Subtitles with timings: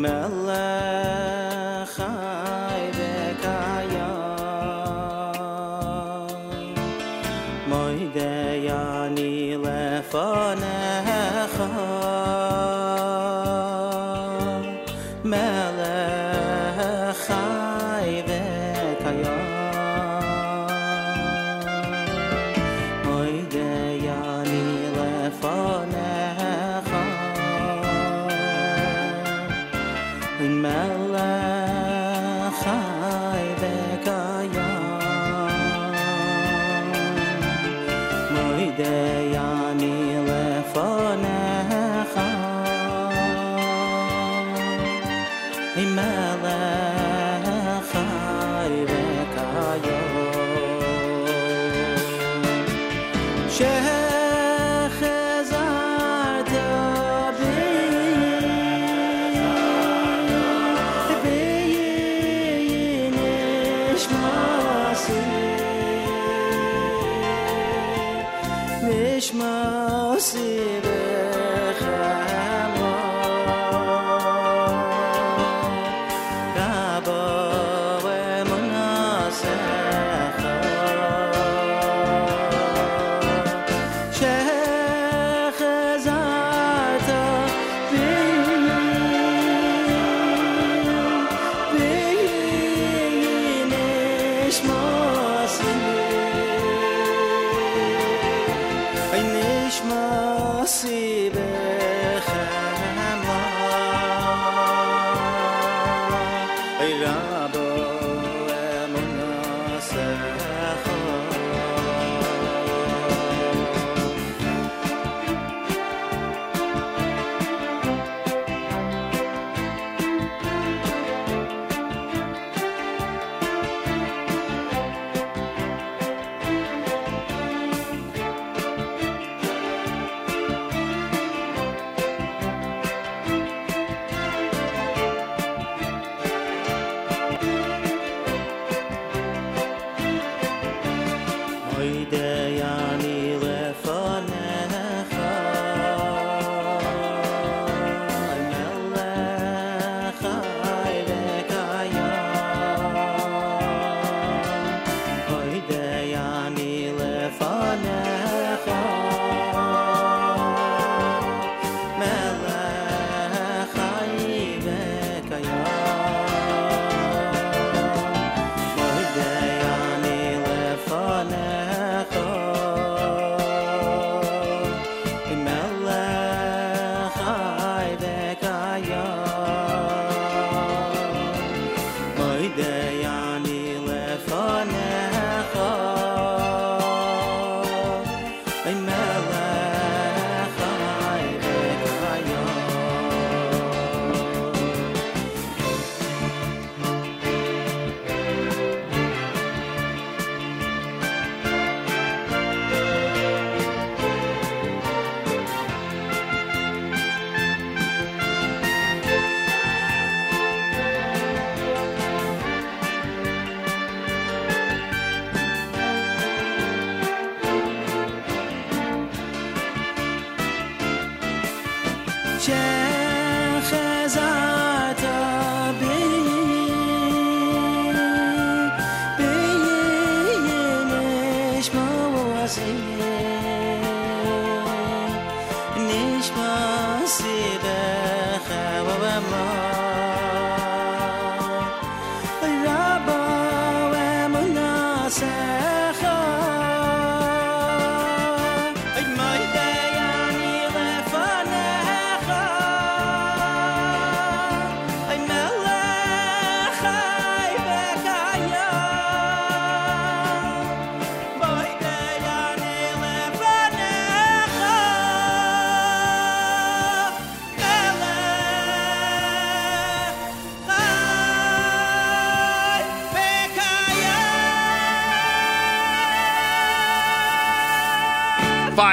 [0.00, 0.39] مع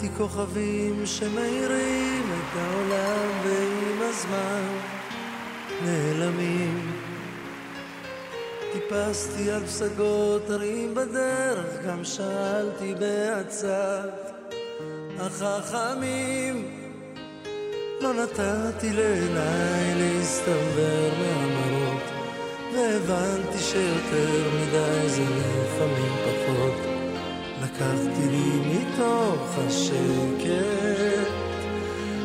[0.00, 4.78] ראיתי כוכבים שמאירים את העולם ועם הזמן
[5.84, 6.92] נעלמים.
[8.72, 14.32] טיפסתי על פסגות הרים בדרך, גם שאלתי בעצת
[15.18, 16.68] החכמים.
[18.00, 22.02] לא נתתי לעיניי להסתבר מהמראות,
[22.74, 26.87] והבנתי שיותר מדי זה לפעמים פחות.
[27.78, 31.32] לקחתי לי מתוך השקט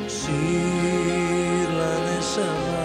[0.08, 2.83] שיר לנשמה.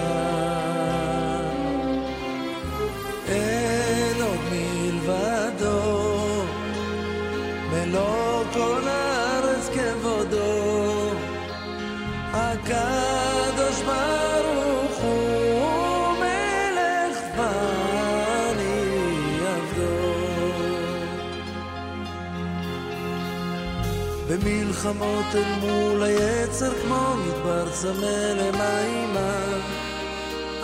[24.78, 29.34] במלחמות אל מול היצר כמו מדבר צמא למימה,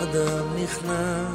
[0.03, 1.25] אדם נכנע.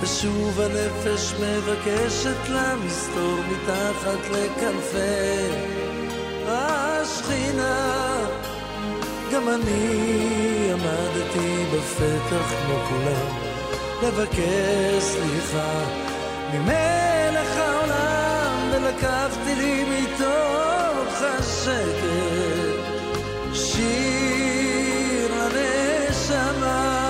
[0.00, 5.48] ושוב הנפש מבקשת לה מסתור מתחת לכנפי
[6.46, 8.26] השכינה.
[9.32, 13.36] גם אני עמדתי בפתח כמו כולם,
[14.02, 15.84] לבקש סליחה
[16.52, 20.85] ממלך העולם, ולקחתי לי מתוך
[21.18, 22.12] Shira Neshama
[23.54, 27.05] Shira Neshama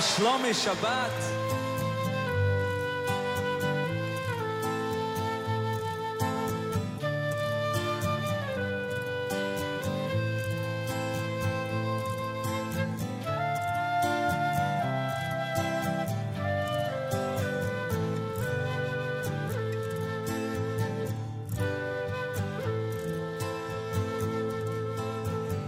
[0.00, 1.12] שלומי שבת?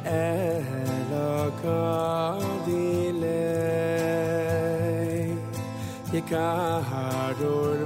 [0.04, 1.12] El
[1.48, 3.09] acordé
[6.20, 7.79] Nicaragua.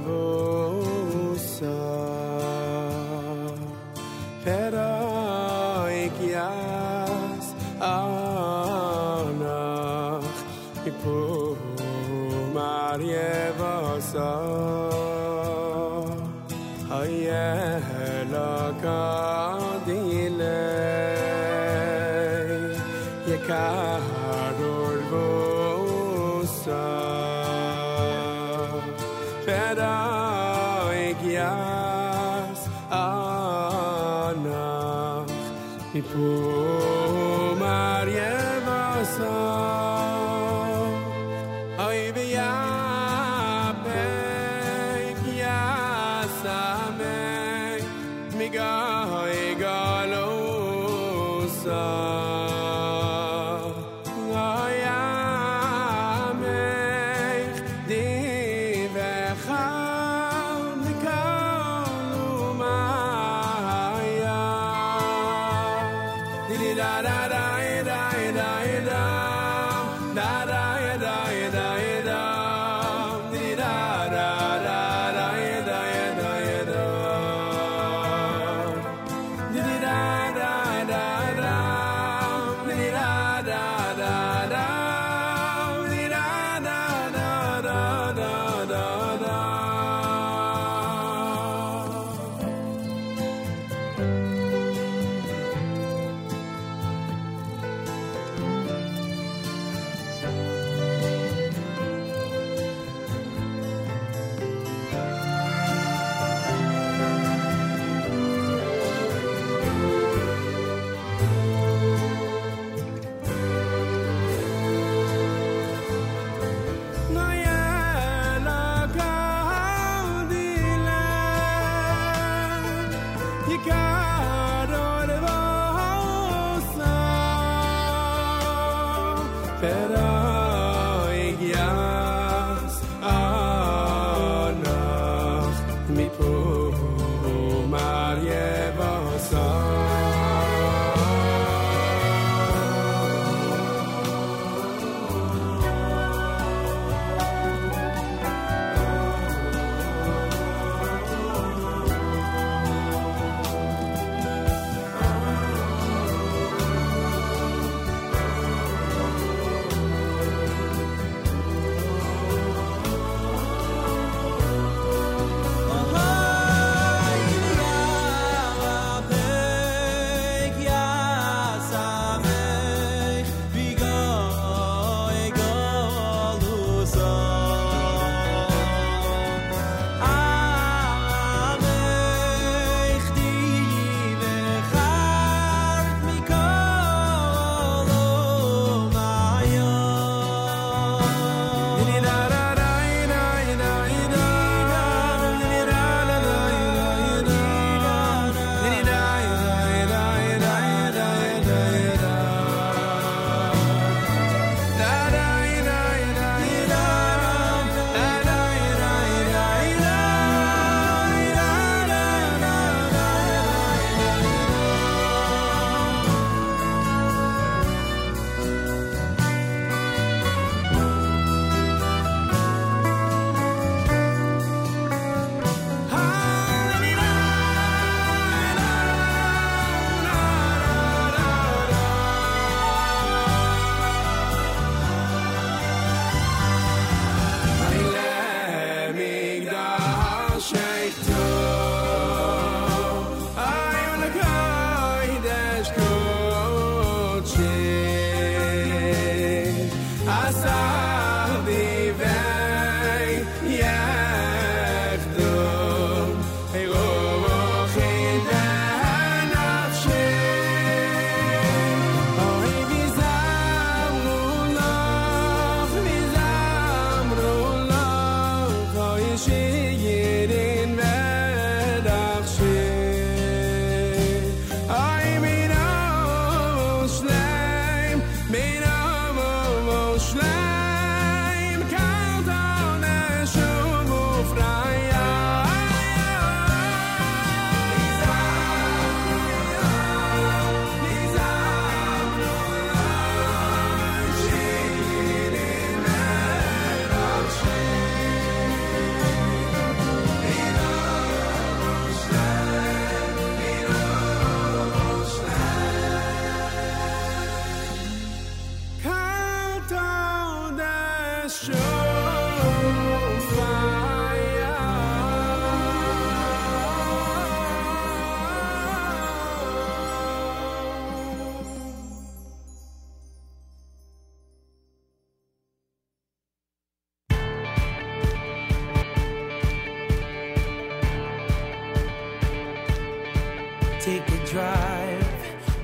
[333.85, 335.07] take a drive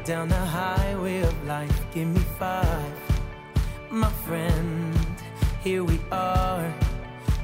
[0.05, 1.79] down the highway of life.
[1.91, 2.93] Give me five,
[3.89, 4.95] my friend.
[5.63, 6.71] Here we are,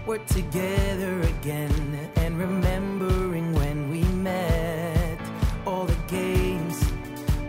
[0.05, 2.11] we're together again.
[2.17, 5.19] And remembering when we met,
[5.65, 6.77] all the games,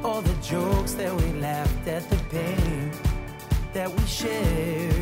[0.03, 2.91] all the jokes that we laughed at, the pain
[3.75, 4.98] that we shared.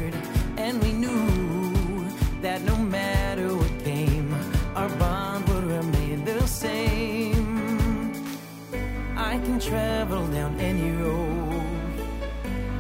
[9.37, 11.63] I can travel down any road.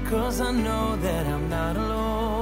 [0.07, 2.36] Cause I know that I'm not alone.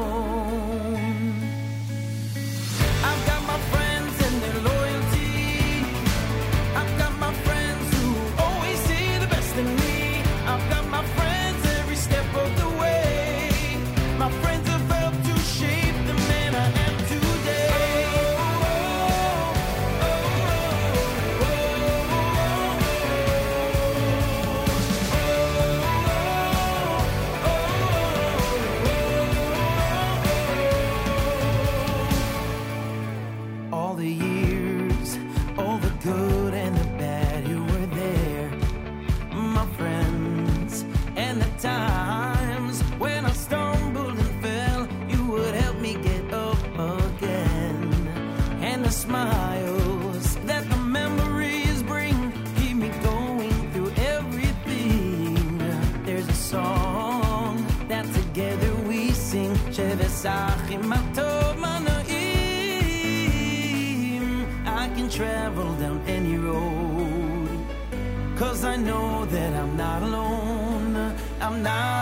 [68.64, 71.14] I know that I'm not alone.
[71.40, 71.93] I'm not.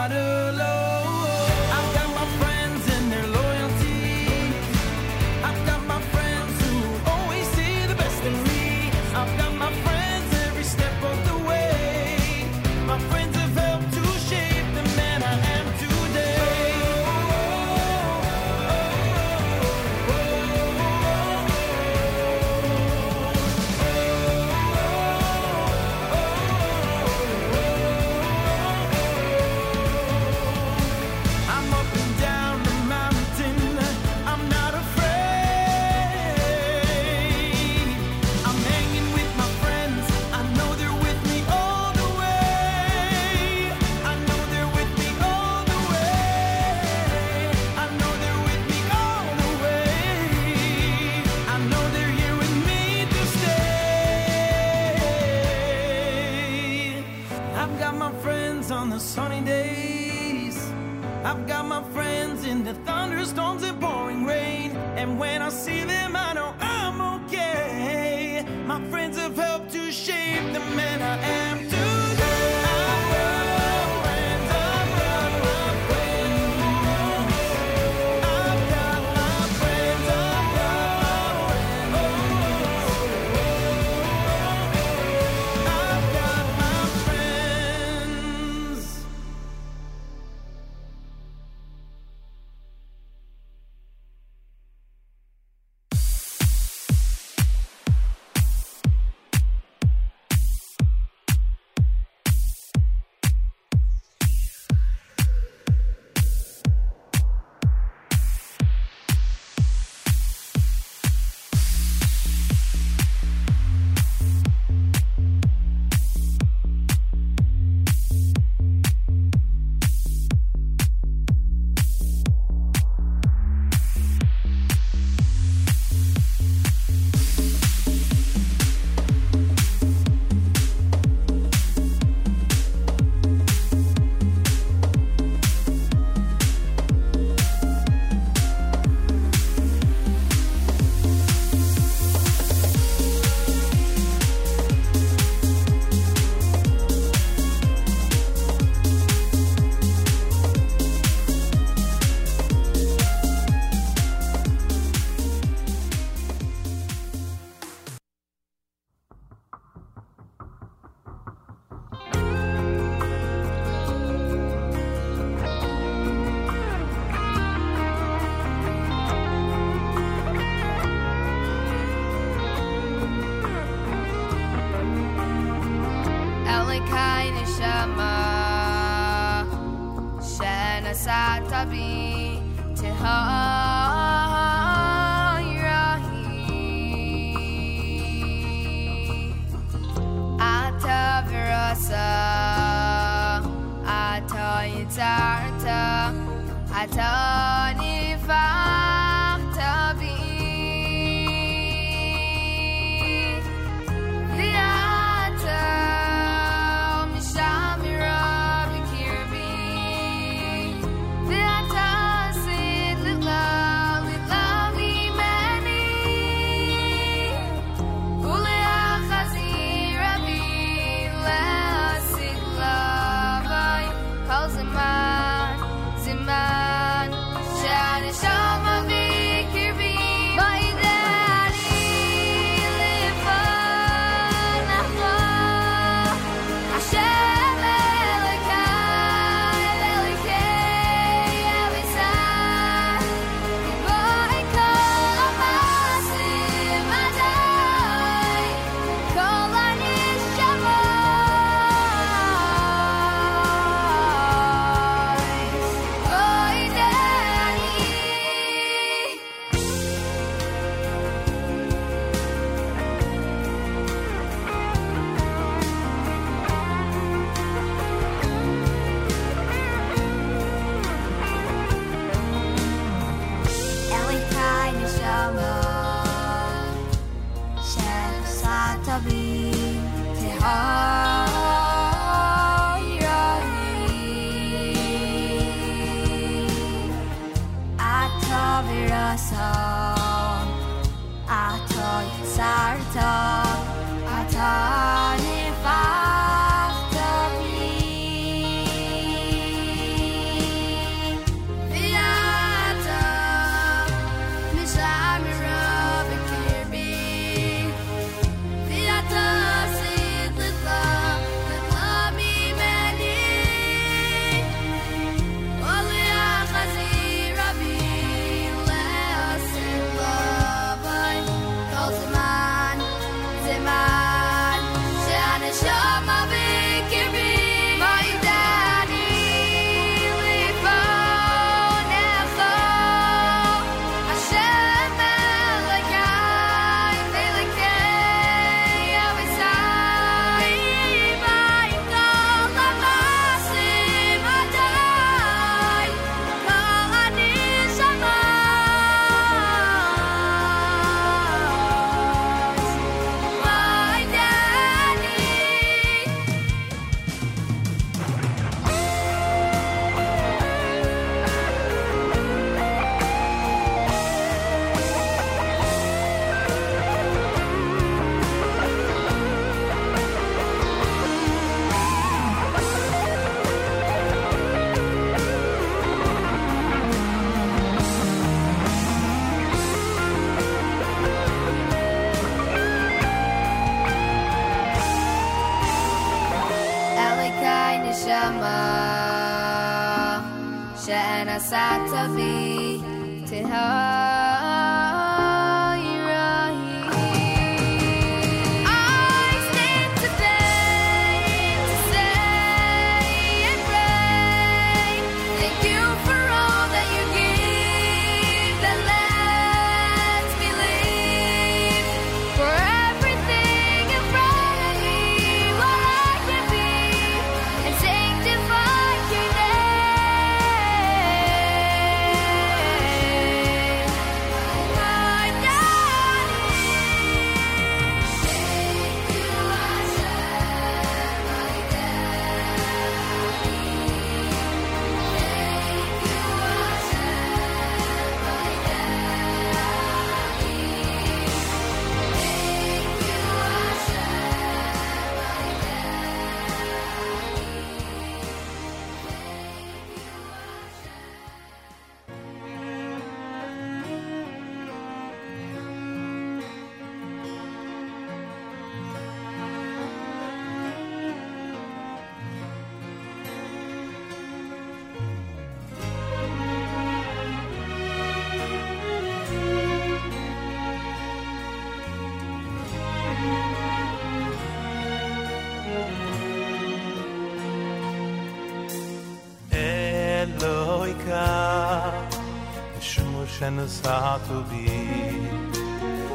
[484.28, 484.68] تو بی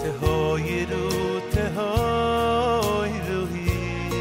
[0.01, 4.11] تهای رو تهای روحی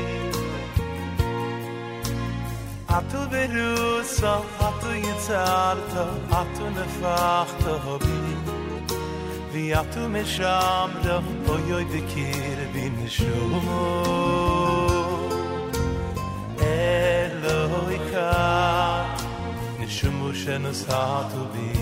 [2.91, 8.37] اتو بروسا اتو یتارتا اتو نفختا بی
[9.53, 14.47] وی اتو مشام را اویای بکیر بی نشومو
[16.61, 19.05] אלוהי כאן,
[19.81, 21.76] נשמו שנוסעת ובי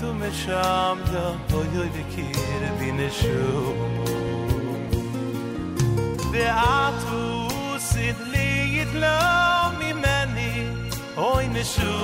[0.00, 1.24] tu me sham da
[1.58, 3.40] oy oy de kir bin shu.
[6.32, 7.24] De atu
[7.88, 8.50] sit li
[8.82, 9.18] it lo
[9.78, 10.52] mi meni
[11.16, 11.94] oy ne shu.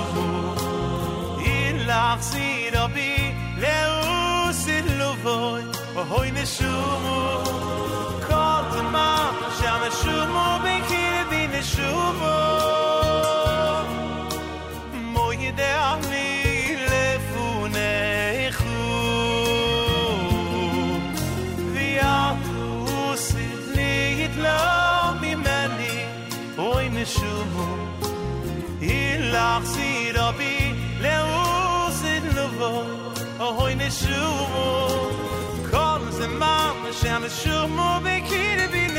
[1.57, 3.15] In la sit obi
[3.63, 5.63] le u sit lo voy
[6.19, 7.42] oy ne shu.
[28.81, 30.57] Ilach sirobi
[31.03, 32.87] leusid luvo
[33.41, 34.69] Oy neshumu
[35.71, 38.95] Kol zeman shana shumu bekir bin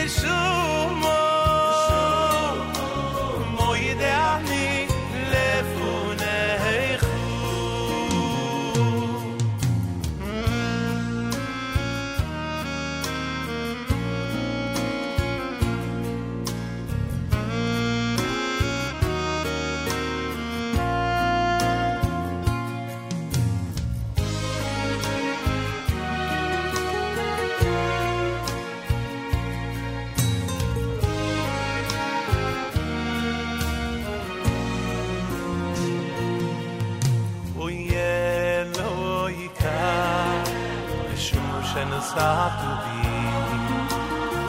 [42.13, 42.97] start to be.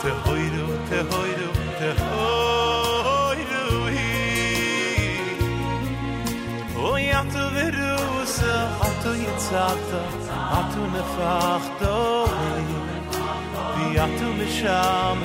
[0.02, 1.48] Te hoyru te hoyru
[1.78, 4.10] te hoyru hi
[6.88, 7.96] oi oh, at veru
[8.36, 8.56] sa
[8.88, 10.02] at yitzata
[10.60, 11.96] at un fachto
[13.94, 15.18] Ja tu mi sham,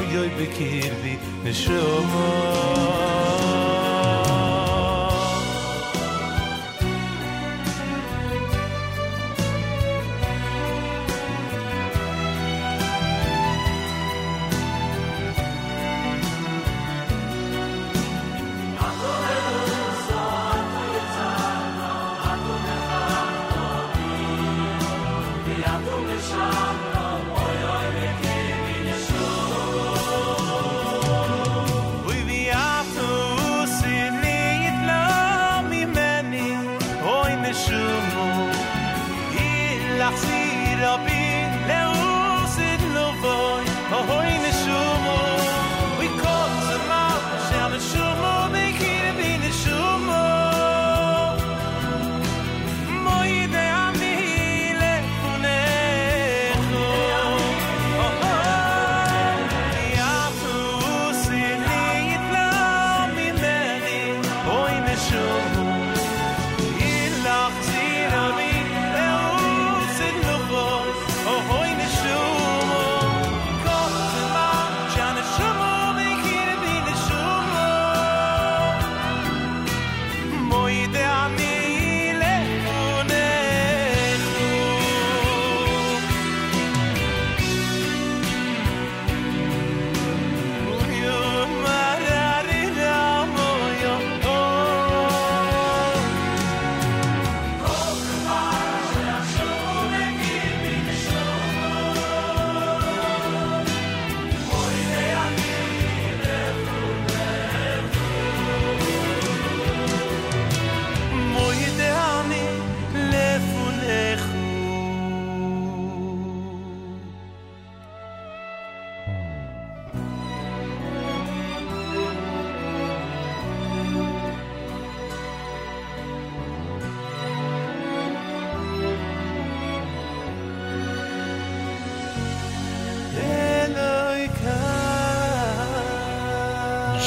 [0.00, 3.49] oi oi bekirvi, mi shomor.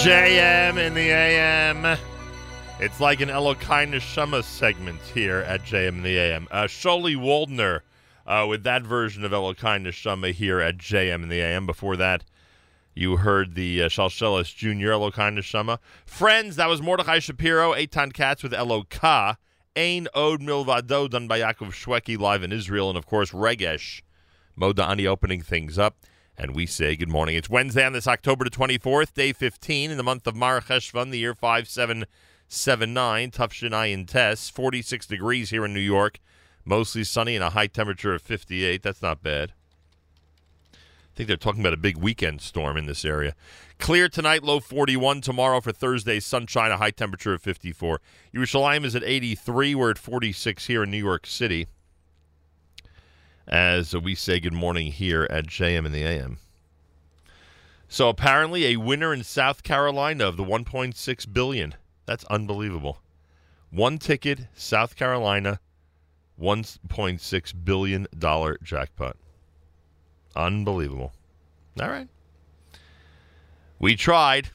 [0.04, 1.98] JM in the AM.
[2.82, 6.46] It's like an Elokai Neshama segment here at JM in the AM.
[6.52, 7.80] Uh, Sholi Waldner
[8.28, 11.66] uh, with that version of Elokai Neshama here at JM in the AM.
[11.66, 12.26] Before that,
[12.94, 15.80] You heard the uh, Shalshelis Junior Elokai Neshama.
[16.06, 19.38] Friends, that was Mordechai Shapiro, Eitan Katz with Eloka.
[19.74, 22.90] Ein Od Milvado, done by Yaakov Shweki, live in Israel.
[22.90, 24.02] And of course, Regesh
[24.60, 25.96] Modani opening things up.
[26.38, 27.36] And we say good morning.
[27.36, 31.12] It's Wednesday on this October the 24th, day 15 in the month of Mar Cheshvan,
[31.12, 33.32] the year 5779.
[33.32, 36.20] Tufshin Ayin Tess, 46 degrees here in New York.
[36.66, 38.82] Mostly sunny and a high temperature of 58.
[38.82, 39.54] That's not bad.
[40.74, 43.36] I think they're talking about a big weekend storm in this area.
[43.78, 45.22] Clear tonight, low 41.
[45.22, 48.02] Tomorrow for Thursday, sunshine, a high temperature of 54.
[48.34, 49.76] Yerushalayim is at 83.
[49.76, 51.68] We're at 46 here in New York City.
[53.48, 56.38] As we say good morning here at JM in the AM.
[57.88, 61.76] So apparently, a winner in South Carolina of the 1.6 billion.
[62.06, 63.00] That's unbelievable.
[63.70, 65.60] One ticket, South Carolina,
[66.40, 69.18] 1.6 billion dollar jackpot.
[70.36, 71.14] Unbelievable.
[71.80, 72.08] All right.
[73.80, 74.50] We tried.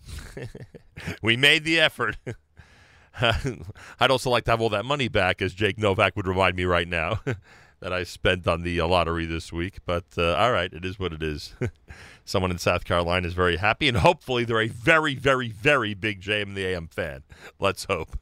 [1.22, 2.16] we made the effort.
[3.20, 6.64] I'd also like to have all that money back, as Jake Novak would remind me
[6.64, 7.20] right now,
[7.80, 9.78] that I spent on the uh, lottery this week.
[9.86, 11.54] But uh, all right, it is what it is.
[12.24, 16.20] Someone in South Carolina is very happy, and hopefully they're a very, very, very big
[16.20, 17.22] JM and the AM fan.
[17.58, 18.18] Let's hope.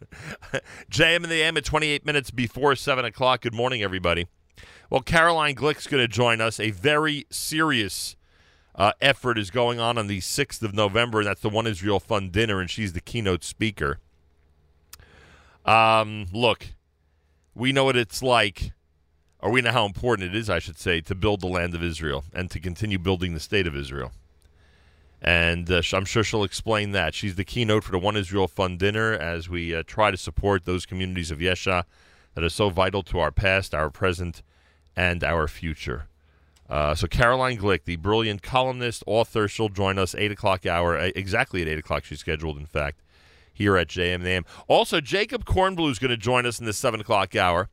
[0.91, 3.41] JM and the AM at 28 minutes before 7 o'clock.
[3.41, 4.27] Good morning, everybody.
[4.91, 6.61] Well, Caroline Glick's going to join us.
[6.61, 8.15] A very serious
[8.77, 11.99] uh, effort is going on on the 6th of November, and that's the One Israel
[11.99, 13.99] Fund Dinner, and she's the keynote speaker.
[15.65, 16.75] Um, look,
[17.55, 18.73] we know what it's like,
[19.41, 21.83] or we know how important it is, I should say, to build the land of
[21.83, 24.13] Israel and to continue building the state of Israel.
[25.21, 27.15] And uh, I'm sure she'll explain that.
[27.15, 30.65] She's the keynote for the One Israel Fund Dinner as we uh, try to support
[30.65, 31.85] those communities of Yesha
[32.35, 34.43] that are so vital to our past, our present,
[34.95, 36.09] and our future.
[36.69, 41.63] Uh, so Caroline Glick, the brilliant columnist, author, she'll join us 8 o'clock hour, exactly
[41.63, 43.03] at 8 o'clock she's scheduled, in fact,
[43.53, 44.45] here at JMAM.
[44.67, 47.69] Also, Jacob Kornbluh is going to join us in the 7 o'clock hour.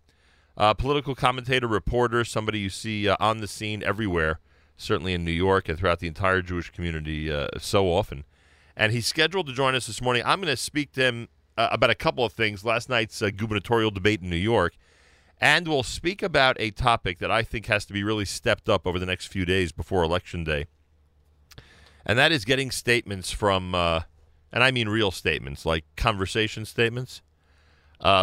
[0.55, 4.39] Uh, political commentator, reporter, somebody you see uh, on the scene everywhere,
[4.77, 8.23] certainly in New York and throughout the entire Jewish community uh, so often.
[8.75, 10.21] And he's scheduled to join us this morning.
[10.25, 11.27] I'm going to speak to him
[11.57, 12.63] uh, about a couple of things.
[12.63, 14.75] Last night's uh, gubernatorial debate in New York.
[15.41, 18.85] And we'll speak about a topic that I think has to be really stepped up
[18.85, 20.67] over the next few days before Election Day.
[22.05, 24.01] And that is getting statements from, uh,
[24.51, 27.21] and I mean real statements, like conversation statements,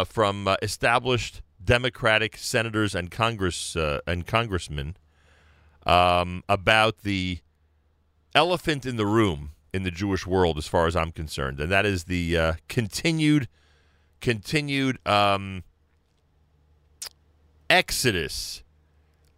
[0.05, 4.97] from established Democratic senators and Congress uh, and congressmen
[5.85, 7.39] um, about the
[8.33, 11.85] elephant in the room in the Jewish world, as far as I'm concerned, and that
[11.85, 13.47] is the uh, continued,
[14.19, 14.97] continued.
[15.07, 15.63] Um,
[17.71, 18.63] exodus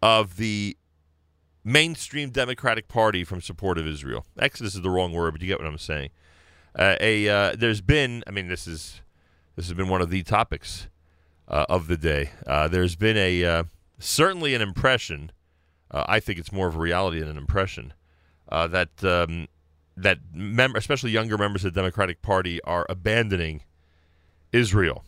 [0.02, 0.76] of the
[1.62, 4.26] mainstream Democratic Party from support of Israel.
[4.38, 6.10] Exodus is the wrong word, but you get what I'm saying.
[6.76, 9.00] Uh, a uh, there's been, I mean, this is
[9.54, 10.88] this has been one of the topics
[11.48, 12.30] uh, of the day.
[12.46, 13.64] Uh, there's been a uh,
[13.98, 15.32] certainly an impression.
[15.90, 17.92] uh, I think it's more of a reality than an impression
[18.48, 19.48] uh, that um,
[19.96, 23.62] that mem- especially younger members of the Democratic Party are abandoning
[24.52, 25.04] Israel,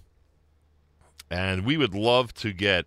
[1.30, 2.86] and we would love to get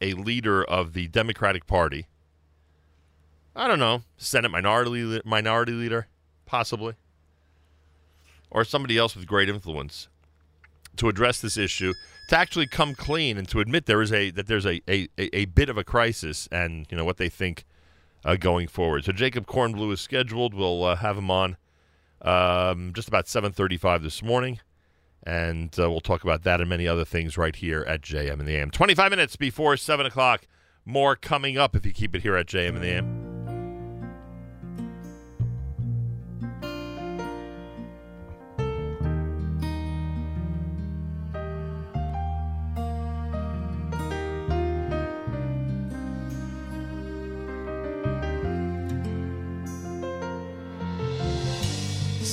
[0.00, 2.06] a leader of the Democratic Party.
[3.54, 6.06] I don't know, Senate minority minority leader,
[6.46, 6.94] possibly,
[8.50, 10.08] or somebody else with great influence
[10.96, 11.92] to address this issue,
[12.30, 15.44] to actually come clean and to admit there is a that there's a a, a,
[15.46, 17.64] bit of a crisis and you know what they think
[18.24, 19.04] uh, going forward.
[19.04, 20.54] So Jacob Kornbluh is scheduled.
[20.54, 21.56] We'll uh, have him on
[22.22, 24.60] um, just about 7:35 this morning
[25.24, 28.48] and uh, we'll talk about that and many other things right here at JM and
[28.48, 28.70] the AM.
[28.70, 30.46] 25 minutes before 7 o'clock.
[30.86, 33.29] More coming up if you keep it here at JM and the AM.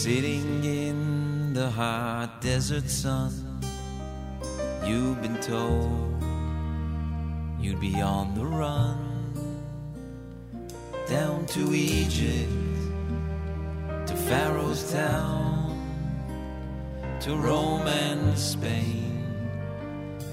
[0.08, 3.60] Sitting in the hot desert sun,
[4.86, 6.24] you've been told
[7.60, 9.34] you'd be on the run.
[11.10, 12.50] Down to Egypt,
[14.06, 15.76] to Pharaoh's town,
[17.20, 19.26] to Rome and Spain,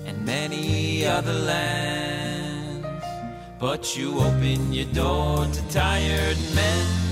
[0.07, 2.87] and many other lands.
[3.59, 7.04] But you open your door to tired men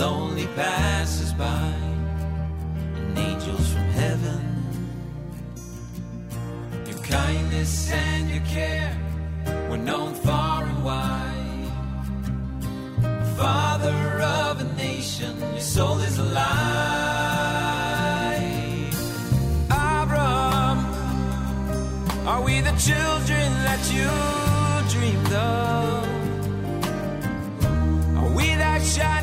[0.00, 1.44] lonely passersby
[2.96, 4.40] and angels from heaven.
[6.86, 8.96] Your kindness and your care
[9.68, 11.68] were known far and wide.
[13.36, 16.40] Father of a nation, your soul is alive.
[19.70, 20.78] Abram,
[22.26, 24.10] are we the children that you
[24.94, 26.08] dreamed of?
[28.16, 29.19] Are we that child?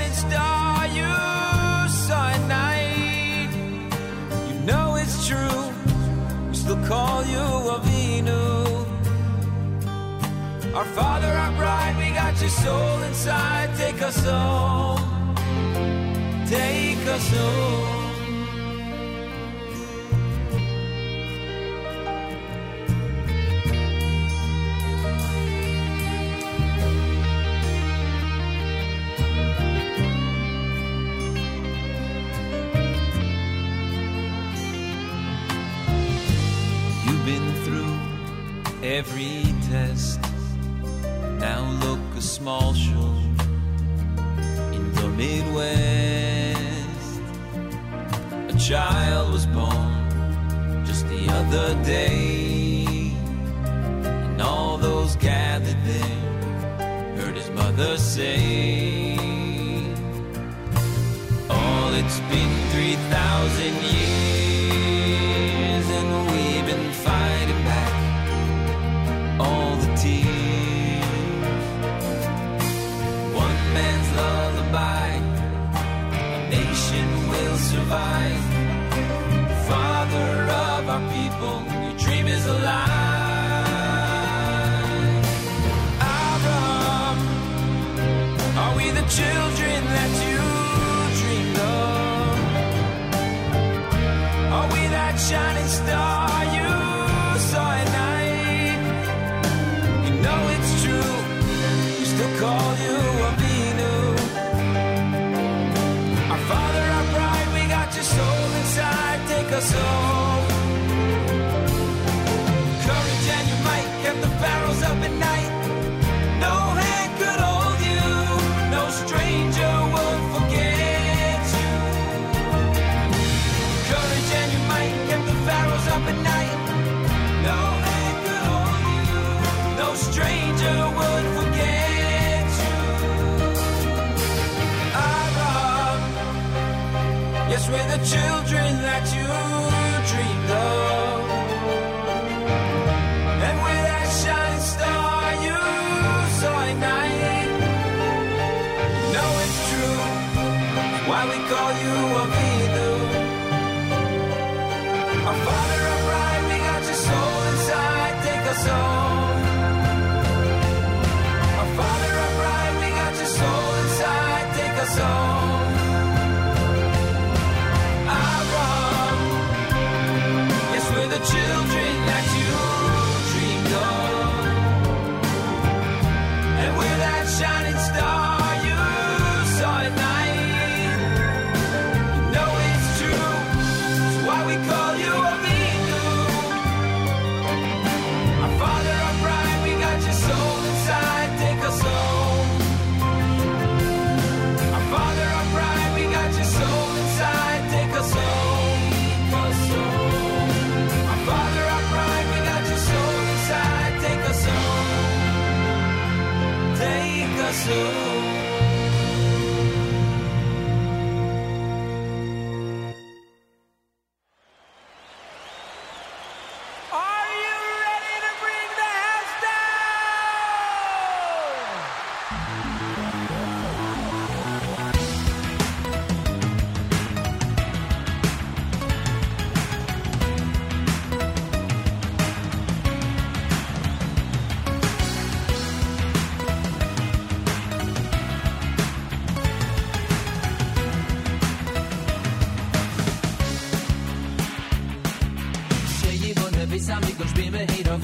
[10.77, 13.75] Our Father, our bride, we got your soul inside.
[13.77, 15.35] Take us home.
[16.45, 17.97] Take us home.
[38.83, 39.46] every
[41.49, 43.13] now look a small show
[44.77, 47.11] in the Midwest.
[48.53, 49.93] A child was born
[50.89, 53.13] just the other day,
[54.25, 56.21] and all those gathered there
[57.17, 59.15] heard his mother say,
[61.49, 64.26] Oh, it's been 3,000 years.
[77.77, 78.43] survive.
[79.69, 80.29] Father
[80.65, 82.95] of our people, your dream is alive.
[86.23, 87.17] Abraham,
[88.61, 89.56] are we the children?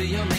[0.04, 0.33] the young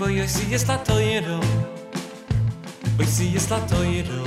[0.00, 1.40] boy, oi si es la toiro
[2.98, 4.19] Oi si es la toiro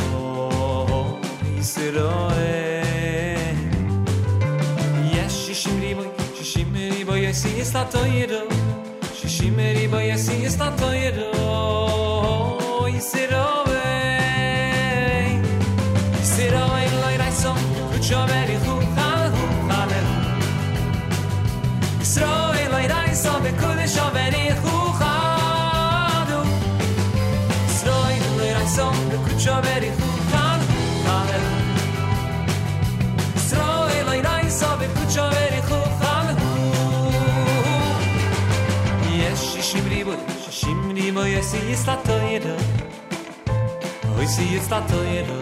[44.44, 45.40] si es da toiro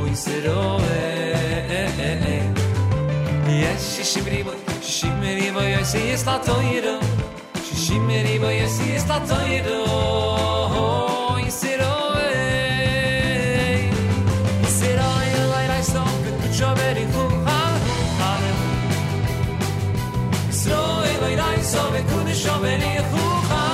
[0.00, 1.04] oi sero e
[1.78, 2.12] e
[3.48, 6.94] e yes si si meri voy si meri voy si es da toiro
[7.64, 8.88] si si meri voy si
[11.60, 13.90] sero e
[14.78, 16.70] sero e lai rai so que tu jo
[17.12, 17.62] fu ha
[18.20, 18.32] ha
[20.50, 22.54] sero e lai rai so que tu jo
[23.10, 23.67] fu ha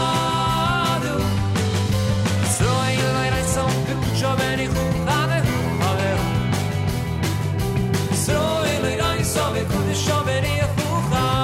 [9.68, 11.34] די שאַבניע פוך ווי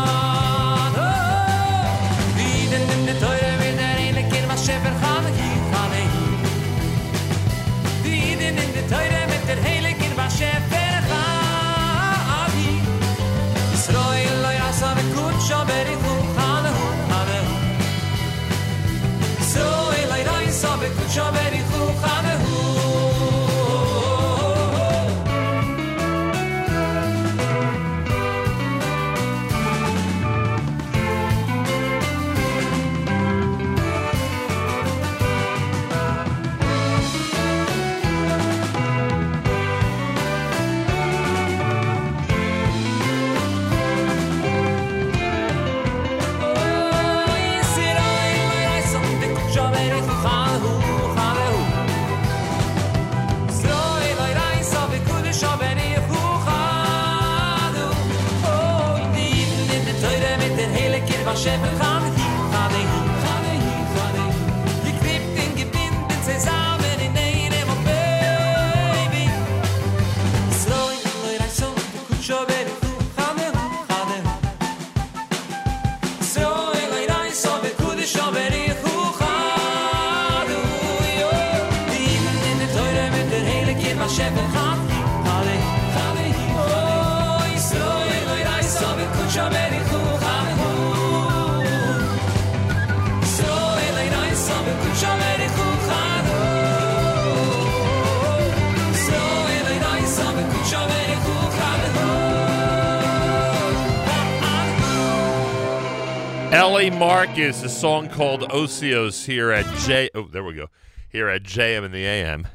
[107.21, 110.09] Marcus, a song called Osios here at J.
[110.15, 110.69] Oh, there we go.
[111.11, 112.47] Here at JM in the AM.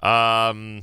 [0.00, 0.82] Um,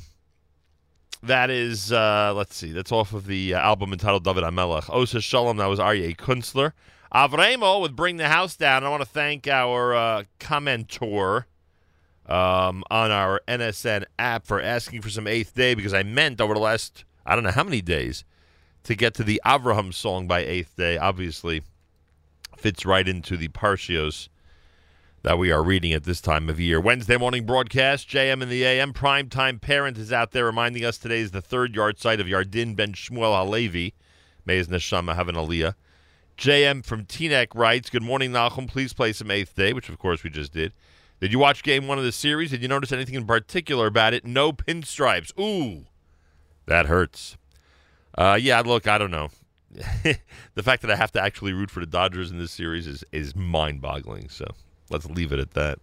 [1.21, 4.93] that is, uh, let's see, that's off of the album entitled David Amelech.
[4.93, 6.73] Osa Shalom, that was Aryeh Kunstler.
[7.15, 8.84] Avremo would bring the house down.
[8.84, 11.47] I want to thank our uh, commentor
[12.25, 16.53] um, on our NSN app for asking for some Eighth Day because I meant over
[16.53, 18.25] the last, I don't know how many days,
[18.84, 20.97] to get to the Avraham song by Eighth Day.
[20.97, 21.63] Obviously,
[22.64, 24.30] fits right into the Parshios
[25.22, 26.80] that we are reading at this time of year.
[26.80, 28.93] Wednesday morning broadcast, JM in the AM.
[28.93, 32.93] Primetime Parent is out there reminding us today is the third yahrzeit of Yardin Ben
[32.93, 33.93] Shmuel Halevi.
[34.45, 35.74] May his neshama have an aliyah.
[36.38, 38.70] JM from Teaneck writes, Good morning, Nachum.
[38.70, 40.72] Please play some Eighth Day, which of course we just did.
[41.20, 42.51] Did you watch game one of the series?
[42.51, 44.24] Did you notice anything in particular about it?
[44.24, 45.38] No pinstripes.
[45.38, 45.88] Ooh,
[46.66, 47.36] that hurts.
[48.18, 49.32] Uh, yeah, look, I don't know.
[50.55, 53.03] the fact that I have to actually root for the Dodgers in this series is,
[53.11, 54.30] is mind boggling.
[54.30, 54.47] So
[54.89, 55.80] let's leave it at that.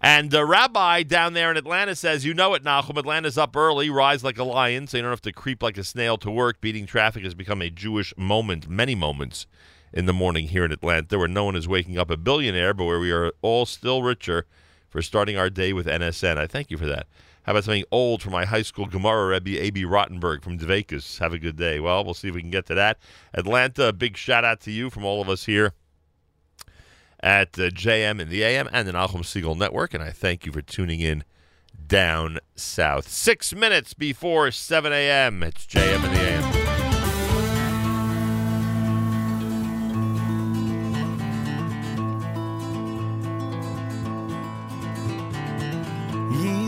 [0.00, 2.98] And uh, Rabbi down there in Atlanta says, You know it, Nachum.
[2.98, 5.84] Atlanta's up early, rise like a lion, so you don't have to creep like a
[5.84, 6.60] snail to work.
[6.60, 9.46] Beating traffic has become a Jewish moment, many moments
[9.94, 12.84] in the morning here in Atlanta, where no one is waking up a billionaire, but
[12.84, 14.44] where we are all still richer
[14.90, 16.36] for starting our day with NSN.
[16.36, 17.06] I thank you for that.
[17.44, 19.84] How about something old from my high school Gemara Rebbe, A.B.
[19.84, 21.18] Rottenberg from Dvekas?
[21.18, 21.78] Have a good day.
[21.78, 22.98] Well, we'll see if we can get to that.
[23.34, 25.74] Atlanta, big shout out to you from all of us here
[27.20, 30.52] at uh, JM in the AM and the Nachum Segal Network, and I thank you
[30.52, 31.24] for tuning in
[31.86, 33.08] down south.
[33.08, 36.63] Six minutes before 7 a.m., it's JM in the AM.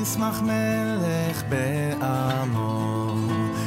[0.07, 3.15] ישמח מלך בעמו,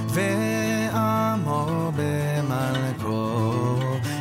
[0.09, 3.41] ועמו במלכו.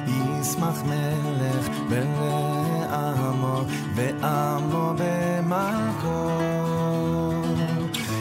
[0.06, 3.64] ישמח מלך בעמו,
[3.94, 6.28] ועמו במלכו.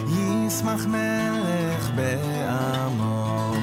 [0.07, 3.53] ישמח מלך בעמו,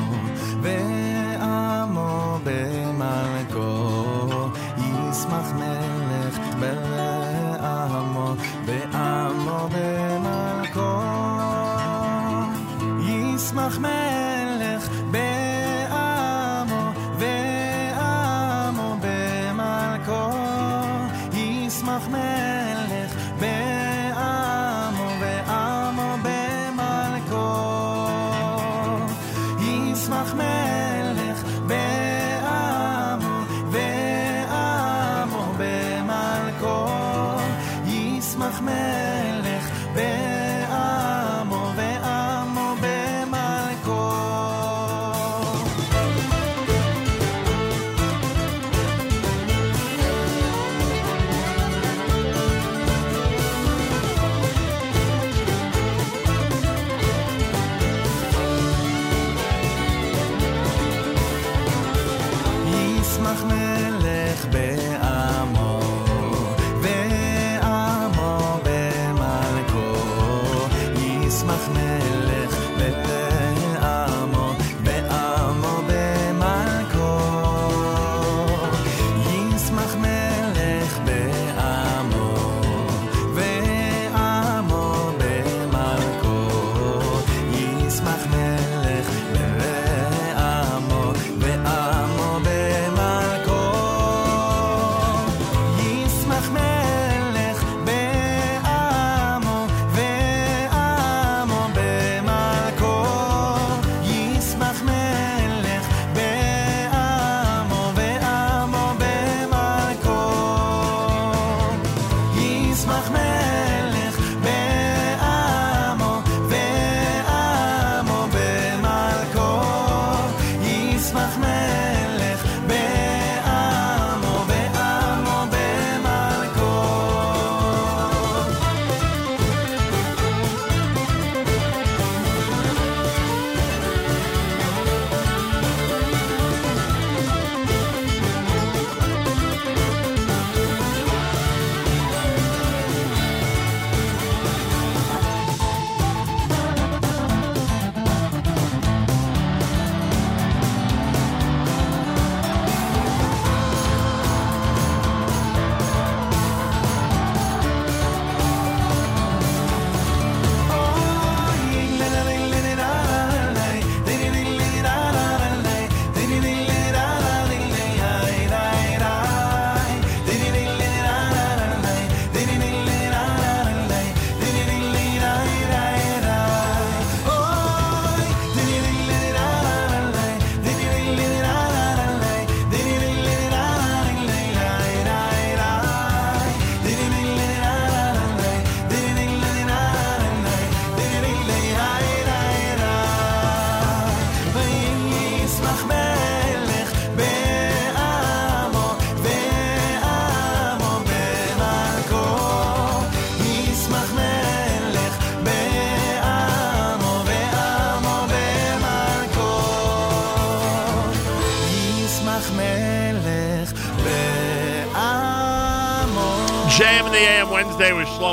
[0.63, 3.71] ועמו במלכו.
[4.79, 8.35] ישמח מלך בעמו,
[8.67, 9.94] ועמו במלכו.
[13.65, 14.04] mag mij.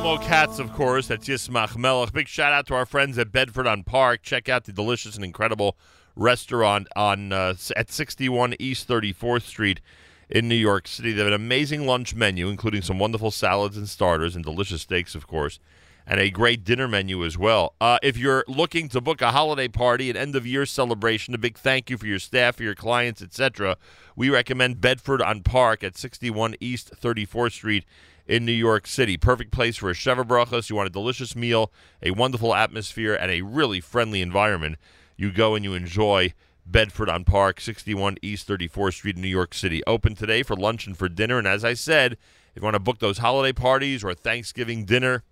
[0.01, 1.05] Shlomo Katz, of course.
[1.05, 2.11] That's Yismach Melech.
[2.11, 4.23] Big shout out to our friends at Bedford on Park.
[4.23, 5.77] Check out the delicious and incredible
[6.15, 9.79] restaurant on uh, at 61 East 34th Street
[10.27, 11.11] in New York City.
[11.11, 15.13] They have an amazing lunch menu, including some wonderful salads and starters and delicious steaks,
[15.13, 15.59] of course,
[16.07, 17.75] and a great dinner menu as well.
[17.79, 21.37] Uh, if you're looking to book a holiday party, an end of year celebration, a
[21.37, 23.77] big thank you for your staff, for your clients, etc.,
[24.15, 27.85] we recommend Bedford on Park at 61 East 34th Street
[28.31, 29.17] in New York City.
[29.17, 30.69] Perfect place for a Sheva Brachos.
[30.69, 31.69] You want a delicious meal,
[32.01, 34.77] a wonderful atmosphere, and a really friendly environment.
[35.17, 36.33] You go and you enjoy
[36.65, 39.83] Bedford on Park, 61 East 34th Street in New York City.
[39.85, 41.37] Open today for lunch and for dinner.
[41.39, 44.85] And as I said, if you want to book those holiday parties or a Thanksgiving
[44.85, 45.23] dinner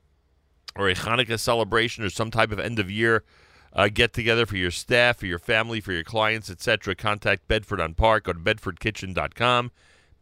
[0.76, 3.24] or a Hanukkah celebration or some type of end of year
[3.72, 7.80] uh, get together for your staff, for your family, for your clients, etc., contact Bedford
[7.80, 8.26] on Park.
[8.26, 9.72] Go to bedfordkitchen.com,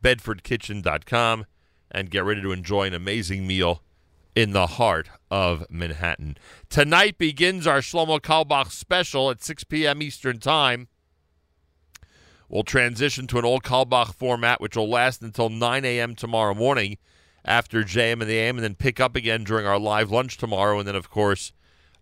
[0.04, 1.46] bedfordkitchen.com,
[1.92, 3.82] and get ready to enjoy an amazing meal
[4.36, 6.38] in the heart of Manhattan.
[6.70, 10.02] Tonight begins our Shlomo Carlebach special at 6 p.m.
[10.02, 10.88] Eastern Time.
[12.50, 16.16] We'll transition to an old Carlebach format, which will last until 9 a.m.
[16.16, 16.98] tomorrow morning
[17.44, 20.80] after JM and the AM, and then pick up again during our live lunch tomorrow.
[20.80, 21.52] And then, of course,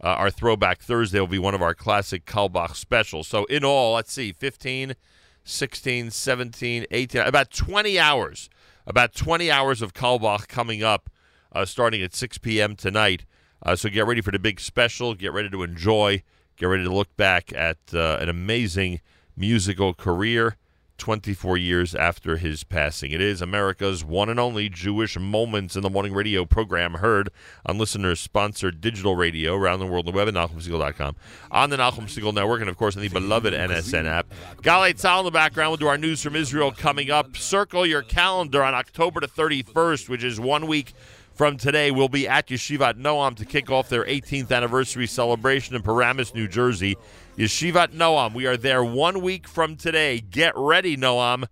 [0.04, 3.28] uh, our Throwback Thursday will be one of our classic Carlebach specials.
[3.28, 4.96] So, in all, let's see 15,
[5.44, 8.50] 16, 17, 18, about 20 hours.
[8.88, 11.10] About 20 hours of Carlebach coming up
[11.52, 12.76] uh, starting at 6 p.m.
[12.76, 13.26] tonight.
[13.64, 15.16] Uh, so, get ready for the big special.
[15.16, 16.22] Get ready to enjoy.
[16.58, 19.02] Get ready to look back at uh, an amazing
[19.36, 20.58] musical career
[20.98, 23.12] 24 years after his passing.
[23.12, 27.30] It is America's one and only Jewish Moments in the Morning radio program heard
[27.66, 31.16] on listeners sponsored digital radio around the world the web at NachumSegal.com,
[31.52, 34.28] on the Nachum Segal Network, and of course on the beloved NSN app.
[34.62, 35.72] Galei Tzahal in the background.
[35.72, 37.36] We'll do our news from Israel coming up.
[37.36, 40.94] Circle your calendar on October the 31st, which is one week
[41.36, 45.82] from today, we'll be at Yeshivat Noam to kick off their 18th anniversary celebration in
[45.82, 46.96] Paramus, New Jersey.
[47.38, 48.34] Yeshivat Noam.
[48.34, 50.22] We are there one week from today.
[50.22, 51.44] Get ready, Noam.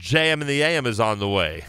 [0.00, 1.62] JM and the AM is on the way.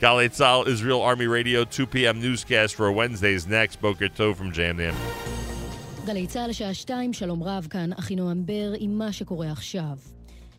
[0.00, 2.18] Galei Tzahal Israel Army Radio, 2 p.m.
[2.18, 3.78] newscast for Wednesday's next.
[3.82, 4.94] Boker Tov from JM the AM.
[6.06, 9.98] גלי צה"ל, שעה שתיים, שלום רב, כאן אחינועם בר עם מה שקורה עכשיו.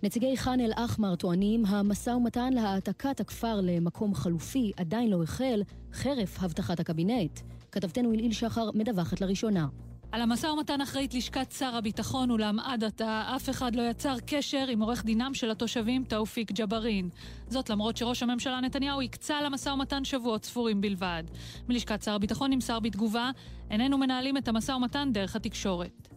[0.03, 6.79] נציגי חאן אל-אחמר טוענים המשא ומתן להעתקת הכפר למקום חלופי עדיין לא החל, חרף הבטחת
[6.79, 7.39] הקבינט.
[7.71, 9.67] כתבתנו אלעיל שחר מדווחת לראשונה.
[10.13, 14.65] על המשא ומתן אחראית לשכת שר הביטחון, אולם עד עתה אף אחד לא יצר קשר
[14.67, 17.09] עם עורך דינם של התושבים תאופיק ג'בארין.
[17.47, 21.23] זאת למרות שראש הממשלה נתניהו הקצה למשא ומתן שבועות ספורים בלבד.
[21.69, 23.31] מלשכת שר הביטחון נמסר בתגובה,
[23.71, 26.07] איננו מנהלים את המשא ומתן דרך התקשורת.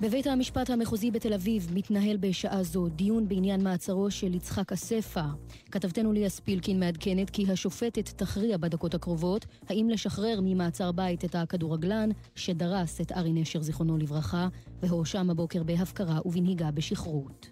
[0.00, 5.24] בבית המשפט המחוזי בתל אביב מתנהל בשעה זו דיון בעניין מעצרו של יצחק אספה.
[5.70, 12.10] כתבתנו ליה ספילקין מעדכנת כי השופטת תכריע בדקות הקרובות האם לשחרר ממעצר בית את הכדורגלן
[12.34, 14.48] שדרס את ארי נשר זיכרונו לברכה
[14.82, 17.48] והואשם הבוקר בהפקרה ובנהיגה בשכרות.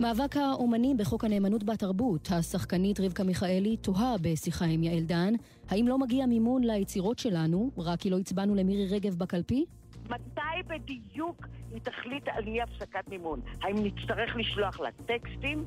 [0.00, 5.34] מאבק האומנים בחוק הנאמנות בתרבות, השחקנית רבקה מיכאלי תוהה בשיחה עם יעל דן,
[5.68, 9.64] האם לא מגיע מימון ליצירות שלנו, רק כי לא הצבענו למירי רגב בקלפי?
[10.10, 13.40] מתי בדיוק היא תחליט על אי הפסקת מימון?
[13.62, 15.64] האם נצטרך לשלוח לה טקסטים?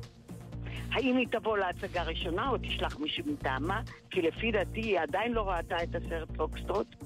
[0.92, 3.80] האם היא תבוא להצגה ראשונה או תשלח מישהו מטעמה?
[4.10, 6.96] כי לפי דעתי היא עדיין לא ראתה את הסרט פוקסטרוט.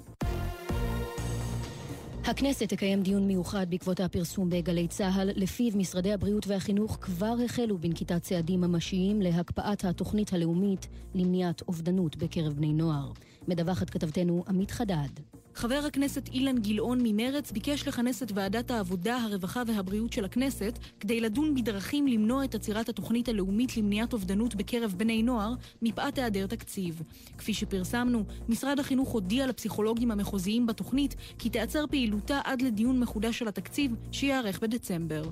[2.25, 8.23] הכנסת תקיים דיון מיוחד בעקבות הפרסום בגלי צה"ל, לפיו משרדי הבריאות והחינוך כבר החלו בנקיטת
[8.23, 13.13] צעדים ממשיים להקפאת התוכנית הלאומית למניעת אובדנות בקרב בני נוער.
[13.49, 15.42] מדווחת כתבתנו עמית חדד.
[15.55, 21.21] חבר הכנסת אילן גילאון ממרץ ביקש לכנס את ועדת העבודה, הרווחה והבריאות של הכנסת כדי
[21.21, 27.03] לדון בדרכים למנוע את עצירת התוכנית הלאומית למניעת אובדנות בקרב בני נוער מפאת היעדר תקציב.
[27.39, 33.49] כפי שפרסמנו, משרד החינוך הודיע לפסיכולוגים המחוזיים בתוכנית כי תיעצר פעילותה עד לדיון מחודש של
[33.49, 35.23] התקציב שייערך בדצמבר.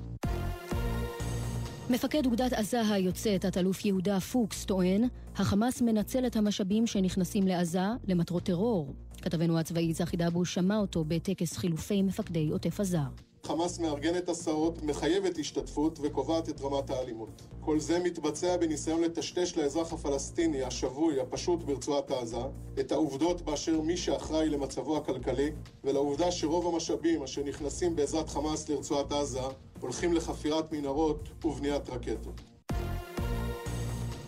[1.91, 5.05] מפקד אוגדת עזה היוצא, תת-אלוף יהודה פוקס, טוען,
[5.37, 8.95] החמאס מנצל את המשאבים שנכנסים לעזה למטרות טרור.
[9.23, 12.99] כתבנו הצבאי צחי דבוש שמע אותו בטקס חילופי מפקדי עוטף עזה.
[13.47, 17.43] חמאס מארגנת הסעות, מחייבת השתתפות וקובעת את רמת האלימות.
[17.61, 22.37] כל זה מתבצע בניסיון לטשטש לאזרח הפלסטיני השבוי הפשוט ברצועת עזה
[22.81, 25.51] את העובדות באשר מי שאחראי למצבו הכלכלי
[25.85, 29.41] ולעובדה שרוב המשאבים אשר נכנסים בעזרת חמאס לרצועת עזה
[29.81, 32.50] הולכים לחפירת מנהרות ובניית רקטות.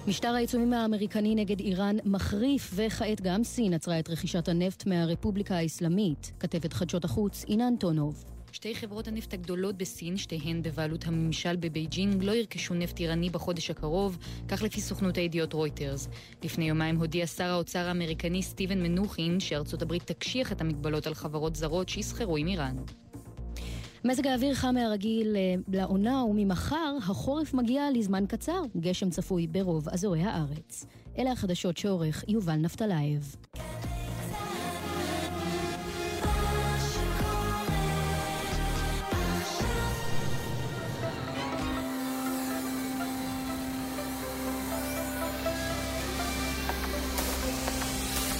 [0.06, 6.32] משטר העיצומים האמריקני נגד איראן מחריף, וכעת גם סין עצרה את רכישת הנפט מהרפובליקה האסלאמית.
[6.40, 8.24] כתבת חדשות החוץ, אינה אנטונוב.
[8.52, 14.18] שתי חברות הנפט הגדולות בסין, שתיהן בבעלות הממשל בבייג'ינג, לא ירכשו נפט איראני בחודש הקרוב,
[14.48, 16.08] כך לפי סוכנות הידיעות רויטרס.
[16.44, 21.56] לפני יומיים הודיע שר האוצר האמריקני סטיבן מנוחין שארצות הברית תקשיח את המגבלות על חברות
[21.56, 22.76] זרות שיסחרו עם איראן.
[24.04, 28.62] מזג האוויר חם מהרגיל אה, לעונה, וממחר החורף מגיע לזמן קצר.
[28.76, 30.86] גשם צפוי ברוב אזורי הארץ.
[31.18, 33.36] אלה החדשות שעורך יובל נפתלייב.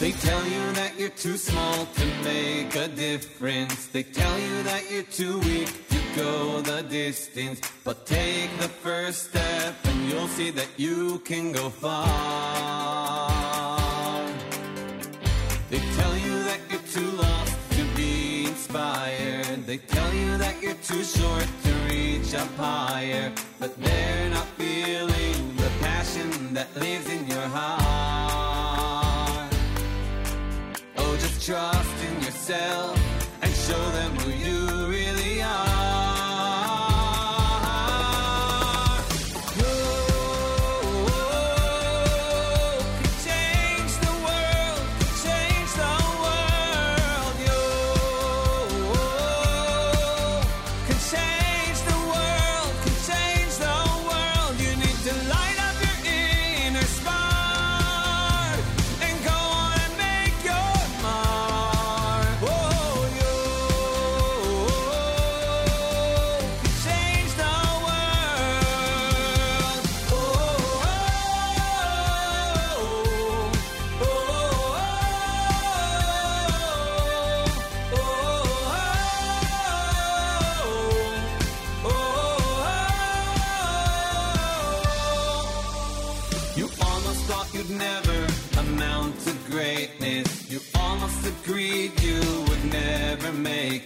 [0.02, 3.86] They tell you that you're too small to make a difference.
[3.86, 7.60] They tell you that you're too weak to go the distance.
[7.84, 13.28] But take the first step and you'll see that you can go far.
[15.70, 19.64] They tell you that you're too lost to be inspired.
[19.66, 23.32] They tell you that you're too short to reach up higher.
[23.60, 28.71] But they're not feeling the passion that lives in your heart
[31.16, 33.11] just trust in yourself.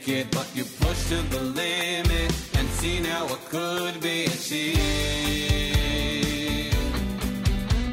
[0.07, 4.81] take it, but you push to the limit and see now what could be achieved.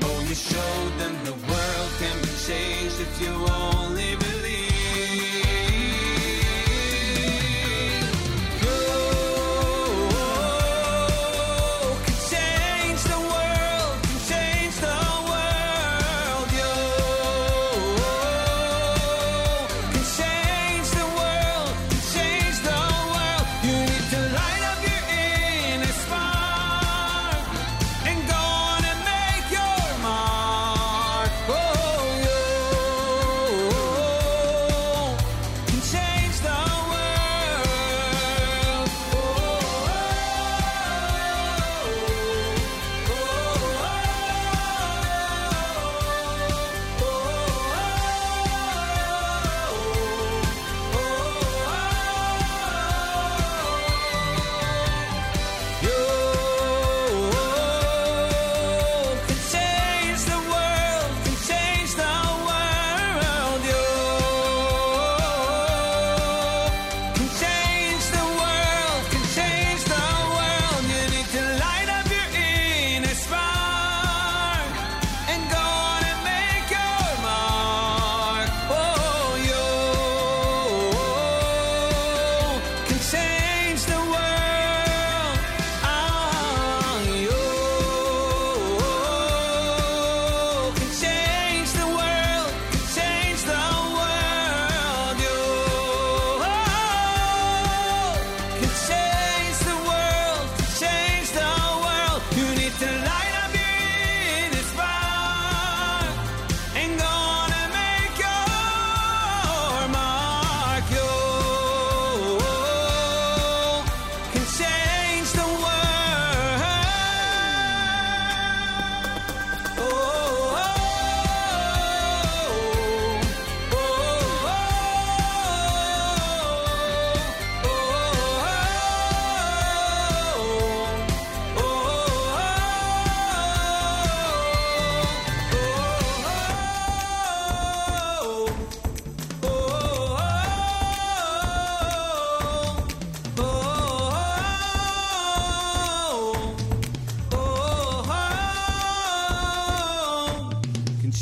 [0.04, 3.93] Oh, you showed them the world can be changed if you only.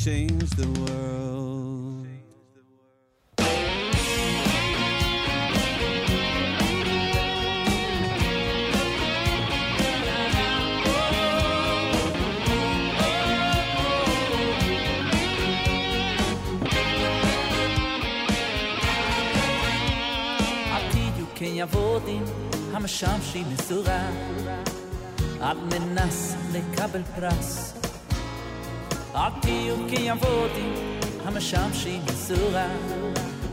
[0.04, 1.22] change the world.
[21.36, 22.24] כן יבודים
[22.74, 24.10] המשם שהיא מזורה
[25.42, 27.71] על מנס לקבל פרס
[29.14, 30.74] על פיוקים עבודים
[31.26, 32.68] המשמשים בצורה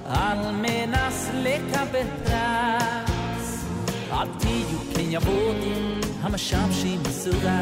[0.05, 3.65] על מנס לקבל פרס
[4.11, 7.61] על פיוקים עבודים המשמשים בצורה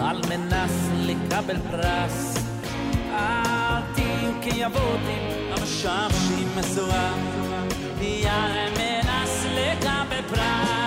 [0.00, 2.36] על מנס לקבל פרס
[3.16, 7.12] על פיוקים עבודים המשמשים בצורה
[8.26, 10.83] על מנס לקבל פרס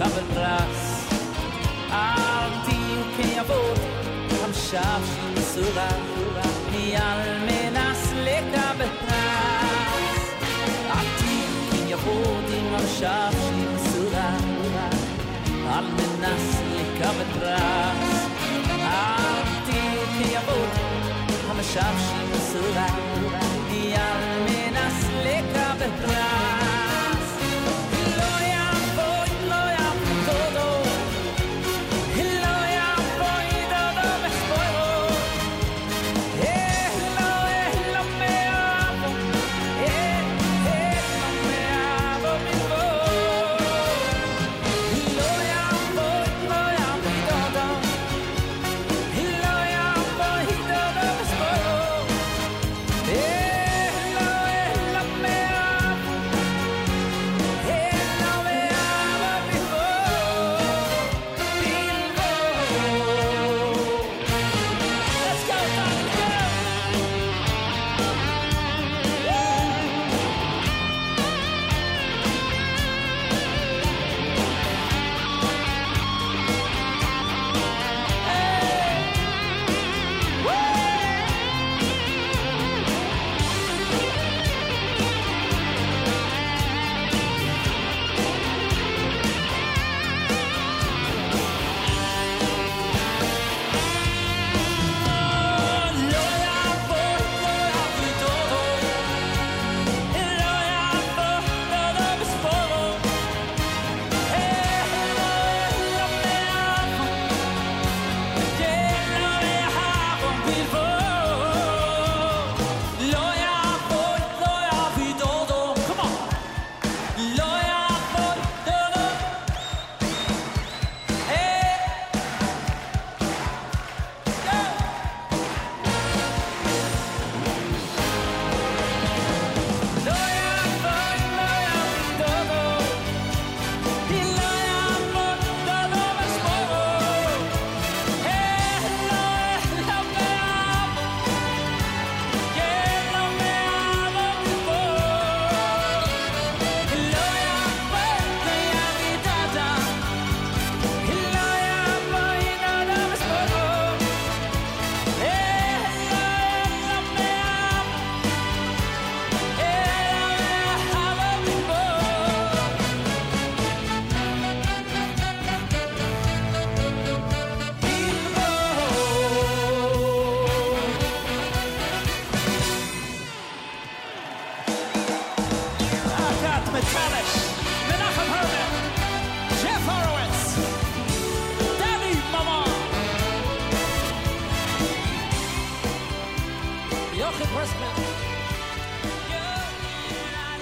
[0.00, 0.80] kavelrass
[1.92, 3.62] Allting kan jag få.
[4.42, 5.88] Han tjafsig surra
[6.82, 10.20] I allmännas läckra betrass
[10.96, 12.18] Allting kan jag få.
[12.50, 14.28] Din av tjafsig surra
[15.76, 16.46] Allmännas
[16.76, 18.28] läckra betrass
[19.06, 20.60] Allting kan jag få.
[21.48, 22.86] Han tjafsig surra
[23.74, 26.39] I allmännas läckra betrass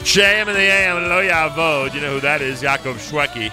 [0.08, 1.92] JM and the AM, Lo Yavod.
[1.92, 2.62] You know who that is?
[2.62, 3.52] Yaakov Shweki.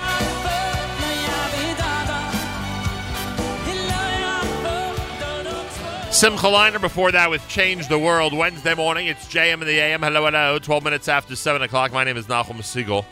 [6.13, 8.33] Simcha Leiner before that with Change the World.
[8.33, 10.01] Wednesday morning, it's JM and the AM.
[10.01, 10.57] Hello, hello.
[10.57, 11.91] 12 minutes after 7 o'clock.
[11.91, 13.03] My name is Nachum Segal.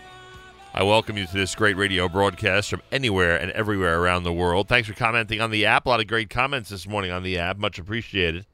[0.73, 4.69] I welcome you to this great radio broadcast from anywhere and everywhere around the world.
[4.69, 5.85] Thanks for commenting on the app.
[5.85, 7.57] A lot of great comments this morning on the app.
[7.57, 8.45] Much appreciated.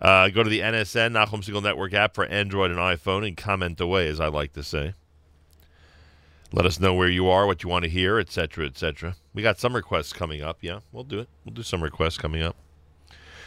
[0.00, 3.80] Uh, go to the NSN, Nachum Segal Network app for Android and iPhone and comment
[3.80, 4.94] away, as I like to say.
[6.52, 9.16] Let us know where you are, what you want to hear, etc., etc.
[9.34, 10.58] We got some requests coming up.
[10.62, 11.28] Yeah, we'll do it.
[11.44, 12.56] We'll do some requests coming up.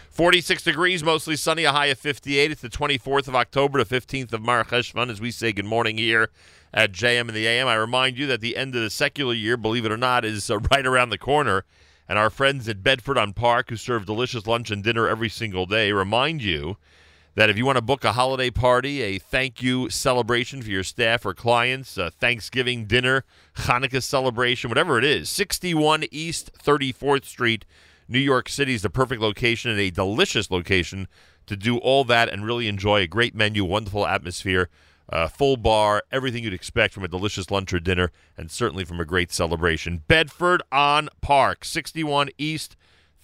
[0.09, 2.51] 46 degrees, mostly sunny, a high of 58.
[2.51, 5.97] It's the 24th of October, the 15th of Mar Cheshvan, as we say good morning
[5.97, 6.29] here
[6.71, 7.67] at JM and the AM.
[7.67, 10.51] I remind you that the end of the secular year, believe it or not, is
[10.51, 11.65] uh, right around the corner.
[12.07, 15.65] And our friends at Bedford on Park, who serve delicious lunch and dinner every single
[15.65, 16.77] day, remind you
[17.35, 20.83] that if you want to book a holiday party, a thank you celebration for your
[20.83, 23.23] staff or clients, a Thanksgiving dinner,
[23.55, 27.65] Hanukkah celebration, whatever it is, 61 East 34th Street,
[28.07, 31.07] New York City is the perfect location and a delicious location
[31.47, 34.69] to do all that and really enjoy a great menu, wonderful atmosphere,
[35.09, 38.99] uh, full bar, everything you'd expect from a delicious lunch or dinner, and certainly from
[38.99, 40.03] a great celebration.
[40.07, 42.75] Bedford on Park, 61 East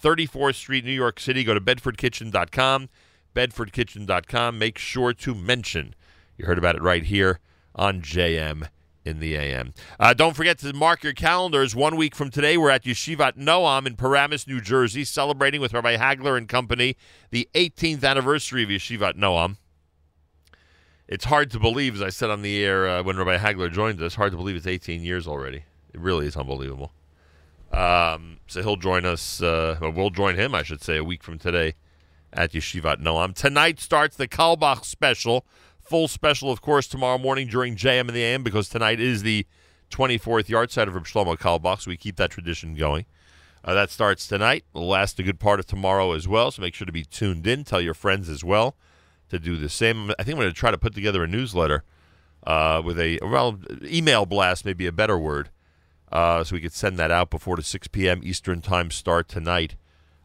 [0.01, 1.43] 34th Street, New York City.
[1.43, 2.89] Go to bedfordkitchen.com,
[3.35, 4.57] bedfordkitchen.com.
[4.57, 5.95] Make sure to mention
[6.37, 7.39] you heard about it right here
[7.75, 8.67] on JM
[9.03, 9.73] in the AM.
[9.99, 11.75] Uh, don't forget to mark your calendars.
[11.75, 15.97] One week from today, we're at Yeshivat Noam in Paramus, New Jersey, celebrating with Rabbi
[15.97, 16.95] Hagler and company
[17.31, 19.57] the 18th anniversary of Yeshivat Noam.
[21.11, 23.99] It's hard to believe, as I said on the air uh, when Rabbi Hagler joined
[23.99, 25.63] us, hard to believe it's 18 years already.
[25.91, 26.91] It really is unbelievable.
[27.73, 31.39] Um, so he'll join us, uh, we'll join him, I should say, a week from
[31.39, 31.73] today
[32.31, 33.33] at Yeshivat Noam.
[33.33, 35.47] Tonight starts the Carlebach special.
[35.79, 39.47] Full special, of course, tomorrow morning during JM and the AM because tonight is the
[39.89, 43.07] 24th yahrzeit of Reb Shlomo Carlebach, so we keep that tradition going.
[43.65, 44.63] Uh, that starts tonight.
[44.73, 47.47] Will last a good part of tomorrow as well, so make sure to be tuned
[47.47, 47.63] in.
[47.63, 48.75] Tell your friends as well
[49.29, 50.11] to do the same.
[50.11, 51.83] I think I'm going to try to put together a newsletter
[52.45, 55.49] uh, with a, well, email blast, maybe a better word,
[56.11, 58.21] uh, so we could send that out before the 6 p.m.
[58.23, 59.75] Eastern Time start tonight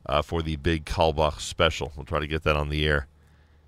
[0.06, 1.92] uh, for the big Carlebach special.
[1.96, 3.06] We'll try to get that on the air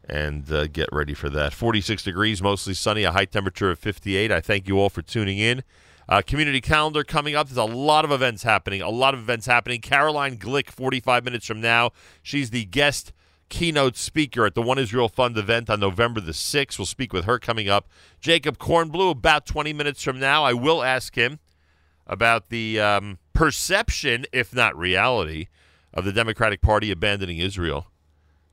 [0.09, 1.53] and uh, get ready for that.
[1.53, 4.31] 46 degrees, mostly sunny, a high temperature of 58.
[4.31, 5.63] I thank you all for tuning in.
[6.09, 7.49] Uh, community calendar coming up.
[7.49, 8.81] There's a lot of events happening.
[8.81, 9.81] A lot of events happening.
[9.81, 11.91] Caroline Glick, 45 minutes from now.
[12.23, 13.13] She's the guest
[13.49, 16.79] keynote speaker at the One Israel Fund event on November the 6th.
[16.79, 17.89] We'll speak with her coming up.
[18.21, 20.45] Jacob Kornbluh, about 20 minutes from now.
[20.45, 21.39] I will ask him
[22.07, 25.47] about the um, perception, if not reality,
[25.93, 27.89] of the Democratic Party abandoning Israel.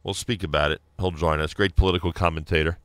[0.03, 0.81] We'll speak about it.
[0.99, 1.53] He'll join us.
[1.53, 2.77] Great political commentator,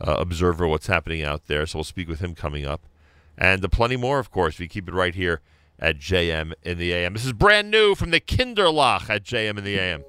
[0.00, 1.66] uh, observer, what's happening out there.
[1.66, 2.82] So we'll speak with him coming up.
[3.38, 4.58] And uh, plenty more, of course.
[4.58, 5.40] We keep it right here
[5.78, 7.14] at JM in the AM.
[7.14, 10.04] This is brand new from the Kinderlach at JM in the AM.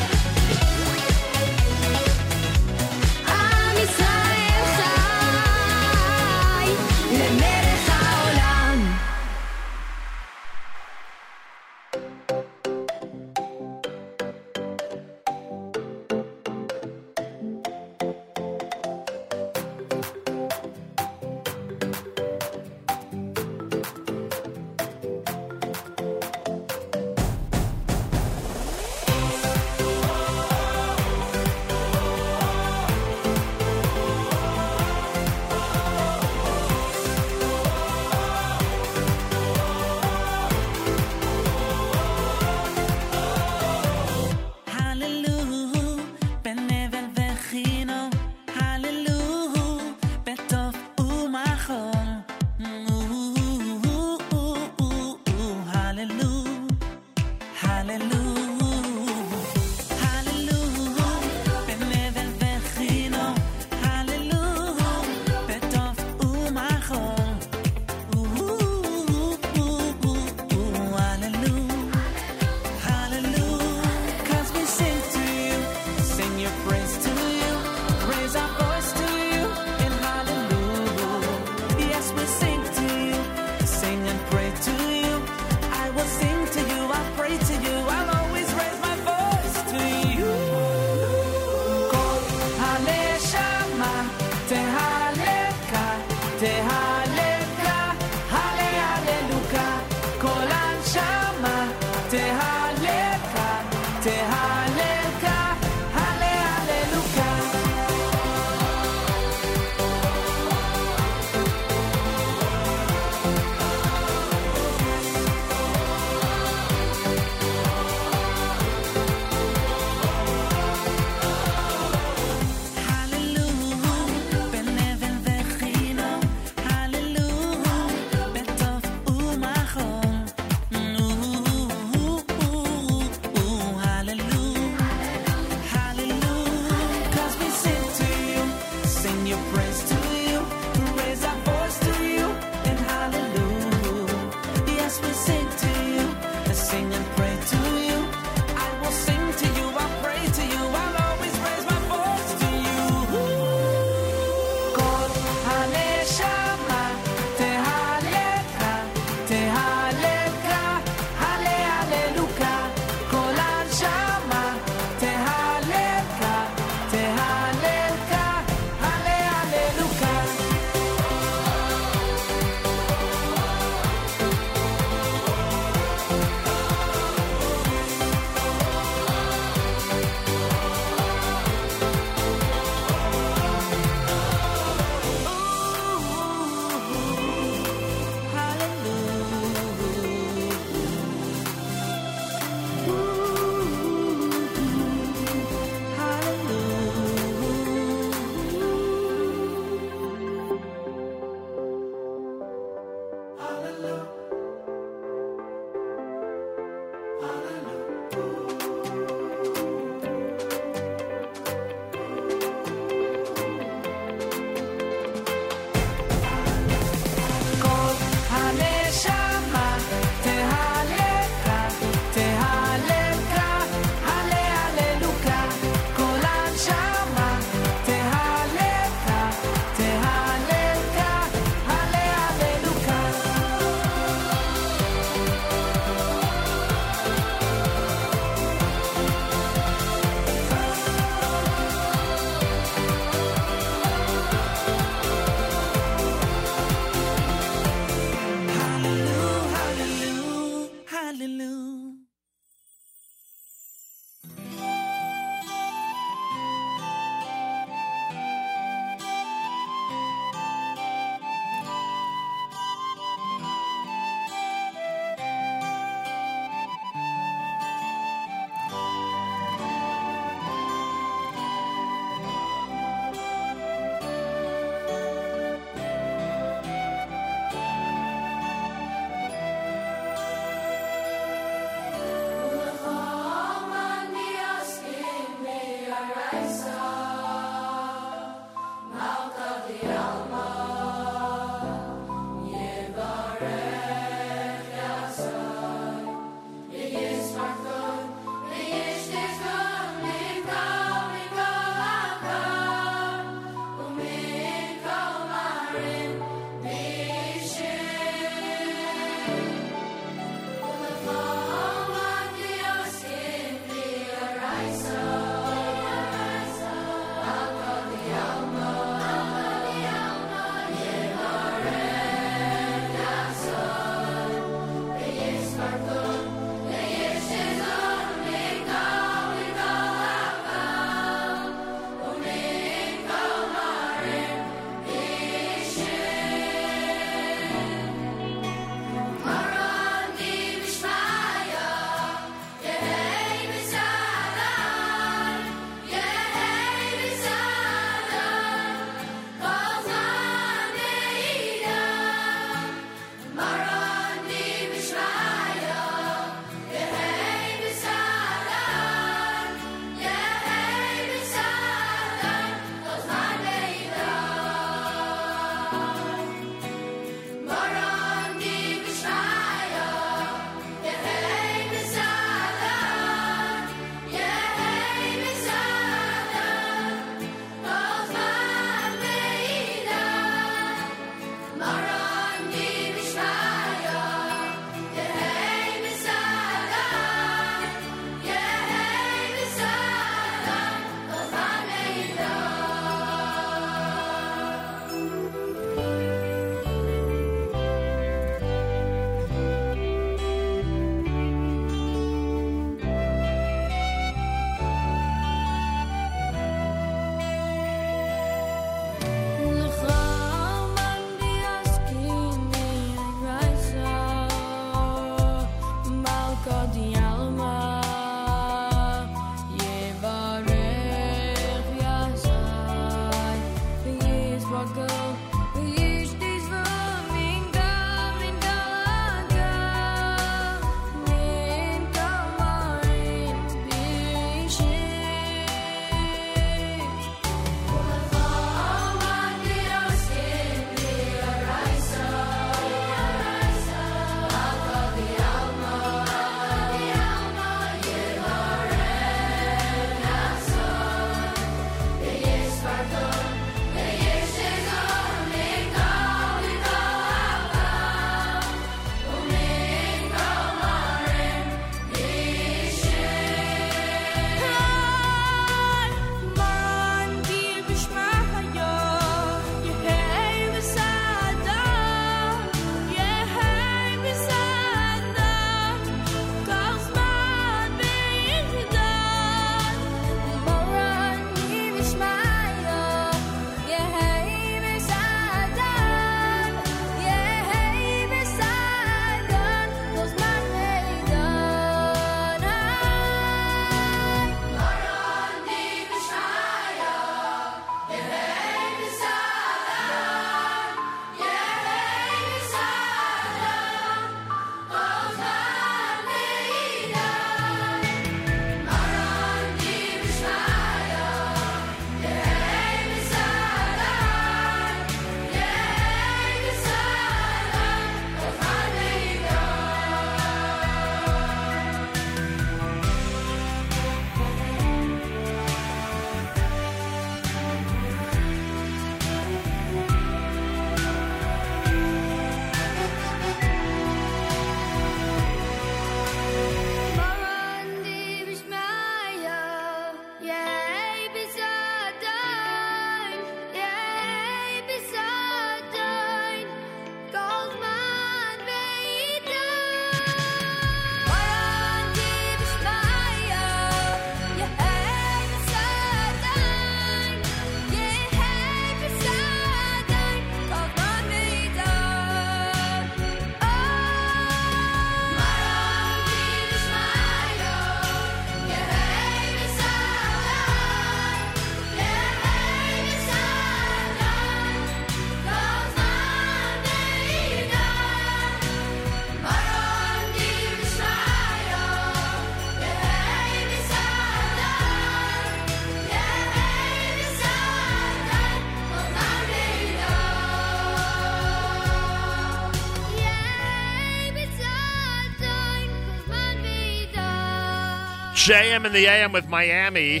[598.20, 600.00] JM in the AM with Miami.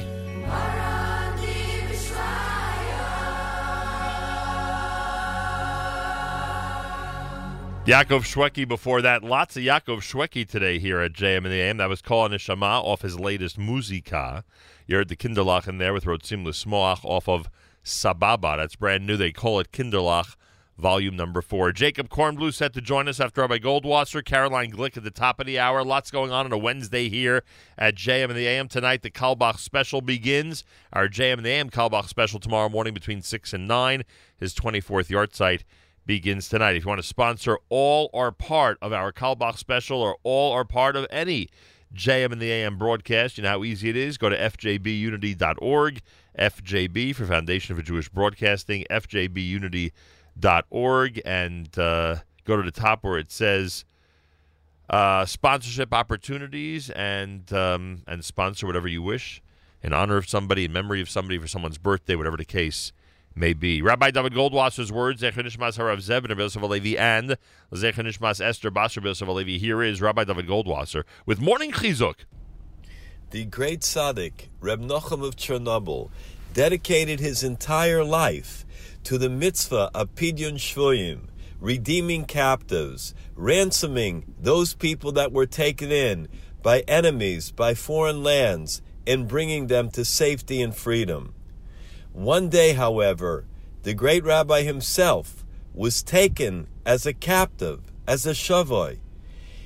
[7.86, 9.24] Yaakov Shweki before that.
[9.24, 11.78] Lots of Yaakov Shweki today here at JM and the AM.
[11.78, 14.44] That was calling Kol Neshama off his latest Muzika.
[14.86, 17.48] You heard the Kinderlach in there with Rotzim L'Smoach off of
[17.82, 18.58] Sababa.
[18.58, 19.16] That's brand new.
[19.16, 20.36] They call it Kinderlach,
[20.80, 21.70] volume number four.
[21.70, 25.46] Jacob Kornbluh set to join us after Rabbi Goldwasser, Caroline Glick at the top of
[25.46, 25.84] the hour.
[25.84, 27.44] Lots going on on a Wednesday here
[27.78, 28.66] at JM in the AM.
[28.66, 30.64] Tonight, the Carlebach special begins.
[30.92, 34.02] Our JM in the AM Carlebach special tomorrow morning between 6 and 9.
[34.38, 35.62] His 24th yahrzeit
[36.06, 36.76] begins tonight.
[36.76, 40.64] If you want to sponsor all or part of our Carlebach special or all or
[40.64, 41.48] part of any
[41.94, 44.16] JM in the AM broadcast, you know how easy it is.
[44.16, 46.00] Go to fjbunity.org,
[46.38, 49.92] FJB for Foundation for Jewish Broadcasting, fjbunity.org,
[50.44, 53.84] and uh, go to the top where it says
[54.88, 59.42] uh, sponsorship opportunities and um, and sponsor whatever you wish
[59.82, 62.92] in honor of somebody, in memory of somebody, for someone's birthday, whatever the case
[63.34, 63.80] may be.
[63.80, 67.36] Rabbi David Goldwasser's words, Zecher Nishmas Harav Zeb and Alevi, and
[67.72, 69.58] Zecher Nishmas Esther Yosef Alevi.
[69.58, 72.16] Here is Rabbi David Goldwasser with Morning Chizuk.
[73.30, 76.10] The great tzaddik, Reb Nochem of Chernobyl,
[76.52, 78.66] dedicated his entire life
[79.04, 81.28] to the mitzvah of Pidyon Shvoyim,
[81.60, 86.28] redeeming captives, ransoming those people that were taken in
[86.62, 91.34] by enemies, by foreign lands, and bringing them to safety and freedom.
[92.12, 93.44] One day, however,
[93.82, 95.44] the great rabbi himself
[95.74, 98.98] was taken as a captive, as a shavoi.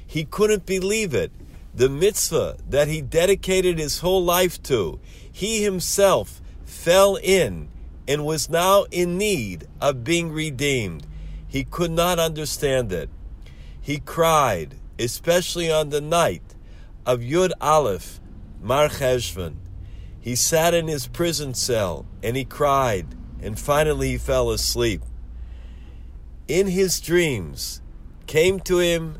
[0.06, 1.32] He couldn't believe it.
[1.74, 5.00] The mitzvah that he dedicated his whole life to,
[5.30, 7.68] he himself fell in
[8.06, 11.06] and was now in need of being redeemed.
[11.46, 13.10] He could not understand it.
[13.80, 16.54] He cried, especially on the night
[17.06, 18.20] of Yud Aleph,
[18.60, 19.56] Mar Cheshvan.
[20.20, 23.14] He sat in his prison cell and he cried
[23.44, 25.02] and finally he fell asleep.
[26.48, 27.82] In his dreams
[28.26, 29.18] came to him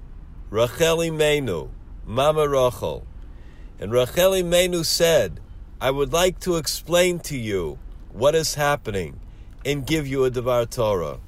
[0.48, 1.68] Rachel Imenu,
[2.06, 3.06] Mama Rachel.
[3.78, 5.40] And Rachel Imenu said,
[5.78, 7.78] I would like to explain to you
[8.14, 9.18] what is happening
[9.66, 11.18] and give you a Devar Torah.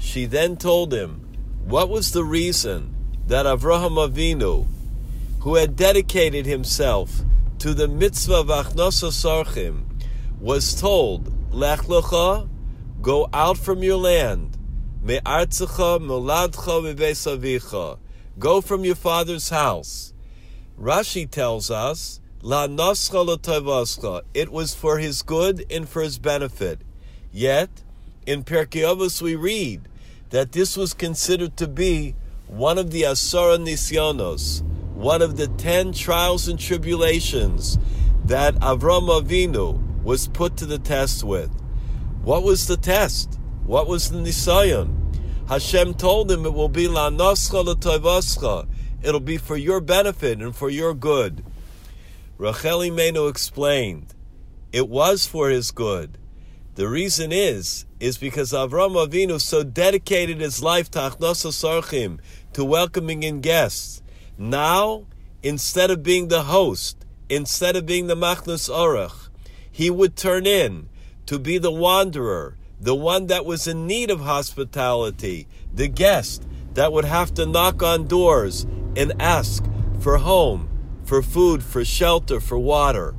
[0.00, 1.28] She then told him
[1.64, 2.94] what was the reason
[3.28, 4.66] that Avraham Avinu,
[5.40, 7.20] who had dedicated himself
[7.60, 9.84] to the mitzvah of Achnosa Sarchim,
[10.40, 12.48] was told, Lech lecha,
[13.00, 14.58] go out from your land,
[15.02, 17.98] me'artzecha moladcha mebeis avicha,
[18.40, 20.12] go from your father's house.
[20.80, 26.80] Rashi tells us, La l'tovascha, it was for his good and for his benefit.
[27.32, 27.82] Yet,
[28.26, 29.88] in Pirkei Avos we read
[30.30, 32.14] that this was considered to be
[32.46, 34.62] one of the Asara Nisyonos,
[34.94, 37.76] one of the ten trials and tribulations
[38.24, 41.50] that Avram Avinu was put to the test with.
[42.22, 43.36] What was the test?
[43.64, 44.94] What was the Nisayon?
[45.48, 48.68] Hashem told him it will be La L'Tovascha.
[49.02, 51.44] It'll be for your benefit and for your good.
[52.38, 54.14] Rachel Imenu explained,
[54.72, 56.18] it was for his good.
[56.76, 62.20] The reason is, is because Avram Avinu so dedicated his life to Achnasa Sarchim,
[62.52, 64.02] to welcoming in guests.
[64.38, 65.06] Now,
[65.42, 69.30] instead of being the host, instead of being the Machnus Orach,
[69.68, 70.88] he would turn in
[71.26, 76.92] to be the wanderer, the one that was in need of hospitality, the guest that
[76.92, 79.64] would have to knock on doors and ask
[79.98, 80.68] for home,
[81.08, 83.14] for food, for shelter, for water.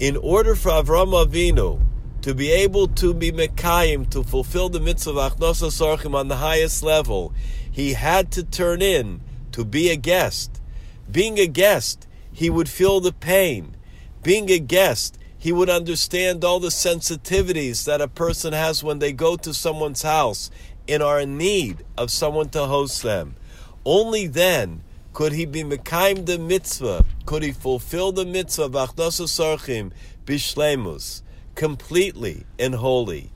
[0.00, 1.82] In order for Avram Avinu
[2.22, 6.36] to be able to be Mekayim, to fulfill the mitzvah of Achnosa Sarchim on the
[6.36, 7.34] highest level,
[7.70, 9.20] he had to turn in
[9.52, 10.62] to be a guest.
[11.10, 13.76] Being a guest, he would feel the pain.
[14.22, 19.12] Being a guest, he would understand all the sensitivities that a person has when they
[19.12, 20.50] go to someone's house
[20.88, 23.36] and are in need of someone to host them.
[23.84, 24.82] Only then
[25.14, 29.92] could he be Mekayim the mitzvah, could he fulfill the mitzvah of Achnasa Sarchim
[30.26, 31.22] Bishlemus,
[31.54, 33.30] completely and wholly.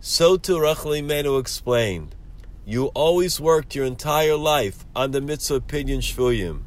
[0.00, 2.16] So too Rachel Imenu explained,
[2.64, 6.62] you always worked your entire life on the mitzvah of Pidyon Shvuyim.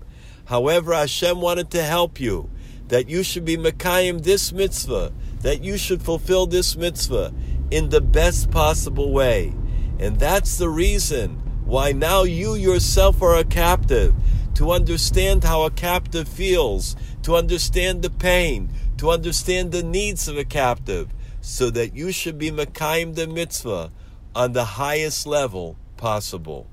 [0.46, 2.52] However, Hashem wanted to help you,
[2.90, 5.12] that you should be Mekayim this mitzvah,
[5.42, 7.34] that you should fulfill this mitzvah
[7.72, 9.56] in the best possible way.
[9.98, 14.14] And that's the reason why now you yourself are a captive,
[14.56, 20.38] to understand how a captive feels, to understand the pain, to understand the needs of
[20.38, 21.10] a captive,
[21.42, 23.92] so that you should be Mekayim the mitzvah
[24.36, 26.68] on the highest level possible.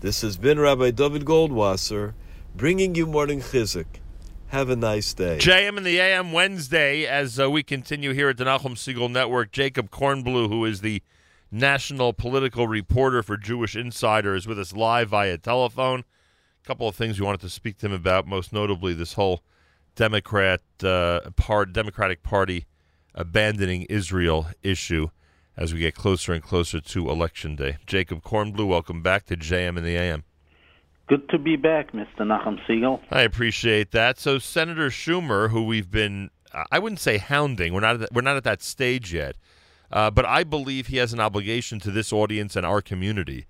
[0.00, 2.14] This has been Rabbi David Goldwasser
[2.54, 3.86] bringing you morning chizuk.
[4.48, 5.38] Have a nice day.
[5.38, 9.52] JM in the AM Wednesday as uh, we continue here at the Nachum Segal Network.
[9.52, 11.02] Jacob Kornbluh, who is the
[11.52, 16.04] national political reporter for Jewish Insider, is with us live via telephone.
[16.70, 19.42] Couple of things we wanted to speak to him about, most notably this whole
[19.96, 22.66] Democrat uh, part, Democratic Party
[23.12, 25.08] abandoning Israel issue
[25.56, 27.78] as we get closer and closer to Election Day.
[27.86, 30.22] Jacob Kornbluh, welcome back to JM in the AM.
[31.08, 32.20] Good to be back, Mr.
[32.20, 33.00] Nachum Segal.
[33.10, 34.20] I appreciate that.
[34.20, 36.30] So Senator Schumer, who we've been,
[36.70, 39.34] I wouldn't say hounding, we're not at that, we're not at that stage yet,
[39.90, 43.46] uh, but I believe he has an obligation to this audience and our community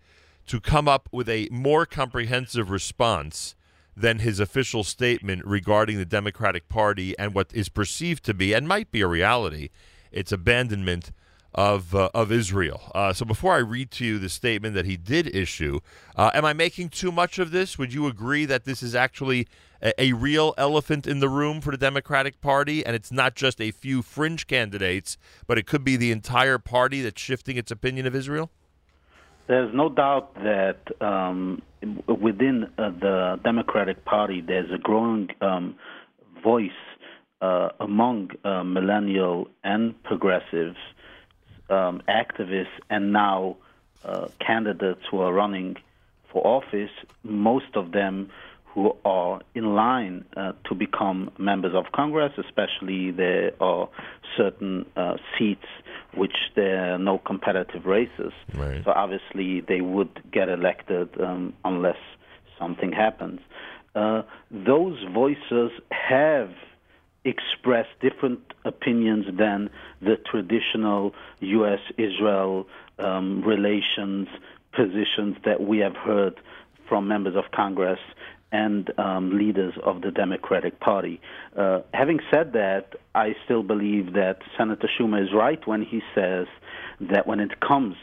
[0.51, 3.55] to come up with a more comprehensive response
[3.97, 8.67] than his official statement regarding the Democratic Party and what is perceived to be and
[8.67, 9.69] might be a reality,
[10.11, 11.13] its abandonment
[11.55, 12.91] of uh, of Israel.
[12.97, 15.79] Uh, so before I read to you the statement that he did issue,
[16.17, 17.79] uh, am I making too much of this?
[17.79, 19.47] Would you agree that this is actually
[19.81, 23.61] a, a real elephant in the room for the Democratic Party, and it's not just
[23.61, 25.17] a few fringe candidates,
[25.47, 28.51] but it could be the entire party that's shifting its opinion of Israel?
[29.51, 31.61] There's no doubt that um,
[32.07, 35.75] within uh, the Democratic Party, there's a growing um,
[36.41, 36.71] voice
[37.41, 40.77] uh, among uh, millennial and progressives,
[41.69, 43.57] um, activists, and now
[44.05, 45.75] uh, candidates who are running
[46.31, 46.93] for office.
[47.25, 48.31] Most of them
[48.67, 53.89] who are in line uh, to become members of Congress, especially there are
[54.37, 55.67] certain uh, seats
[56.15, 58.32] which there are no competitive races.
[58.55, 58.82] Right.
[58.85, 61.99] So obviously they would get elected um, unless
[62.59, 63.41] something happens.
[63.95, 66.51] Uh, those voices have
[67.24, 69.69] expressed different opinions than
[70.01, 71.81] the traditional U.S.
[71.99, 72.66] Israel
[72.99, 74.28] um, relations
[74.73, 76.41] positions that we have heard
[76.89, 77.99] from members of Congress
[78.53, 81.21] and um, leaders of the Democratic Party.
[81.57, 86.47] Uh, having said that, I still believe that Senator Schumer is right when he says
[87.01, 87.97] that when it comes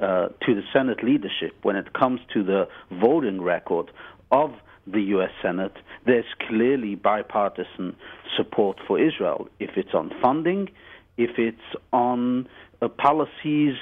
[0.00, 3.90] uh, to the Senate leadership, when it comes to the voting record
[4.30, 4.52] of
[4.86, 5.30] the U.S.
[5.42, 5.74] Senate,
[6.06, 7.96] there's clearly bipartisan
[8.36, 9.48] support for Israel.
[9.58, 10.68] If it's on funding,
[11.16, 12.48] if it's on
[12.80, 13.74] uh, policies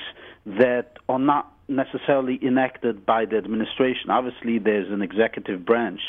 [0.47, 4.11] that are not necessarily enacted by the administration.
[4.11, 6.01] Obviously, there's an executive branch.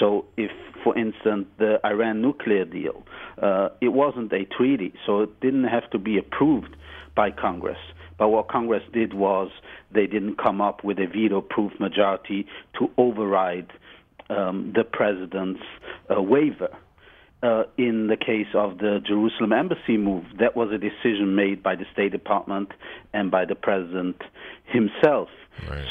[0.00, 0.50] So, if,
[0.82, 3.04] for instance, the Iran nuclear deal,
[3.40, 6.76] uh, it wasn't a treaty, so it didn't have to be approved
[7.14, 7.78] by Congress.
[8.18, 9.50] But what Congress did was
[9.92, 12.46] they didn't come up with a veto-proof majority
[12.78, 13.72] to override
[14.30, 15.60] um, the president's
[16.10, 16.76] uh, waiver.
[17.42, 21.76] Uh, in the case of the Jerusalem embassy move, that was a decision made by
[21.76, 22.70] the State Department
[23.12, 24.16] and by the president
[24.64, 25.28] himself.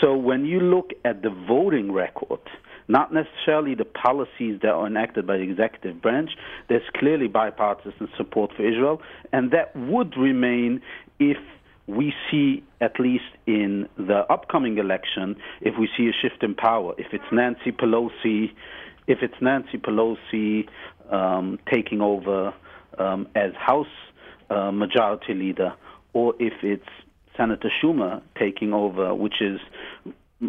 [0.01, 2.39] So when you look at the voting record,
[2.87, 6.31] not necessarily the policies that are enacted by the executive branch,
[6.67, 9.01] there's clearly bipartisan support for Israel,
[9.31, 10.81] and that would remain
[11.19, 11.37] if
[11.87, 16.95] we see, at least in the upcoming election, if we see a shift in power,
[16.97, 18.51] if it's Nancy Pelosi,
[19.07, 20.67] if it's Nancy Pelosi
[21.11, 22.53] um, taking over
[22.97, 23.87] um, as House
[24.49, 25.73] uh, Majority Leader,
[26.13, 26.87] or if it's
[27.37, 29.59] Senator Schumer taking over, which is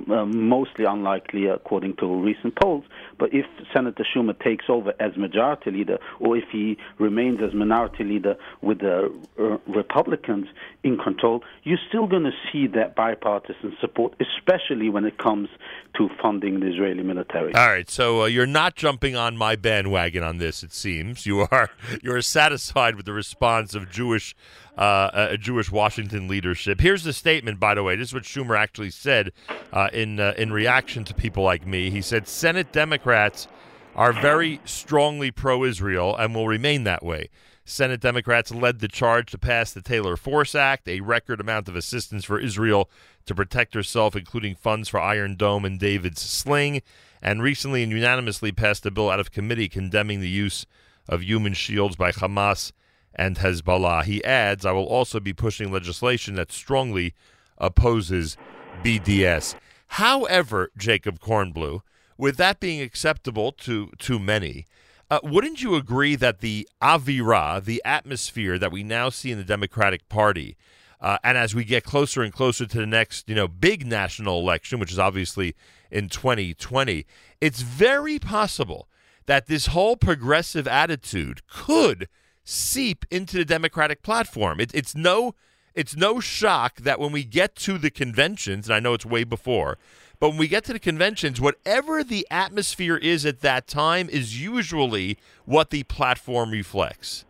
[0.07, 2.85] mostly unlikely according to recent polls.
[3.19, 8.05] But if Senator Schumer takes over as majority leader, or if he remains as minority
[8.05, 10.49] leader with the uh, Republicans
[10.83, 15.49] in control, you're still going to see that bipartisan support, especially when it comes
[15.97, 17.55] to funding the Israeli military.
[17.55, 20.63] All right, so uh, you're not jumping on my bandwagon on this.
[20.63, 21.71] It seems you are.
[22.03, 24.37] You are satisfied with the response of Jewish,
[24.77, 26.81] uh, uh, Jewish Washington leadership.
[26.81, 27.97] Here's the statement, by the way.
[27.97, 29.33] This is what Schumer actually said
[29.73, 31.91] uh, in uh, in reaction to people like me.
[31.91, 33.49] He said, "Senate Democrats
[33.95, 37.31] are very strongly pro-Israel and will remain that way."
[37.69, 41.75] Senate Democrats led the charge to pass the Taylor Force Act, a record amount of
[41.75, 42.89] assistance for Israel
[43.25, 46.81] to protect herself, including funds for Iron Dome and David's Sling,
[47.21, 50.65] and recently and unanimously passed a bill out of committee condemning the use
[51.09, 52.71] of human shields by Hamas
[53.17, 54.05] and Hezbollah.
[54.05, 57.15] He adds, I will also be pushing legislation that strongly
[57.59, 58.37] opposes
[58.85, 59.57] BDS.
[59.89, 61.81] However, Jacob Kornbluh,
[62.19, 64.67] with that being acceptable to, to many,
[65.11, 69.45] uh, wouldn't you agree that the avira, the atmosphere that we now see in the
[69.45, 70.57] Democratic Party,
[71.01, 74.41] uh, and as we get closer and closer to the next, you know, big national
[74.41, 75.55] election, which is obviously
[75.91, 77.07] in 2020,
[77.41, 78.89] it's very possible
[79.27, 82.09] that this whole progressive attitude could
[82.47, 84.61] seep into the Democratic platform.
[84.61, 85.35] It, it's no,
[85.75, 89.25] it's no shock that when we get to the conventions, and I know it's way
[89.25, 89.77] before,
[90.21, 94.41] but when we get to the conventions, whatever the atmosphere is at that time is
[94.41, 97.25] usually what the platform reflects.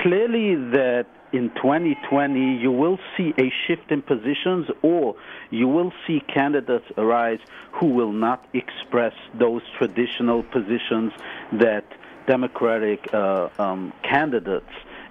[0.00, 5.16] Clearly, that in 2020 you will see a shift in positions, or
[5.50, 7.40] you will see candidates arise
[7.72, 11.12] who will not express those traditional positions
[11.52, 11.84] that
[12.26, 14.66] Democratic uh, um, candidates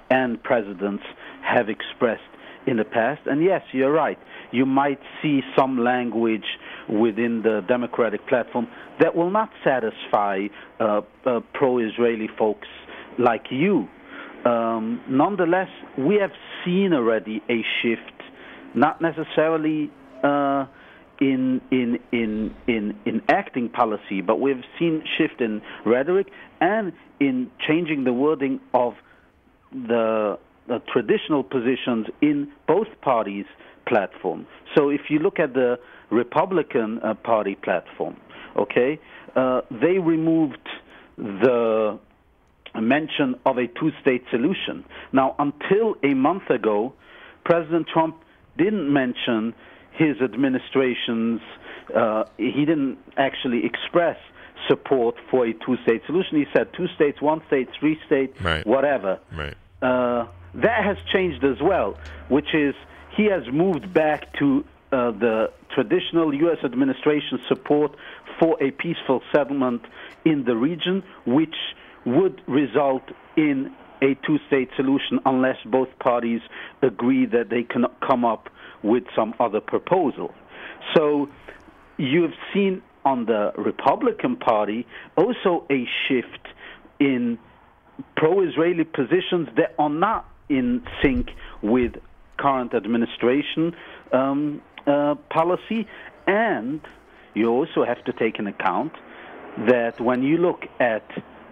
[0.10, 1.04] and presidents
[1.42, 2.22] have expressed
[2.68, 3.22] in the past.
[3.26, 4.18] And yes, you're right.
[4.52, 6.46] You might see some language
[6.90, 8.68] within the Democratic platform
[9.00, 10.48] that will not satisfy
[10.80, 12.68] uh, uh, pro Israeli folks
[13.18, 13.88] like you.
[14.46, 16.32] Um, nonetheless, we have
[16.64, 18.22] seen already a shift,
[18.76, 19.92] not necessarily
[20.24, 20.66] uh,
[21.20, 26.28] in, in, in, in, in acting policy, but we've seen shift in rhetoric
[26.62, 28.94] and in changing the wording of
[29.72, 30.38] the,
[30.68, 33.46] the traditional positions in both parties'
[33.88, 34.46] platform.
[34.76, 35.80] So if you look at the
[36.10, 38.18] Republican uh, Party platform,
[38.58, 39.00] okay,
[39.36, 40.68] uh, they removed
[41.18, 42.00] the
[42.82, 44.84] mention of a two-state solution.
[45.14, 46.94] Now, until a month ago,
[47.46, 48.18] President Trump
[48.58, 49.54] didn't mention
[49.98, 51.42] his administration's.
[51.96, 54.18] Uh, he didn't actually express
[54.68, 56.38] support for a two-state solution.
[56.38, 58.66] He said two states, one state, three state, Right.
[58.66, 59.20] whatever.
[59.36, 59.54] Right.
[59.82, 61.98] Uh, that has changed as well,
[62.30, 62.74] which is
[63.16, 66.58] he has moved back to uh, the traditional U.S.
[66.64, 67.96] administration support
[68.40, 69.82] for a peaceful settlement
[70.24, 71.56] in the region, which
[72.06, 73.04] would result
[73.36, 76.42] in a two state solution unless both parties
[76.82, 78.50] agree that they can come up
[78.86, 80.34] with some other proposal.
[80.96, 81.28] So
[81.98, 84.86] you've seen on the Republican Party
[85.18, 86.48] also a shift
[87.00, 87.38] in
[88.16, 91.30] pro Israeli positions that are not in sync
[91.62, 91.94] with
[92.38, 93.76] current administration
[94.12, 95.88] um, uh, policy.
[96.28, 96.82] And
[97.34, 98.94] you also have to take into account
[99.68, 101.06] that when you look at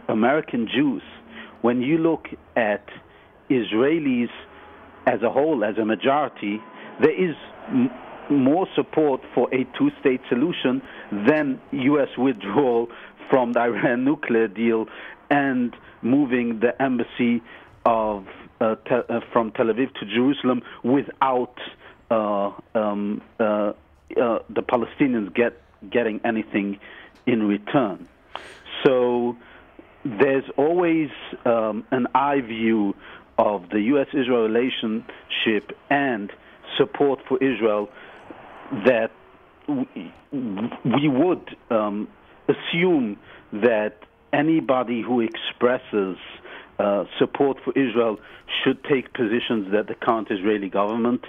[0.08, 1.04] American Jews,
[1.62, 2.86] when you look at
[3.50, 4.30] Israelis
[5.06, 6.62] as a whole, as a majority,
[7.02, 7.36] there is
[7.70, 7.90] m-
[8.30, 10.82] more support for a two state solution
[11.28, 12.10] than U.S.
[12.18, 12.88] withdrawal
[13.30, 14.86] from the Iran nuclear deal
[15.30, 17.42] and moving the embassy
[17.86, 18.26] of
[18.62, 21.56] uh, te- uh, from Tel Aviv to Jerusalem without
[22.12, 23.74] uh, um, uh, uh,
[24.50, 25.60] the Palestinians get
[25.90, 26.80] getting anything
[27.26, 28.08] in return.
[28.86, 29.36] So
[30.06, 31.10] there's always
[31.46, 32.96] um, an eye view
[33.38, 36.32] of the U.S.-Israel relationship and
[36.78, 37.90] support for Israel
[38.86, 39.12] that
[39.68, 42.08] we, would um,
[42.48, 43.18] assume
[43.52, 43.96] that
[44.34, 46.18] anybody who expresses
[46.80, 48.18] uh, support for Israel
[48.64, 51.22] should take positions that the current Israeli government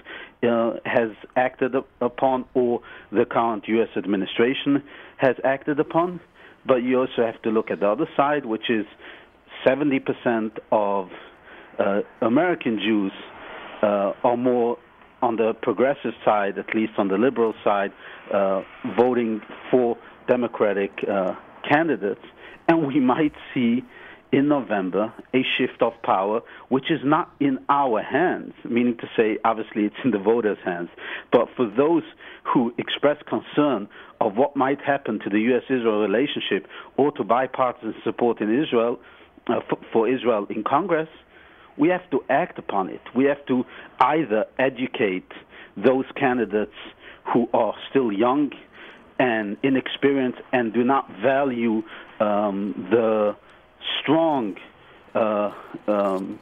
[0.42, 2.80] uh, has acted upon or
[3.12, 3.88] the current U.S.
[3.96, 4.82] administration
[5.18, 6.20] has acted upon.
[6.66, 8.86] But you also have to look at the other side, which is
[9.66, 11.10] 70% of
[11.78, 13.12] uh, American Jews
[13.82, 14.78] uh, are more
[15.24, 17.92] on the progressive side, at least on the liberal side,
[18.32, 18.60] uh,
[18.98, 19.40] voting
[19.70, 19.96] for
[20.28, 21.34] Democratic uh,
[21.68, 22.20] candidates.
[22.68, 23.82] And we might see
[24.32, 29.38] in November a shift of power, which is not in our hands, meaning to say,
[29.44, 30.90] obviously, it's in the voters' hands.
[31.32, 32.02] But for those
[32.42, 33.88] who express concern
[34.20, 35.62] of what might happen to the U.S.
[35.70, 36.66] Israel relationship
[36.98, 38.98] or to bipartisan support in Israel,
[39.46, 41.09] uh, for, for Israel in Congress,
[41.76, 43.01] we have to act upon it.
[43.14, 43.64] We have to
[43.98, 45.30] either educate
[45.76, 46.74] those candidates
[47.32, 48.52] who are still young
[49.18, 51.82] and inexperienced and do not value
[52.20, 53.36] um, the
[54.01, 54.56] strong
[55.14, 55.52] uh,
[55.86, 56.38] um,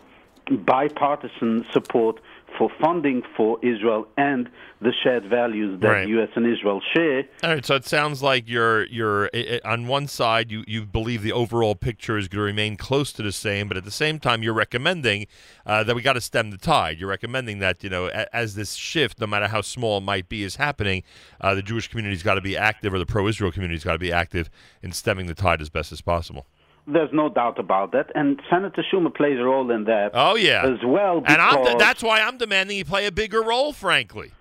[0.50, 2.20] bipartisan support
[2.58, 4.48] for funding for Israel and
[4.80, 6.08] the shared values that Right.
[6.08, 6.28] U.S.
[6.34, 7.24] and Israel share.
[7.42, 9.30] All right, so it sounds like you're you're
[9.64, 13.22] on one side you you believe the overall picture is going to remain close to
[13.22, 15.26] the same, but at the same time you're recommending
[15.66, 16.98] uh, that we got to stem the tide.
[16.98, 20.28] You're recommending that you know a, as this shift, no matter how small it might
[20.28, 21.04] be, is happening,
[21.40, 24.12] uh, the Jewish community's got to be active, or the pro-Israel community's got to be
[24.12, 24.50] active
[24.82, 26.46] in stemming the tide as best as possible.
[26.86, 30.10] There's no doubt about that, and Senator Schumer plays a role in that.
[30.14, 31.22] Oh yeah, as well.
[31.26, 33.72] and I'm because- that's why I'm demanding he play a bigger role.
[33.72, 34.32] Frankly,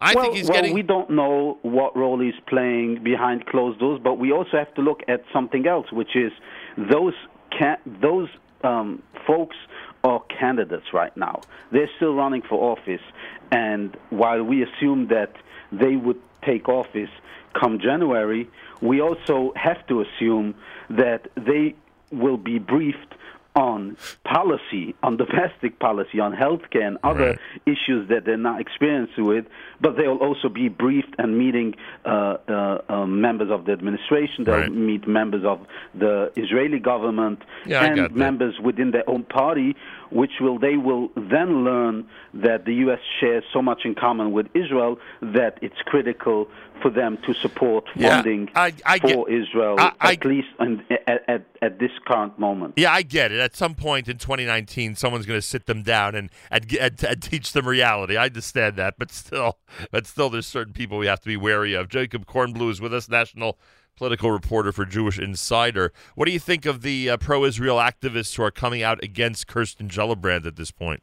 [0.00, 0.74] I well, think he's well, getting.
[0.74, 4.80] we don't know what role he's playing behind closed doors, but we also have to
[4.80, 6.30] look at something else, which is
[6.76, 7.14] those
[7.50, 8.28] can- those
[8.62, 9.56] um, folks
[10.04, 11.40] are candidates right now.
[11.72, 13.02] They're still running for office,
[13.50, 15.32] and while we assume that
[15.72, 17.10] they would take office
[17.58, 18.48] come January,
[18.80, 20.54] we also have to assume
[20.90, 21.74] that they
[22.10, 23.14] will be briefed
[23.56, 27.36] on policy, on domestic policy, on healthcare and other
[27.66, 29.46] issues that they're not experienced with,
[29.80, 31.74] but they'll also be briefed and meeting
[32.04, 34.44] uh, uh, uh, members of the administration.
[34.44, 34.72] They'll Right.
[34.72, 39.74] meet members of the Israeli government Yeah, and members within their own party,
[40.10, 42.98] which will they will then learn that the U.S.
[43.20, 46.48] shares so much in common with Israel that it's critical
[46.82, 50.84] for them to support Yeah, funding I- I for get- Israel, I- at least in,
[51.08, 52.74] at, at, at this current moment.
[52.76, 53.40] Yeah, I get it.
[53.40, 57.22] At some point in 2019, someone's going to sit them down and and, and and
[57.22, 58.16] teach them reality.
[58.16, 59.58] I understand that, but still,
[59.90, 61.88] but still, there's certain people we have to be wary of.
[61.88, 63.58] Jacob Kornbluh is with us, national
[63.98, 65.92] political reporter for Jewish Insider.
[66.14, 69.88] What do you think of the uh, pro-Israel activists who are coming out against Kirsten
[69.88, 71.02] Gillibrand at this point?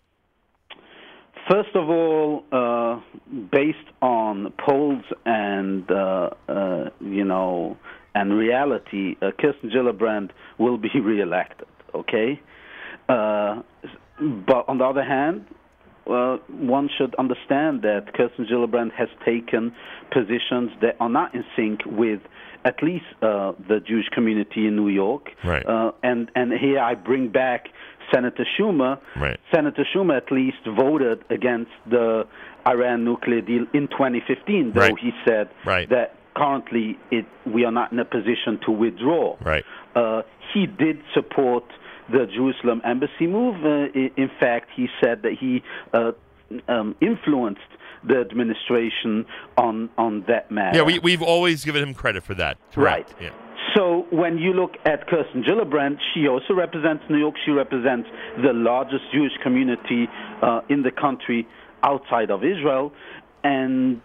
[1.52, 3.00] First of all, uh,
[3.52, 7.78] based on polls and uh, uh, you know
[8.16, 11.68] and reality, uh, Kirsten Gillibrand will be reelected.
[11.94, 12.42] Okay,
[13.10, 13.62] uh,
[14.20, 15.46] but on the other hand,
[16.08, 19.74] uh, one should understand that Kirsten Gillibrand has taken
[20.12, 22.22] positions that are not in sync with
[22.66, 25.30] at least uh, the Jewish community in New York.
[25.44, 25.66] Right.
[25.66, 27.68] Uh, and and here I bring back
[28.14, 29.00] Senator Schumer.
[29.16, 29.40] Right.
[29.54, 32.28] Senator Schumer at least voted against the
[32.68, 35.00] Iran nuclear deal in 2015, though Right.
[35.00, 35.88] he said Right.
[35.90, 39.38] that currently it, we are not in a position to withdraw.
[39.44, 39.64] Right.
[39.96, 40.24] Uh,
[40.54, 41.64] he did support
[42.10, 43.64] the Jerusalem embassy move.
[43.64, 45.64] Uh, in fact, he said that he
[45.94, 46.12] uh,
[46.68, 47.62] um, influenced
[48.08, 49.26] the administration
[49.58, 50.78] on on that matter.
[50.78, 52.58] Yeah, we we've always given him credit for that.
[52.72, 53.14] Correct.
[53.20, 53.32] Yeah.
[53.76, 57.36] So when you look at Kirsten Gillibrand, she also represents New York.
[57.44, 58.08] She represents
[58.42, 60.08] the largest Jewish community
[60.42, 61.46] uh, in the country
[61.84, 62.94] outside of Israel,
[63.44, 64.02] and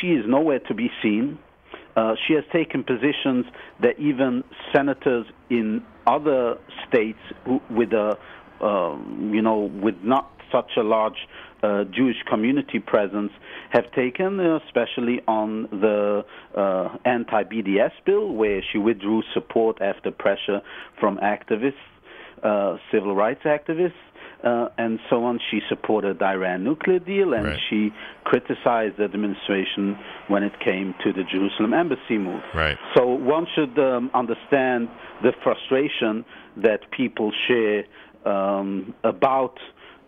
[0.00, 1.38] she is nowhere to be seen.
[1.96, 3.44] Uh, she has taken positions
[3.82, 6.56] that even senators in other
[6.86, 8.16] states who, with a
[8.60, 11.26] um, you know with not such a large
[11.62, 13.32] uh, Jewish community presence
[13.70, 16.24] have taken, uh, especially on the
[16.56, 20.60] uh, anti-BDS bill, where she withdrew support after pressure
[21.00, 21.74] from activists,
[22.42, 23.92] uh, civil rights activists.
[24.44, 25.40] Uh, and so on.
[25.50, 27.58] She supported the Iran nuclear deal, and Right.
[27.68, 27.92] she
[28.22, 29.98] criticized the administration
[30.28, 32.40] when it came to the Jerusalem embassy move.
[32.54, 32.78] Right.
[32.94, 34.90] So one should um, understand
[35.24, 36.24] the frustration
[36.58, 37.82] that people share
[38.24, 39.58] um, about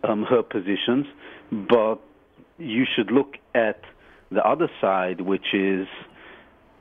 [0.03, 1.05] um, her positions,
[1.51, 1.97] but
[2.57, 3.81] you should look at
[4.31, 5.87] the other side, which is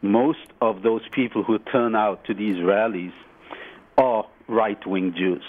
[0.02, 3.12] most of those people who turn out to these rallies
[3.98, 5.42] are right-wing Jews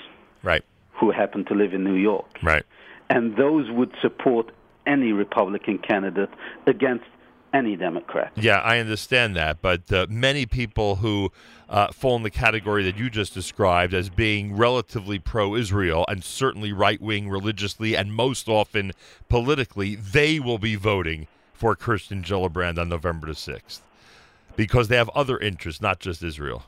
[0.43, 0.63] Right.
[0.93, 2.39] who happen to live in New York.
[2.43, 2.63] Right.
[3.09, 4.51] And those would support
[4.85, 6.29] any Republican candidate
[6.65, 7.05] against
[7.53, 8.31] any Democrat.
[8.35, 11.31] Yeah, I understand that, but uh, many people who
[11.69, 16.73] uh, fall in the category that you just described as being relatively pro-Israel and certainly
[16.73, 18.91] right-wing religiously and most often
[19.29, 23.83] politically, they will be voting for Kirsten Gillibrand on November the sixth
[24.55, 26.63] because they have other interests, not just Israel.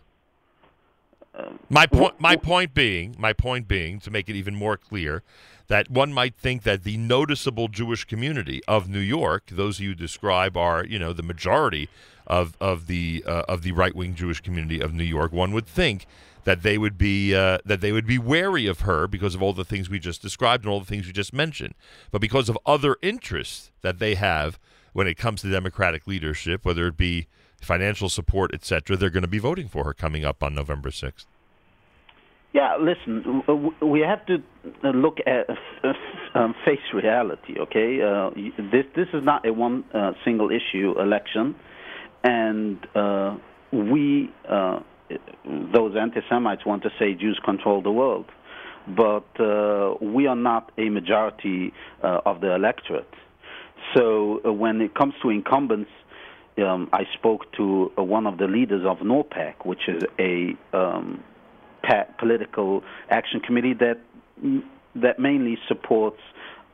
[1.69, 5.23] My point, my point being, my point being, to make it even more clear,
[5.68, 10.55] that one might think that the noticeable Jewish community of New York, those you describe
[10.55, 11.89] are, you know, the majority
[12.27, 15.31] of of the uh, of the right wing Jewish community of New York.
[15.31, 16.05] One would think
[16.43, 19.53] that they would be uh, that they would be wary of her because of all
[19.53, 21.73] the things we just described and all the things we just mentioned,
[22.11, 24.60] but because of other interests that they have
[24.93, 27.27] when it comes to Democratic leadership, whether it be
[27.64, 31.27] financial support, etc., they're going to be voting for her coming up on November sixth.
[32.53, 33.41] Yeah, listen,
[33.81, 34.35] we have to
[34.84, 35.94] uh, look at uh,
[36.38, 37.57] um, face reality.
[37.60, 38.30] Okay, uh,
[38.72, 41.56] this this is not a one uh, single issue election,
[42.23, 43.38] and uh,
[43.72, 44.81] we uh,
[45.73, 48.26] those anti-Semites want to say Jews control the world,
[48.88, 49.27] but
[49.99, 53.14] we are not a majority of the electorate.
[53.95, 55.90] So when it comes to incumbents,
[56.59, 61.23] um, I spoke to uh, one of the leaders of NORPAC, which is a um,
[62.17, 63.99] political action committee that
[64.95, 66.19] that mainly supports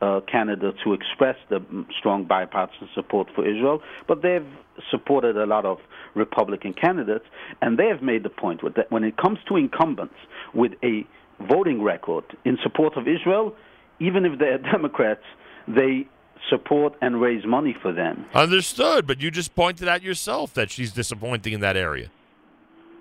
[0.00, 4.46] uh, candidates who express the mm, strong bipartisan support for Israel, but they've
[4.90, 5.78] supported a lot of
[6.14, 7.24] Republican candidates,
[7.60, 10.14] and they have made the point that when it comes to incumbents
[10.54, 11.06] with a
[11.48, 13.54] voting record in support of Israel,
[13.98, 15.24] even if they're Democrats,
[15.68, 16.06] they
[16.48, 18.24] support and raise money for them.
[18.34, 22.10] Understood, but you just pointed out yourself that she's disappointing in that area.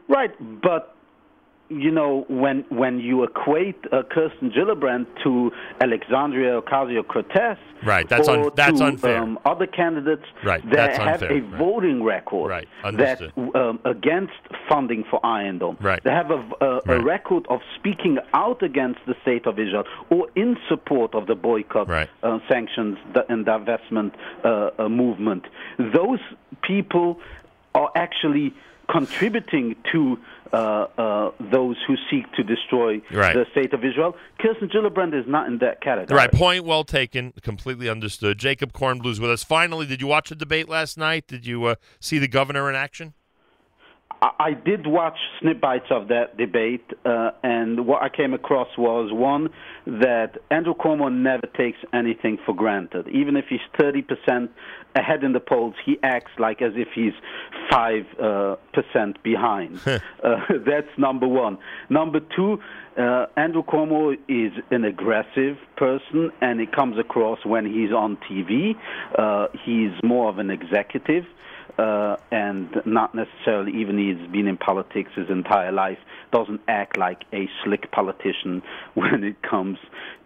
[0.07, 0.95] Right, but
[1.69, 5.51] you know when when you equate uh, Kirsten Gillibrand to
[5.81, 9.17] Alexandria Ocasio Cortez, Right, that's un- that's to, unfair.
[9.21, 11.57] Um, other candidates Right, that that's have unfair, a right.
[11.57, 13.21] voting record Right, that
[13.55, 14.33] um, against
[14.67, 15.77] funding for Iron Dome.
[15.79, 16.03] Right.
[16.03, 17.03] They have a, a, a Right.
[17.03, 21.89] record of speaking out against the state of Israel or in support of the boycott,
[21.89, 22.97] uh, sanctions,
[23.29, 24.11] and divestment
[24.43, 25.45] uh, uh, movement.
[25.77, 26.19] Those
[26.63, 27.19] people
[27.75, 28.53] are actually
[28.89, 30.17] contributing to
[30.51, 30.55] uh,
[30.97, 33.35] uh, those who seek to destroy Right.
[33.35, 34.15] the state of Israel.
[34.39, 36.17] Kirsten Gillibrand is not in that category.
[36.17, 37.33] Right, point well taken.
[37.43, 38.39] Completely understood.
[38.39, 39.43] Jacob Kornbluh's with us.
[39.43, 41.27] Finally, did you watch the debate last night?
[41.27, 43.13] Did you uh, see the governor in action?
[44.21, 49.11] I I did watch snippets of that debate, uh, and what I came across was
[49.13, 49.49] one
[49.85, 53.07] that Andrew Cuomo never takes anything for granted.
[53.09, 54.49] Even if he's 30%
[54.95, 57.13] ahead in the polls, he acts like as if he's
[57.71, 59.79] 5 uh, percent behind.
[59.85, 59.99] uh,
[60.65, 61.57] that's number one.
[61.89, 62.59] Number two,
[62.97, 68.75] uh, Andrew Cuomo is an aggressive person, and it comes across when he's on TV.
[69.17, 71.25] Uh, he's more of an executive
[71.77, 75.99] uh, and not necessarily even he's been in politics his entire life,
[76.31, 78.61] doesn't act like a slick politician
[78.93, 79.77] when it comes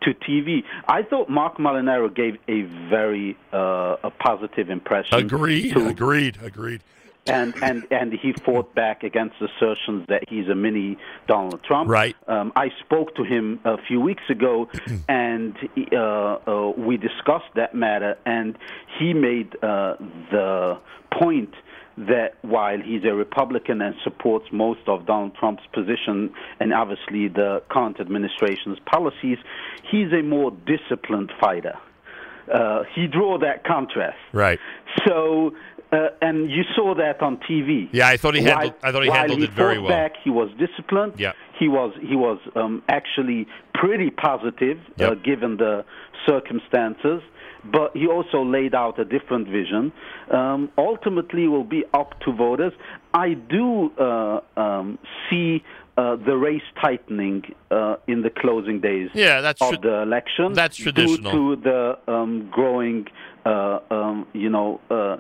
[0.02, 0.64] to TV.
[0.88, 5.18] I thought Marc Molinaro gave a very uh, a positive impression.
[5.20, 5.74] Agreed.
[5.74, 6.38] to- Agreed.
[6.44, 6.82] Agreed.
[7.27, 10.97] And and and he fought back against assertions that he's a mini
[11.27, 11.89] Donald Trump.
[11.89, 12.15] Right.
[12.27, 14.69] Um, I spoke to him a few weeks ago,
[15.07, 15.55] and
[15.91, 18.57] uh, uh, we discussed that matter, and
[18.99, 19.95] he made uh,
[20.31, 20.79] the
[21.19, 21.53] point
[21.95, 27.61] that while he's a Republican and supports most of Donald Trump's position and obviously the
[27.69, 29.37] current administration's policies,
[29.91, 31.77] he's a more disciplined fighter.
[32.51, 34.17] Uh, he drew that contrast.
[34.33, 34.59] Right.
[35.07, 35.53] So,
[35.94, 37.88] uh, and you saw that on TV.
[37.91, 38.74] Yeah, I thought he While- handled.
[38.84, 39.90] I thought he handled he it very well.
[39.90, 41.14] Back, he was disciplined.
[41.18, 41.34] Yeah.
[41.60, 45.86] He was he was um, actually pretty positive uh, given the
[46.28, 47.22] circumstances.
[47.65, 49.94] But he also laid out a different vision.
[50.30, 52.74] Um, ultimately, it will be up to voters.
[53.14, 54.99] I do uh, um,
[55.30, 55.64] see
[55.98, 60.52] uh, the race tightening uh, in the closing days Yeah, that's of the election.
[60.53, 61.32] that's traditional.
[61.32, 63.06] Due to the um, growing,
[63.45, 65.20] uh, um, you know, uh, uh,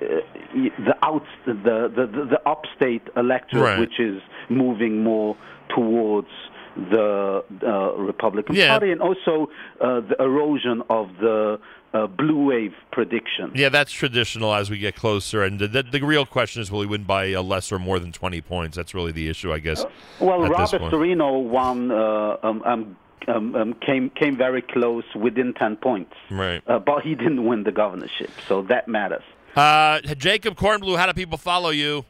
[0.00, 3.78] the out the, the the upstate electorate, Right.
[3.78, 5.36] which is moving more
[5.74, 6.28] towards
[6.76, 8.68] the uh, Republican Yeah.
[8.68, 9.50] Party, and also
[9.80, 11.58] uh, the erosion of the
[11.92, 13.50] uh, blue wave prediction.
[13.54, 15.42] Yeah, that's traditional as we get closer.
[15.42, 17.98] And the, the, the real question is will he win by uh, less or more
[17.98, 18.76] than 20 points?
[18.76, 19.84] That's really the issue, I guess.
[20.20, 22.96] Well, Rob Astorino won, uh, um, um,
[23.28, 26.62] um, um, came came very close within ten points, Right.
[26.66, 29.22] uh, but he didn't win the governorship, so that matters.
[29.56, 32.04] Uh, Jacob Kornbluh, how do people follow you?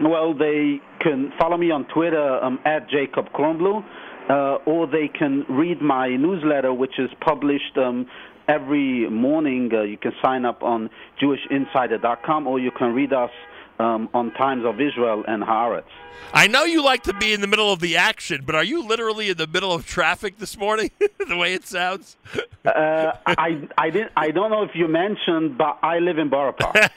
[0.00, 3.84] Well, they can follow me on Twitter um, at Jacob Kornbluh,
[4.30, 8.06] uh, or they can read my newsletter, which is published um,
[8.48, 9.70] every morning.
[9.72, 10.88] Uh, you can sign up on
[11.20, 13.30] JewishInsider.com, or you can read us
[13.78, 15.84] um, on Times of Israel and Haaretz.
[16.32, 18.86] I know you like to be in the middle of the action, but are you
[18.86, 20.90] literally in the middle of traffic this morning?
[21.28, 22.16] the way it sounds.
[22.64, 26.52] Uh, I I didn't I don't know if you mentioned, but I live in Borough
[26.52, 26.90] Park.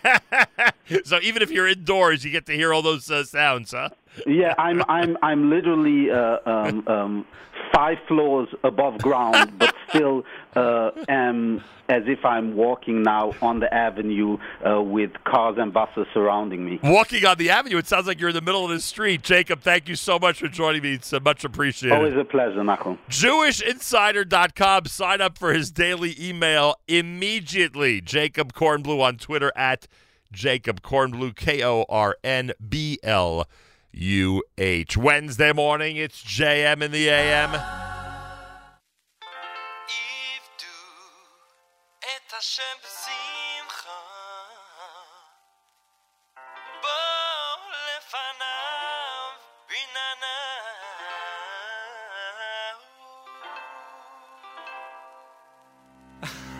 [1.05, 3.89] so even if you're indoors, you get to hear all those uh, sounds, huh?
[4.25, 7.25] Yeah, I'm I'm I'm literally uh, um, um,
[7.73, 10.23] five floors above ground, but still
[10.55, 16.07] uh, am as if I'm walking now on the avenue uh, with cars and buses
[16.13, 16.79] surrounding me.
[16.83, 19.23] Walking on the avenue, it sounds like you're in the middle of the street.
[19.23, 20.93] Jacob, thank you so much for joining me.
[20.93, 21.95] It's uh, much appreciated.
[21.95, 22.97] Always a pleasure, Nachum.
[23.09, 24.85] JewishInsider.com.
[24.85, 27.99] Sign up for his daily email immediately.
[28.01, 29.87] Jacob Kornbluh on Twitter at
[30.31, 33.47] Jacob Kornbluh, K O R N B L
[33.93, 34.97] UH.
[34.97, 37.51] Wednesday morning, it's JM in the AM.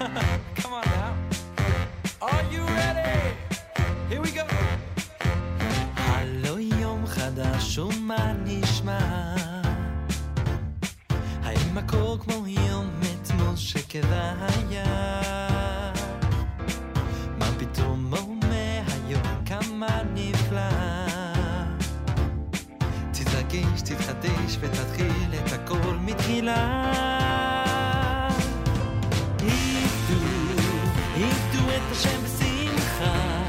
[0.56, 0.91] Come on.
[7.72, 8.99] חדש ומה נשמע?
[11.43, 14.85] האם הכל כמו יום אתמול שכבהיה?
[17.38, 20.69] מה פתאום אומר היום כמה נפלא?
[23.11, 26.91] תתרגש, תתחדש ותתחיל את הכל מתחילה.
[29.39, 30.22] עבדו,
[31.15, 33.41] עבדו את השם בשמחה,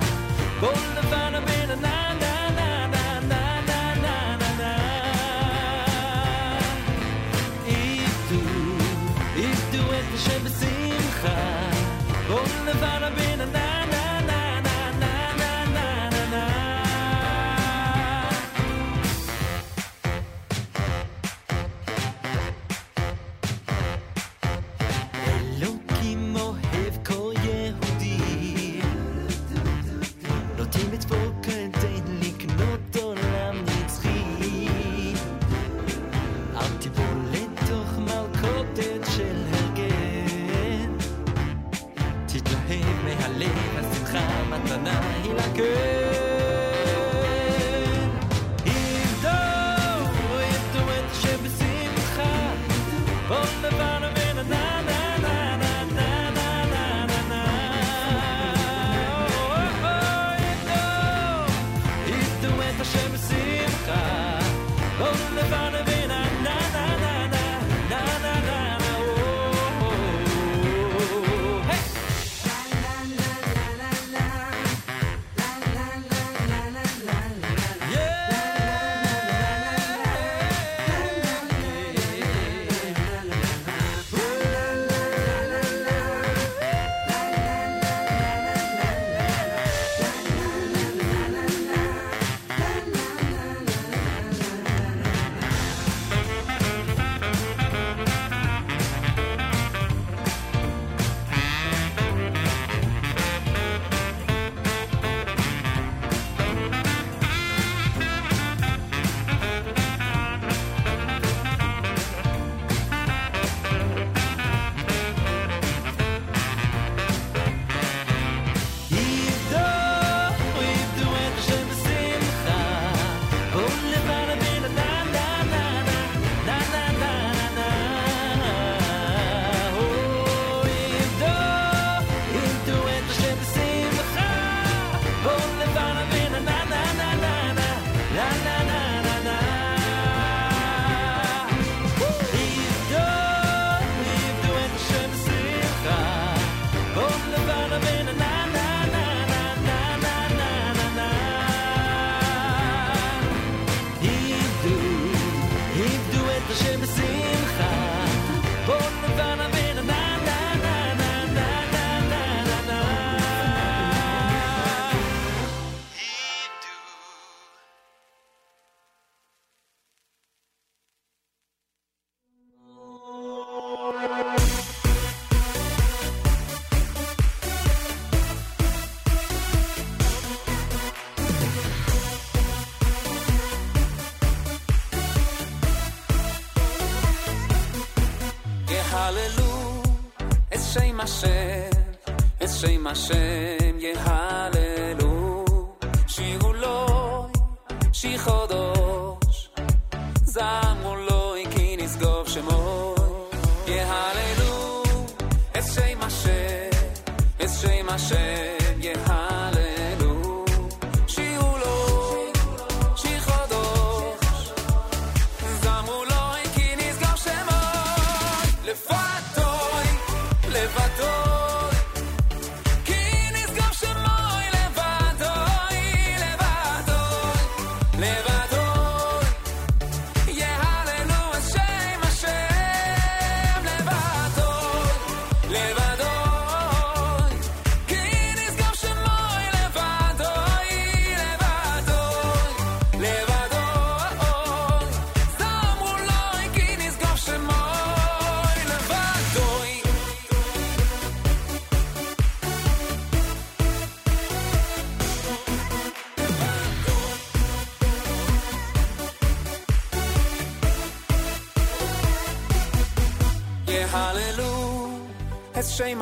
[192.93, 193.21] my shame.
[193.21, 193.42] ¿eh?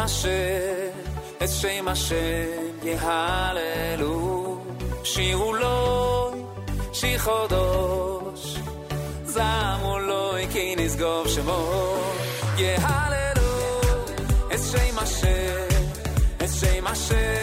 [0.09, 0.89] השם,
[1.43, 4.57] את שם השם יהללו.
[5.03, 6.31] שירו לו,
[6.93, 8.55] שיר חודש,
[9.25, 11.71] זמרו לו כי נשגוב שמו.
[12.57, 13.81] יהללו
[14.53, 15.67] את שם השם,
[16.37, 17.38] את שם השם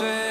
[0.00, 0.29] שם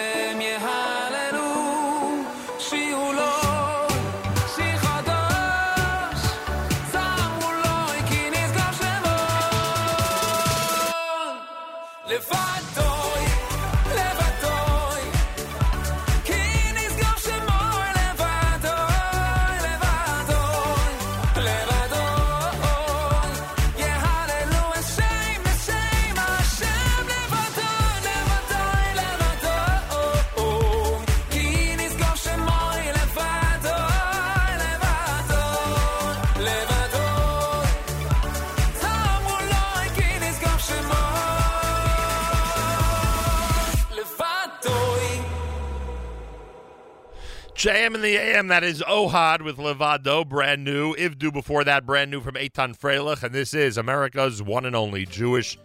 [48.47, 50.95] That is Ohad with Levado, brand new.
[50.95, 53.21] Ivdu before that, brand new from Eitan Freilich.
[53.21, 55.57] And this is America's one and only Jewish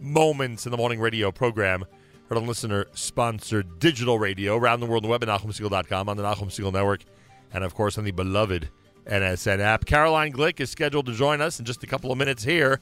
[0.00, 1.84] Moments in the Morning radio program.
[2.28, 6.16] Heard on listener sponsored digital radio around the world on the web at NachumSegal.com, on
[6.16, 7.04] the Nachum Segal Network,
[7.52, 8.70] and of course on the beloved
[9.06, 9.84] NSN app.
[9.84, 12.80] Caroline Glick is scheduled to join us in just a couple of minutes here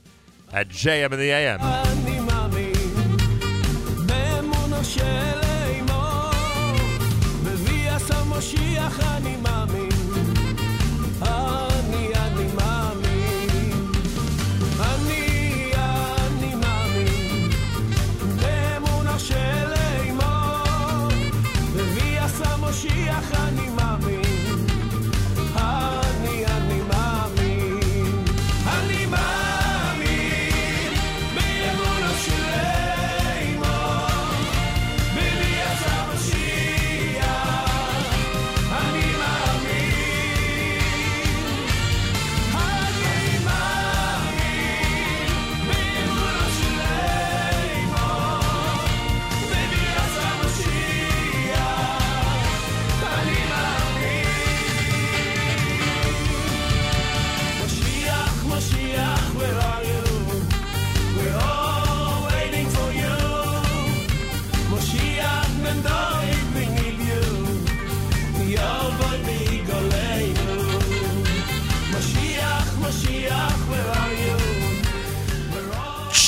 [0.53, 1.61] at JM in the AM.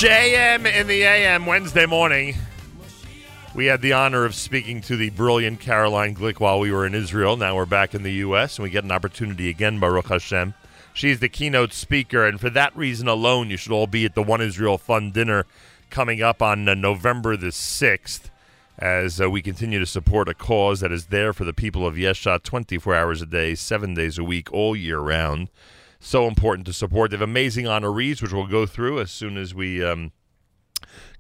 [0.03, 2.35] JM in the AM Wednesday morning.
[3.55, 6.93] We had the honor of speaking to the brilliant Caroline Glick while we were in
[6.93, 7.37] Israel.
[7.37, 8.57] Now we're back in the U.S.
[8.57, 10.55] and we get an opportunity again, Baruch Hashem.
[10.93, 14.25] She's the keynote speaker, and for that reason alone, you should all be at the
[14.25, 15.47] One Israel Fund dinner
[15.89, 18.23] coming up on uh, November the 6th
[18.81, 21.95] as uh, we continue to support a cause that is there for the people of
[21.95, 25.49] Yesha 24 hours a day, seven days a week, all year round.
[26.05, 27.11] So important to support.
[27.11, 30.11] They have amazing honorees, which we'll go through as soon as we um,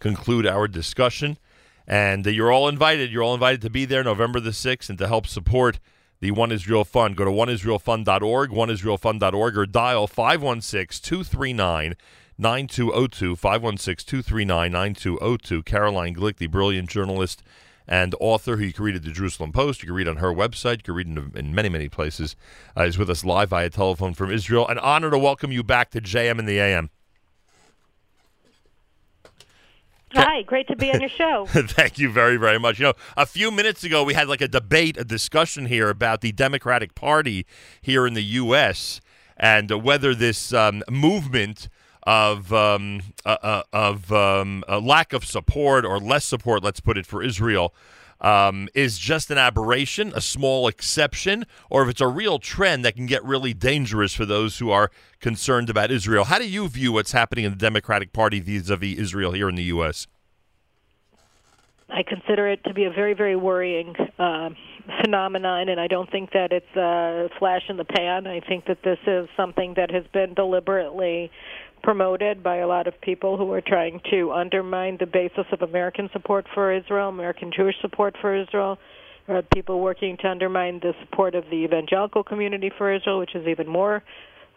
[0.00, 1.38] conclude our discussion.
[1.86, 3.12] And uh, you're all invited.
[3.12, 5.78] You're all invited to be there November the 6th and to help support
[6.18, 7.16] the One Israel Fund.
[7.16, 11.94] Go to oneisraelfund.org, oneisraelfund.org, or dial 516 239
[12.36, 15.62] 9202, 516 239 9202.
[15.62, 17.44] Caroline Glick, the brilliant journalist
[17.86, 20.32] and author who you can read at the Jerusalem Post, you can read on her
[20.32, 22.36] website, you can read in, in many, many places,
[22.76, 24.66] uh, is with us live via telephone from Israel.
[24.68, 26.90] An honor to welcome you back to JM and the AM.
[30.14, 31.46] Hi, great to be on your show.
[31.48, 32.78] Thank you very, very much.
[32.78, 36.20] You know, a few minutes ago, we had like a debate, a discussion here about
[36.20, 37.46] the Democratic Party
[37.80, 39.00] here in the U.S.
[39.38, 41.68] and uh, whether this um, movement
[42.04, 46.98] of um, uh, uh, of um, a lack of support or less support, let's put
[46.98, 47.74] it, for Israel.
[48.20, 52.94] Um, is just an aberration, a small exception, or if it's a real trend that
[52.94, 56.22] can get really dangerous for those who are concerned about Israel.
[56.22, 59.48] How do you view what's happening in the Democratic Party vis a vis Israel here
[59.48, 60.06] in the U.S.?
[61.88, 64.50] I consider it to be a very, very worrying uh,
[65.02, 68.26] phenomenon, and I don't think that it's a flash in the pan.
[68.26, 71.30] I think that this is something that has been deliberately
[71.82, 76.09] promoted by a lot of people who are trying to undermine the basis of American
[76.12, 78.78] support for Israel, American Jewish support for Israel.
[79.26, 83.34] There are people working to undermine the support of the evangelical community for Israel, which
[83.34, 84.02] is even more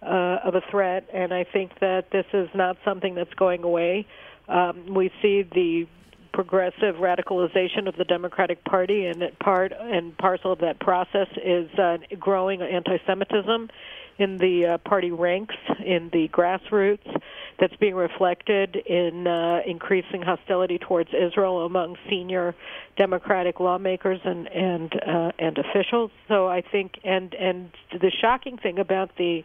[0.01, 1.07] uh, of a threat.
[1.13, 4.07] And I think that this is not something that's going away.
[4.47, 5.87] Um, we see the
[6.33, 11.97] progressive radicalization of the Democratic Party, and part and parcel of that process is uh,
[12.19, 13.69] growing anti-Semitism
[14.17, 15.55] in the uh, party ranks,
[15.85, 17.21] in the grassroots,
[17.59, 22.55] that's being reflected in uh, increasing hostility towards Israel among senior
[22.97, 26.11] Democratic lawmakers and and uh, and officials.
[26.27, 29.43] So I think, and and the shocking thing about the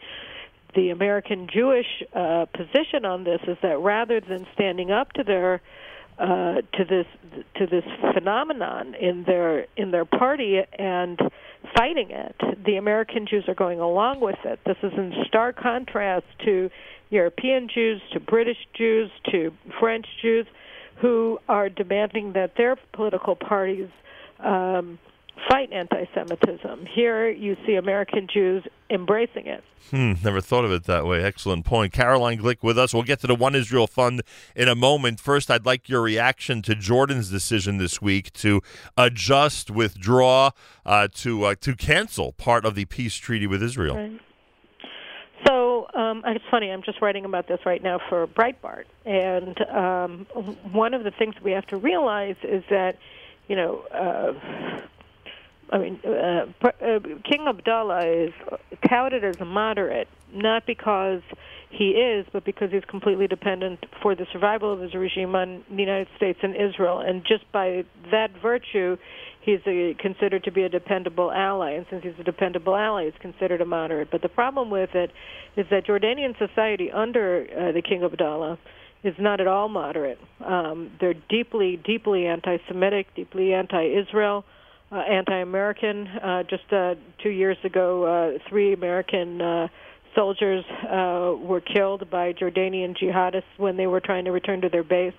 [0.75, 5.61] the American Jewish uh, position on this is that rather than standing up to their
[6.19, 7.07] uh, to this
[7.57, 11.19] to this phenomenon in their in their party and
[11.77, 12.37] fighting it.
[12.65, 14.61] The American Jews are going along with it.
[14.67, 16.71] This is in stark contrast to
[17.11, 20.47] European Jews, to British Jews, to French Jews,
[21.01, 23.89] who are demanding that their political parties
[24.39, 24.99] um,
[25.49, 26.87] fight anti-Semitism.
[26.87, 29.65] Here, you see American Jews embracing it.
[29.91, 31.23] Hmm, never thought of it that way.
[31.23, 31.93] Excellent point.
[31.93, 32.93] Caroline Glick with us.
[32.93, 34.23] We'll get to the One Israel Fund
[34.55, 35.19] in a moment.
[35.19, 38.61] First, I'd like your reaction to Jordan's decision this week to
[38.97, 40.51] adjust, withdraw,
[40.85, 43.97] uh, to uh, to cancel part of the peace treaty with Israel.
[43.97, 44.21] Right.
[45.47, 46.71] So um, it's funny.
[46.71, 50.27] I'm just writing about this right now for Breitbart, and um,
[50.71, 52.99] one of the things we have to realize is that,
[53.49, 54.83] you know, uh,
[55.71, 58.33] I mean, uh, uh, King Abdullah is
[58.89, 61.23] touted as a moderate, not because
[61.71, 65.77] he is, but because he's completely dependent for the survival of his regime on the
[65.77, 66.99] United States and Israel.
[66.99, 68.97] And just by that virtue,
[69.41, 71.73] he's a, considered to be a dependable ally.
[71.73, 74.11] And since he's a dependable ally, he's considered a moderate.
[74.11, 75.13] But the problem with it
[75.57, 78.59] is that Jordanian society under uh, the King Abdullah
[79.05, 80.19] is not at all moderate.
[80.45, 84.45] Um, they're deeply, deeply anti-Semitic, deeply anti-Israel
[84.93, 86.07] uh, anti-American.
[86.07, 89.69] Uh, just uh, two years ago, uh, three American uh,
[90.15, 94.85] soldiers uh, were killed by Jordanian jihadists when they were trying to return to their
[94.85, 95.15] base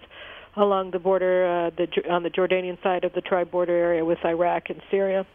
[0.57, 4.69] along the border, uh, the, on the Jordanian side of the tri-border area with Iraq
[4.69, 5.25] and Syria.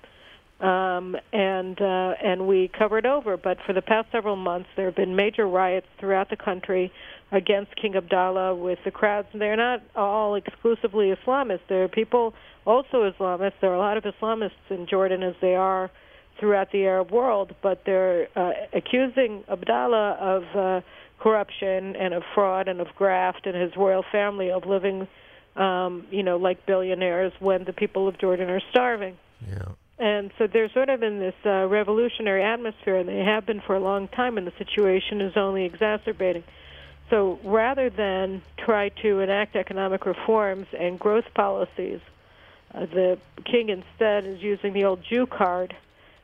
[0.60, 3.36] Um, and uh, and we covered over.
[3.36, 6.90] But for the past several months, there have been major riots throughout the country
[7.32, 9.28] against King Abdullah with the crowds.
[9.32, 11.60] And they're not all exclusively Islamists.
[11.68, 12.34] There are people
[12.64, 13.54] also Islamists.
[13.60, 15.90] There are a lot of Islamists in Jordan as they are
[16.38, 20.80] throughout the Arab world, but they're uh, accusing Abdullah of uh,
[21.18, 25.08] corruption and of fraud and of graft and his royal family of living,
[25.56, 29.16] um, you know, like billionaires when the people of Jordan are starving.
[29.48, 29.68] Yeah.
[29.98, 33.74] And so they're sort of in this uh, revolutionary atmosphere, and they have been for
[33.74, 36.44] a long time, and the situation is only exacerbating.
[37.10, 42.00] So rather than try to enact economic reforms and growth policies,
[42.74, 45.74] uh, the king instead is using the old Jew card.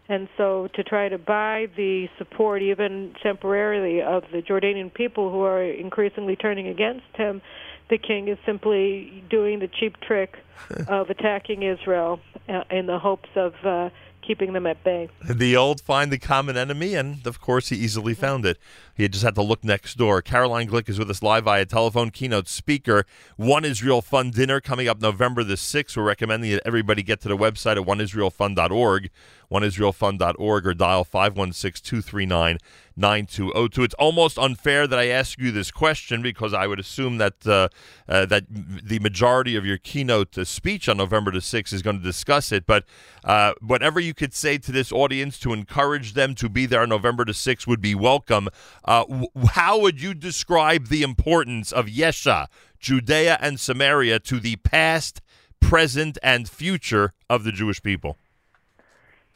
[0.09, 5.42] And so, to try to buy the support, even temporarily, of the Jordanian people who
[5.42, 7.40] are increasingly turning against him,
[7.88, 10.38] the king is simply doing the cheap trick
[10.88, 13.90] of attacking Israel uh, in the hopes of uh,
[14.22, 15.09] keeping them at bay.
[15.28, 18.59] The old find the common enemy, and of course, he easily found it.
[18.94, 20.20] He just had to look next door.
[20.23, 23.06] Caroline Glick is with us live via telephone, keynote speaker.
[23.36, 25.97] One Israel Fund dinner coming up November the 6th.
[25.97, 29.10] We're recommending that everybody get to the website at oneisraelfund.org,
[29.51, 32.59] oneisraelfund.org, or dial 516 239
[32.97, 33.82] 9202.
[33.82, 37.69] It's almost unfair that I ask you this question because I would assume that uh,
[38.09, 41.98] uh, that the majority of your keynote uh, speech on November the 6th is going
[41.98, 42.66] to discuss it.
[42.66, 42.85] But
[43.24, 46.90] uh, whatever you could say to this audience to encourage them to be there on
[46.90, 48.48] November the 6th would be welcome.
[48.93, 49.06] Uh,
[49.52, 52.47] how would you describe the importance of Yesha,
[52.78, 55.23] Judea, and Samaria to the past,
[55.60, 58.19] present, and future of the Jewish people?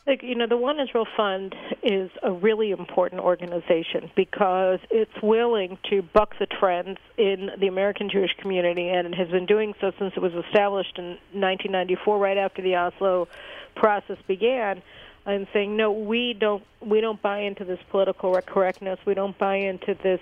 [0.07, 5.78] Like, you know, the One Israel Fund is a really important organization because it's willing
[5.89, 9.91] to buck the trends in the American Jewish community, and it has been doing so
[9.99, 13.27] since it was established in 1994, right after the Oslo
[13.74, 14.83] process began.
[15.27, 18.98] And saying, no, we don't, we don't buy into this political correctness.
[19.05, 20.20] We don't buy into this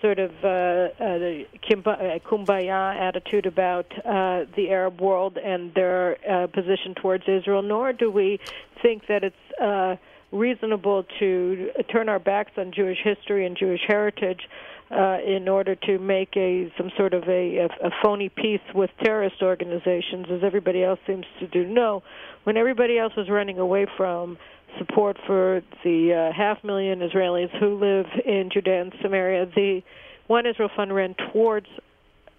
[0.00, 6.46] sort of uh, uh, uh, kumbaya attitude about uh, the Arab world and their uh,
[6.46, 8.40] position towards Israel, nor do we
[8.82, 9.96] think that it's uh,
[10.32, 14.48] reasonable to turn our backs on Jewish history and Jewish heritage
[14.90, 18.90] uh, in order to make a some sort of a, a, a phony peace with
[19.02, 21.64] terrorist organizations, as everybody else seems to do.
[21.66, 22.02] No,
[22.44, 24.38] when everybody else was running away from
[24.78, 29.46] support for the uh, half million Israelis who live in Judea and Samaria.
[29.54, 29.82] The
[30.26, 31.66] One Israel Fund ran towards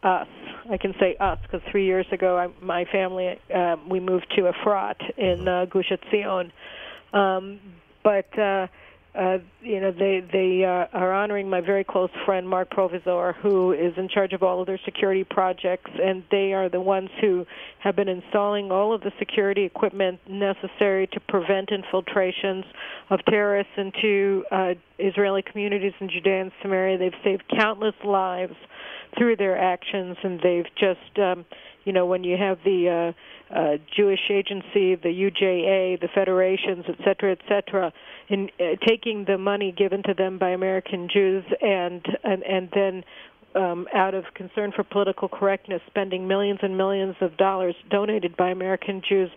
[0.03, 0.28] us.
[0.69, 4.52] I can say us because three years ago, I, my family uh, we moved to
[4.52, 6.52] Efrat in uh, Gush Etzion.
[7.14, 7.60] Um,
[8.03, 8.68] but uh,
[9.13, 13.73] uh, you know they they uh, are honoring my very close friend Marc Prowisor, who
[13.73, 17.45] is in charge of all of their security projects, and they are the ones who
[17.79, 22.63] have been installing all of the security equipment necessary to prevent infiltrations
[23.09, 26.97] of terrorists into uh, Israeli communities in Judea and Samaria.
[26.97, 28.55] They've saved countless lives
[29.17, 31.45] through their actions, and they've just um,
[31.83, 33.19] you know when you have the uh,
[33.53, 37.91] uh, Jewish agency, the UJA, the federations, et cetera, et cetera,
[38.30, 43.03] in uh, taking the money given to them by American Jews and and and then
[43.56, 48.49] um, out of concern for political correctness, spending millions and millions of dollars donated by
[48.49, 49.30] American Jews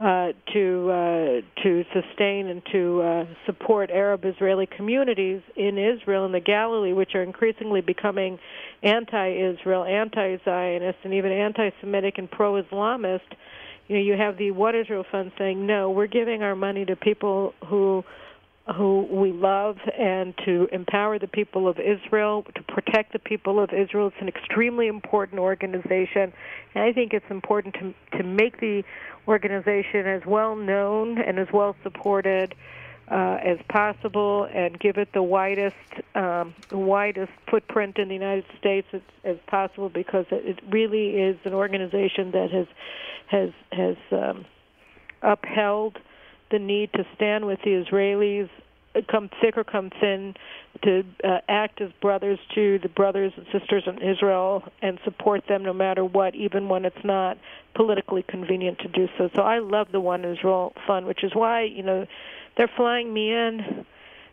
[0.00, 6.32] uh, to uh, to sustain and to uh, support Arab Israeli communities in Israel and
[6.32, 8.38] the Galilee, which are increasingly becoming
[8.82, 13.20] anti-Israel, anti-Zionist, and even anti-Semitic and pro-Islamist.
[13.90, 16.96] You know, you have the One Israel Fund saying, "No, we're giving our money to
[16.96, 18.04] people who."
[18.76, 23.70] who we love and to empower the people of Israel, to protect the people of
[23.72, 24.08] Israel.
[24.08, 26.32] It's an extremely important organization,
[26.74, 28.84] and I think it's important to to make the
[29.26, 32.54] organization as well known and as well supported
[33.10, 35.74] uh, as possible, and give it the widest
[36.14, 41.52] um, widest footprint in the United States as, as possible, because it, really is an
[41.52, 42.66] organization that has
[43.26, 44.44] has has um,
[45.22, 45.98] upheld
[46.52, 48.48] the need to stand with the Israelis,
[49.10, 50.34] come thick or come thin,
[50.82, 55.64] to uh, act as brothers to the brothers and sisters in Israel and support them
[55.64, 57.38] no matter what, even when it's not
[57.74, 59.30] politically convenient to do so.
[59.34, 62.06] So I love the One Israel Fund, which is why you know
[62.60, 63.86] they're flying me in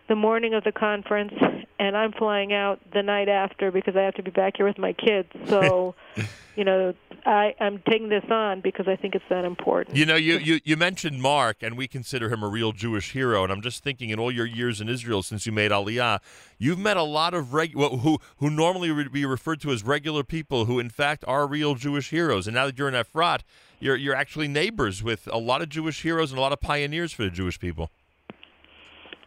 [0.09, 1.33] the morning of the conference,
[1.79, 4.77] and I'm flying out the night after because I have to be back here with
[4.77, 5.29] my kids.
[5.47, 5.95] So,
[6.57, 6.93] you know,
[7.25, 9.95] I, I'm taking this on because I think it's that important.
[9.95, 13.43] You know, you, you, you mentioned Mark, and we consider him a real Jewish hero.
[13.45, 16.19] And I'm just thinking, in all your years in Israel since you made Aliyah,
[16.57, 20.25] you've met a lot of reg- who who normally would be referred to as regular
[20.25, 22.45] people, who in fact are real Jewish heroes.
[22.45, 23.39] And now that you're in Efrat,
[23.79, 27.13] you're you're actually neighbors with a lot of Jewish heroes and a lot of pioneers
[27.13, 27.89] for the Jewish people.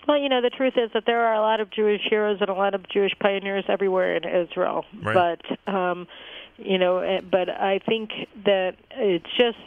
[0.07, 2.49] Well, you know, the truth is that there are a lot of Jewish heroes and
[2.49, 4.85] a lot of Jewish pioneers everywhere in Israel.
[5.03, 5.39] Right.
[5.67, 6.09] But, um,
[6.57, 8.11] you know, eh, but I think
[8.45, 9.59] that it's just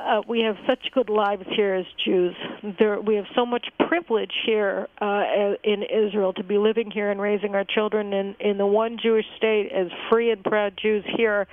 [0.00, 2.34] uh, we have such good lives here as Jews.
[2.78, 7.20] There, we have so much privilege here uh, in Israel to be living here and
[7.20, 11.46] raising our children in in the one Jewish state as free and proud Jews here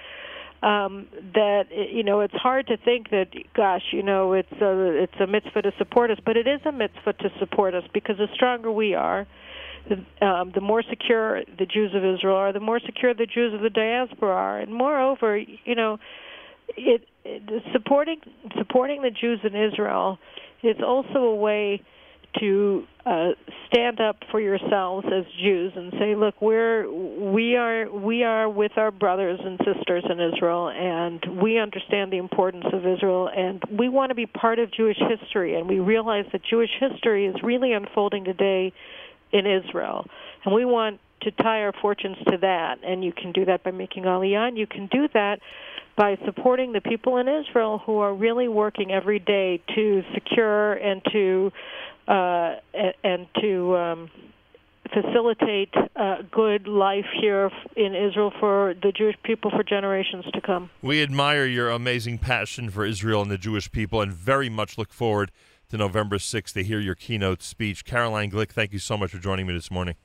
[0.64, 5.20] um, that you know it's hard to think that gosh you know it's a it's
[5.20, 8.28] a mitzvah to support us, but it is a mitzvah to support us because the
[8.34, 9.28] stronger we are,
[9.88, 13.54] the, um, the more secure the Jews of Israel are, the more secure the Jews
[13.54, 16.00] of the diaspora are, and moreover, you know,
[16.76, 18.20] it, it supporting
[18.58, 20.18] supporting the Jews in Israel
[20.64, 21.82] is also a way
[22.40, 23.30] to uh,
[23.68, 28.74] stand up for yourselves as Jews and say, look, we're we are we are with
[28.78, 33.90] our brothers and sisters in Israel, and we understand the importance of Israel, and we
[33.90, 37.74] want to be part of Jewish history, and we realize that Jewish history is really
[37.74, 38.74] unfolding today
[39.32, 40.06] in Israel,
[40.44, 42.76] and we want to tie our fortunes to that.
[42.84, 45.40] And you can do that by making Aliyah, and you can do that
[45.98, 51.02] by supporting the people in Israel who are really working every day to secure and
[51.12, 51.52] to
[52.08, 52.56] uh,
[53.04, 54.10] and to um,
[54.94, 60.70] facilitate a good life here in Israel for the Jewish people for generations to come.
[60.82, 64.94] We admire your amazing passion for Israel and the Jewish people and very much look
[64.94, 65.32] forward
[65.70, 67.84] to November 6th to hear your keynote speech.
[67.86, 69.96] Caroline Glick, thank you so much for joining me this morning.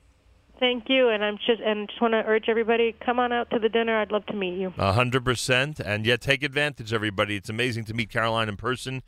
[0.59, 3.59] Thank you, and I'm just and just want to urge everybody come on out to
[3.59, 3.99] the dinner.
[3.99, 4.69] I'd love to meet you.
[4.69, 7.35] Hundred percent, and yet take advantage, everybody.
[7.35, 9.01] It's amazing to meet Caroline in person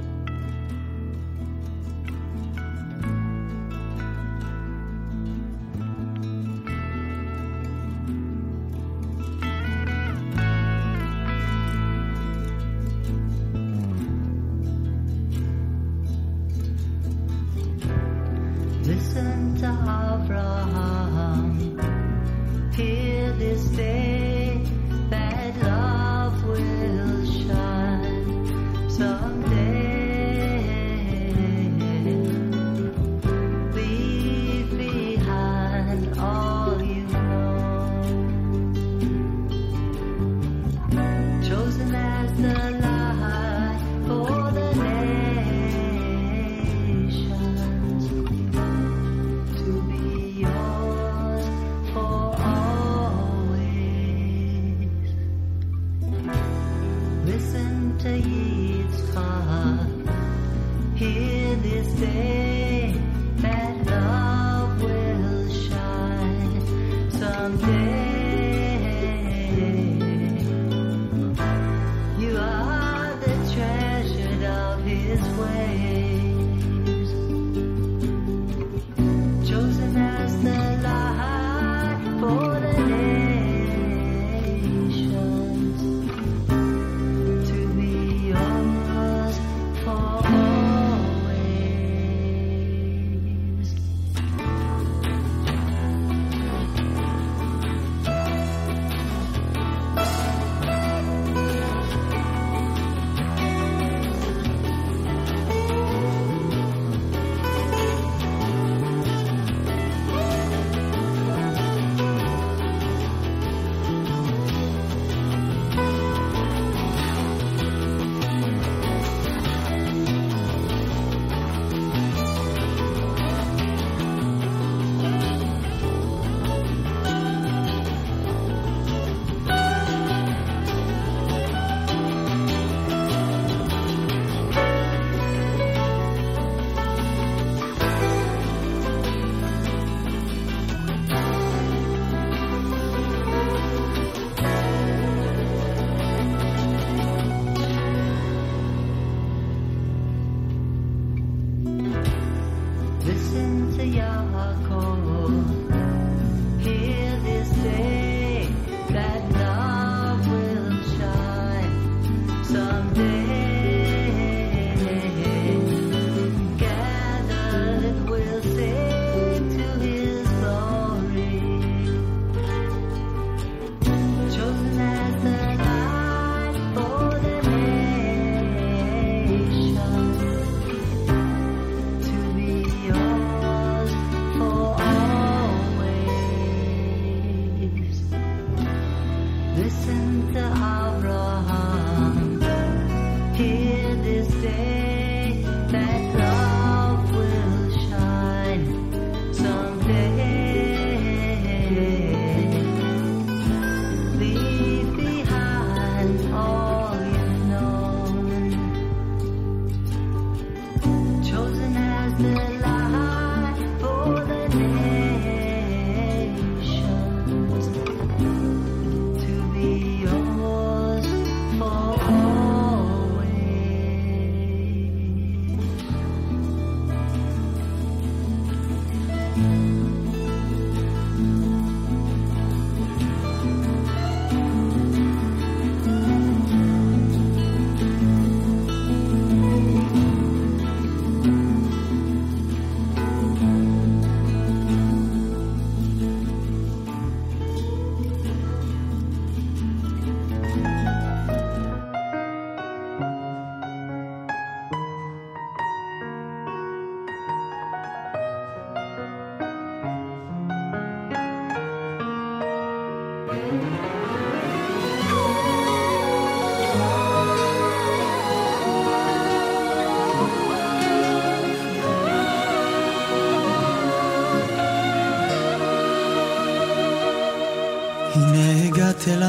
[23.39, 24.14] This day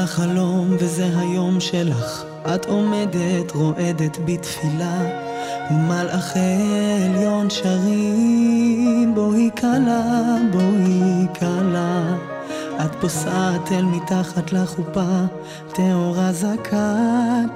[0.06, 2.24] החלום וזה היום שלך.
[2.54, 5.00] את עומדת רועדת בתפילה
[5.70, 6.38] ומלאכי
[7.04, 9.14] עליון שרים.
[9.14, 12.16] בואי כלה בואי כלה.
[12.84, 15.24] את פוסעת אל מתחת לחופה
[15.74, 16.94] טהורה זכה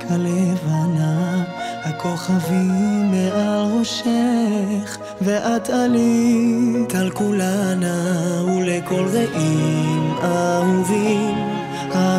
[0.08, 1.44] כלבנה.
[1.84, 11.29] הכוכבים מעל ראשך ואת עלית על כולנה ולכל רעים אהובים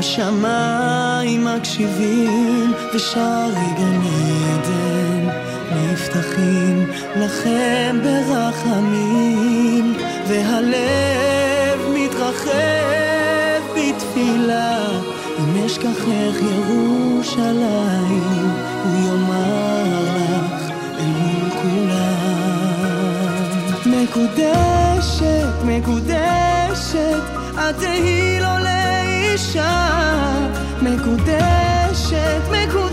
[0.02, 4.02] השמיים מקשיבים ושערי גן
[4.52, 5.30] עדן
[5.76, 9.94] נפתחים לכם ברחמים
[10.28, 14.88] והלב מתרחב בתפילה.
[15.40, 17.40] אם אשכחך ירושלים
[18.84, 22.82] הוא יאמר לך אל מול כולם.
[23.86, 27.24] מקודשת, מקודשת,
[27.54, 28.71] את תהי לו
[29.32, 29.92] לאישה
[30.82, 32.91] מקודשת, מקודשת,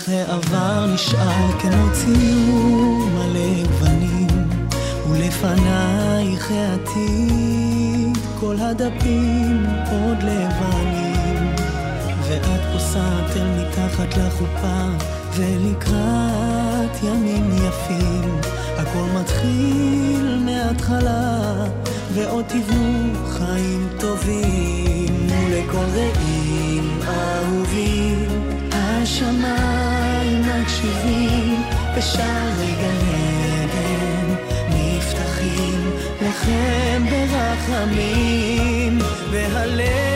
[0.00, 4.48] מאחורייך העבר נשאר כמו ציור מלא גוונים
[5.10, 11.54] ולפנייך העתיד כל הדפים עוד לבנים.
[12.28, 14.88] ואת פוסעת אל מתחת לחופה
[15.34, 18.40] ולקראת ימים יפים
[18.76, 21.64] הכל מתחיל מההתחלה
[22.14, 28.50] ועוד תבנו חיים טובים ולכל רעים אהובים.
[28.72, 29.79] השמיים
[30.80, 31.62] מקשיבים
[31.96, 33.06] ושערי גן
[33.62, 34.34] עדן
[34.70, 35.90] נפתחים
[36.22, 38.98] לכם ברחמים
[39.30, 40.09] והלב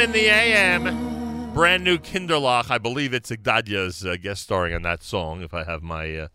[0.00, 1.52] In the AM.
[1.52, 2.70] Brand new Kinderlach.
[2.70, 6.28] I believe it's Igdadya's uh, guest starring on that song, if I have my uh,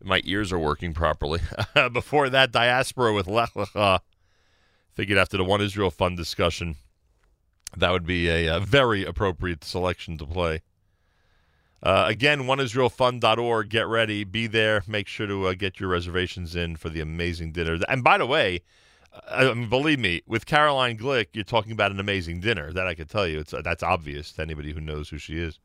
[0.00, 1.40] my ears are working properly.
[1.92, 3.98] Before that, Diaspora with Lech Lecha.
[4.92, 6.76] Figured after the One Israel Fund discussion,
[7.76, 10.62] that would be a, uh very appropriate selection to play.
[11.82, 13.70] Uh, again, oneisraelfund.org.
[13.70, 14.22] Get ready.
[14.22, 14.84] Be there.
[14.86, 17.76] Make sure to uh, get your reservations in for the amazing dinner.
[17.88, 18.60] And by the way,
[19.30, 22.72] I mean, believe me, with Caroline Glick, you're talking about an amazing dinner.
[22.72, 23.40] That I can tell you.
[23.40, 25.58] It's uh, that's obvious to anybody who knows who she is.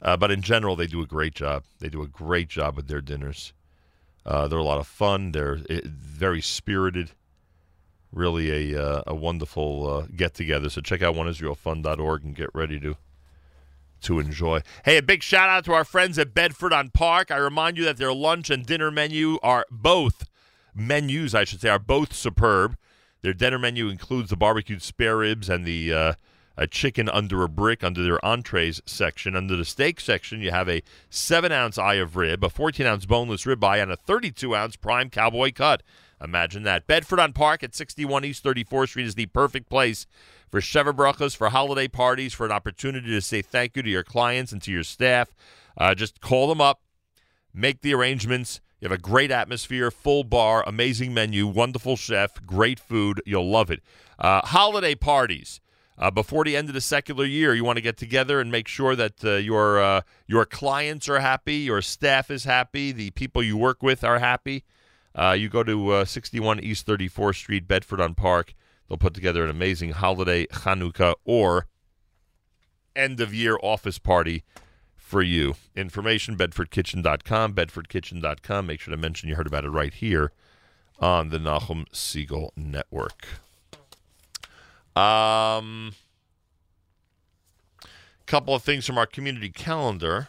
[0.00, 1.64] Uh, but in general, they do a great job.
[1.78, 3.52] They do a great job with their dinners.
[4.24, 5.32] Uh, they're a lot of fun.
[5.32, 7.12] They're uh, very spirited.
[8.10, 10.68] Really a uh, a wonderful uh, get together.
[10.68, 12.96] So check out oneisraelfund.org and get ready to
[14.02, 14.60] to enjoy.
[14.84, 17.30] Hey, a big shout out to our friends at Bedford on Park.
[17.30, 20.24] I remind you that their lunch and dinner menu are both
[20.74, 22.76] menus, I should say, are both superb.
[23.22, 26.12] Their dinner menu includes the barbecued spare ribs and the uh,
[26.56, 29.34] a chicken under a brick under their entrees section.
[29.36, 33.06] Under the steak section, you have a seven ounce eye of rib, a 14 ounce
[33.06, 35.82] boneless ribeye, and a 32 ounce prime cowboy cut.
[36.22, 36.86] Imagine that.
[36.86, 40.06] Bedford on Park at 61 East 34th Street is the perfect place
[40.48, 44.04] for Sheva Brachas, for holiday parties, for an opportunity to say thank you to your
[44.04, 45.34] clients and to your staff.
[45.76, 46.82] Uh, just call them up,
[47.52, 48.60] make the arrangements.
[48.82, 53.22] You have a great atmosphere, full bar, amazing menu, wonderful chef, great food.
[53.24, 53.80] You'll love it.
[54.18, 55.60] Uh, holiday parties.
[55.96, 58.66] Uh, before the end of the secular year, you want to get together and make
[58.66, 63.40] sure that uh, your uh, your clients are happy, your staff is happy, the people
[63.40, 64.64] you work with are happy.
[65.14, 68.52] Uh, you go to uh, 61 East 34th Street, Bedford on Park.
[68.88, 71.68] They'll put together an amazing holiday Hanukkah or
[72.96, 74.42] end of year office party
[75.12, 75.56] for you.
[75.76, 78.66] Information bedfordkitchen.com, bedfordkitchen.com.
[78.66, 80.32] Make sure to mention you heard about it right here
[80.98, 83.26] on the Nachum Segal Network.
[84.96, 85.92] Um,
[88.24, 90.28] couple of things from our community calendar.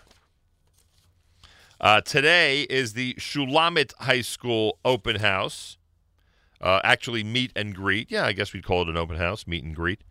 [1.80, 5.78] Uh, today is the Shulamit High School open house.
[6.60, 8.12] Uh, actually, meet and greet.
[8.12, 10.02] Yeah, I guess we'd call it an open house, meet and greet.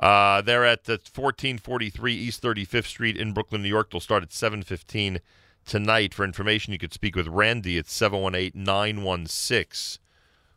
[0.00, 3.90] Uh, they're at the 1443 East 35th Street in Brooklyn, New York.
[3.90, 5.20] They'll start at 7:15
[5.66, 6.14] tonight.
[6.14, 9.98] For information, you could speak with Randy at 718-916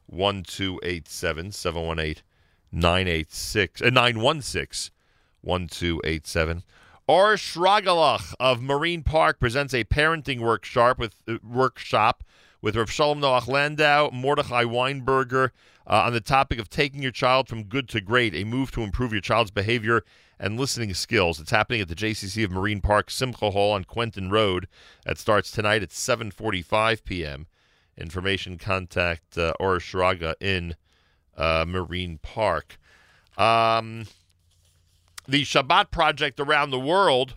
[0.07, 2.23] 1287 718
[2.71, 4.93] 986 uh, 916
[5.41, 6.63] 1287.
[7.05, 12.23] Or Shragalach of Marine Park presents a parenting workshop with uh, workshop
[12.63, 15.49] with Rav Shalom Noach Landau, Mordechai Weinberger
[15.85, 18.83] uh, on the topic of taking your child from good to great, a move to
[18.83, 20.01] improve your child's behavior
[20.39, 21.41] and listening skills.
[21.41, 24.69] It's happening at the JCC of Marine Park Simcha Hall on Quentin Road.
[25.05, 27.47] That starts tonight at 7:45 p.m.
[27.97, 30.75] Information contact uh, Or Shraga in
[31.35, 32.79] uh, Marine Park.
[33.37, 34.07] Um,
[35.27, 37.35] the Shabbat project around the world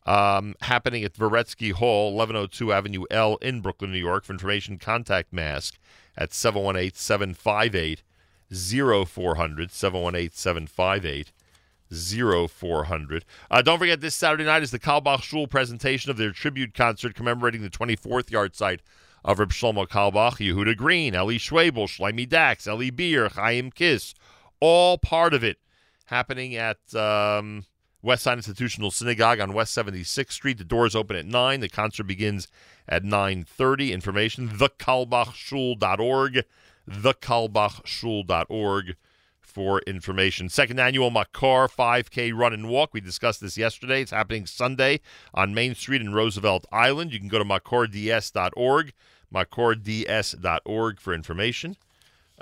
[0.05, 4.25] um, happening at Varetsky Hall, 1102 Avenue L in Brooklyn, New York.
[4.25, 5.79] For information, contact Mask
[6.17, 8.03] at 718 758
[8.51, 9.71] 0400.
[9.71, 11.33] 718 758
[11.93, 13.25] 0400.
[13.51, 17.15] Uh, don't forget, this Saturday night is the Carlebach Shul presentation of their tribute concert
[17.15, 18.81] commemorating the 24th yahrzeit
[19.25, 24.15] of Reb Shlomo Carlebach, Yehuda Green, Eli Schwebel, Shlomi Dax, Eli Beer, Chaim Kiss,
[24.61, 25.59] all part of it
[26.07, 27.65] happening at um,
[28.03, 30.59] West Side Institutional Synagogue on West 76th Street.
[30.59, 31.61] The doors open at 9.
[31.61, 32.49] The concert begins
[32.89, 33.93] at 9.30.
[33.93, 36.45] Information, thecarlebachshul.org,
[36.91, 38.97] thecarlebachshul.org
[39.53, 40.49] for information.
[40.49, 42.93] Second annual Makor 5K run and walk.
[42.93, 44.03] We discussed this yesterday.
[44.03, 45.01] It's happening Sunday
[45.35, 47.13] on Main Street in Roosevelt Island.
[47.13, 48.93] You can go to makords.org,
[49.33, 51.77] makords.org for information.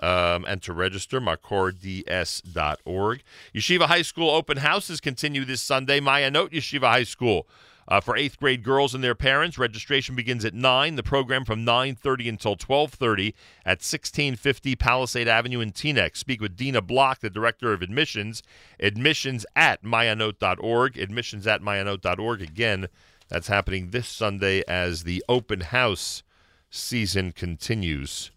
[0.02, 3.22] Um, and to register, makords.org.
[3.54, 6.00] Yeshiva High School open houses continue this Sunday.
[6.00, 7.46] Ma'ayanot Yeshiva High School.
[7.90, 10.94] Uh, for eighth grade girls and their parents, registration begins at 9.
[10.94, 13.34] The program from 9.30 until 12.30
[13.66, 16.16] at 1650 Palisade Avenue in Teaneck.
[16.16, 18.44] Speak with Dina Block, the Director of Admissions.
[18.78, 20.98] Admissions at maayanot.org.
[20.98, 22.42] Admissions at maayanot.org.
[22.42, 22.86] Again,
[23.28, 26.22] that's happening this Sunday as the open house
[26.70, 28.30] season continues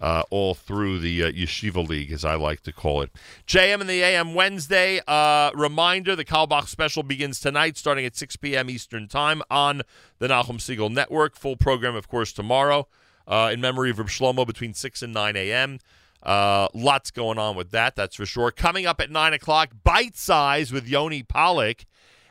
[0.00, 3.10] uh, all through the uh, Yeshiva League, as I like to call it.
[3.46, 5.00] JM and the AM Wednesday.
[5.06, 8.70] Uh, reminder the Carlebach special begins tonight, starting at 6 p.m.
[8.70, 9.82] Eastern Time on
[10.18, 11.36] the Nachum Segal Network.
[11.36, 12.88] Full program, of course, tomorrow
[13.26, 15.78] uh, in memory of Reb Shlomo between 6 and 9 a.m.
[16.22, 18.50] Uh, lots going on with that, that's for sure.
[18.50, 21.84] Coming up at 9 o'clock, Bite Size with Yoni Pollock.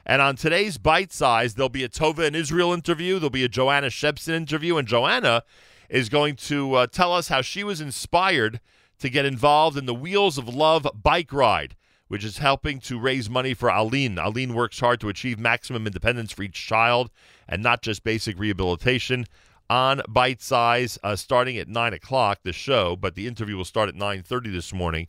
[0.06, 3.50] And on today's Bite Size, there'll be a Tova in Israel interview, there'll be a
[3.50, 5.44] Joanna Shepson interview, and Joanna
[5.90, 8.60] is going to uh, tell us how she was inspired
[9.00, 11.76] to get involved in the Wheels of Love bike ride,
[12.08, 14.18] which is helping to raise money for Aline.
[14.18, 17.10] Aline works hard to achieve maximum independence for each child
[17.48, 19.26] and not just basic rehabilitation.
[19.70, 23.88] On Bite Size, uh, starting at 9 o'clock, the show, but the interview will start
[23.88, 25.08] at 9.30 this morning.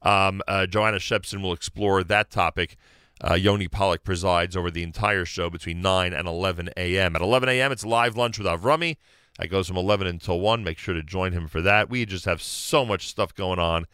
[0.00, 2.76] Um, uh, Joanna Shepson will explore that topic.
[3.22, 7.16] Uh, Yoni Pollock presides over the entire show between 9 and 11 a.m.
[7.16, 8.96] At 11 a.m., it's live lunch with Avrami.
[9.38, 10.64] That goes from 11 until 1.
[10.64, 11.88] Make sure to join him for that.
[11.88, 13.86] We just have so much stuff going on.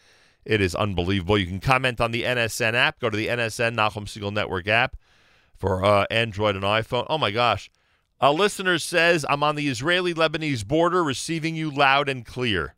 [0.45, 1.39] It is unbelievable.
[1.39, 3.01] You can comment on the NSN app.
[3.01, 4.97] Go to the NSN Nachum Segal Network app
[5.57, 7.07] for uh, Android and iPhone.
[7.09, 7.71] Oh my gosh.
[8.21, 12.75] A listener says, I'm on the Israeli Lebanese border receiving you loud and clear.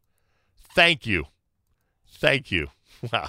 [0.74, 1.26] Thank you.
[2.06, 2.68] Thank you.
[3.12, 3.28] Wow.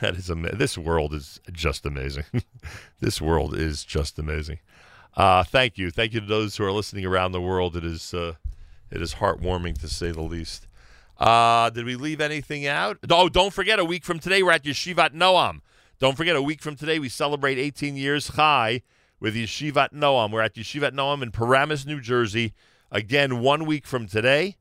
[0.00, 0.58] That is amazing.
[0.58, 2.24] This world is just amazing.
[3.00, 4.58] this world is just amazing.
[5.14, 7.76] Uh, thank you, thank you to those who are listening around the world.
[7.76, 8.34] It is uh,
[8.90, 10.66] it is heartwarming to say the least.
[11.18, 12.98] Uh, did we leave anything out?
[13.10, 15.60] Oh, don't forget, a week from today we're at Yeshivat Noam.
[15.98, 18.82] Don't forget, a week from today we celebrate 18 years high
[19.20, 20.32] with Yeshivat Noam.
[20.32, 22.54] We're at Yeshivat Noam in Paramus, New Jersey.
[22.90, 24.56] Again, one week from today,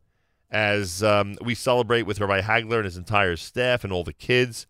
[0.52, 4.68] as um, we celebrate with Rabbi Hagler and his entire staff and all the kids.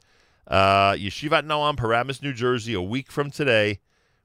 [0.48, 3.80] Uh, Yeshivat Noam, Paramus, New Jersey, a week from today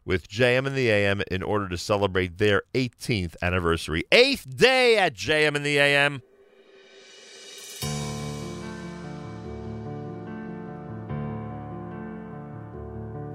[0.07, 4.05] with JM and the AM in order to celebrate their 18th anniversary.
[4.13, 6.23] Eighth day at JM and the AM.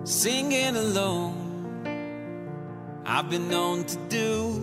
[0.03, 1.37] Singing alone,
[3.05, 4.59] I've been known to do,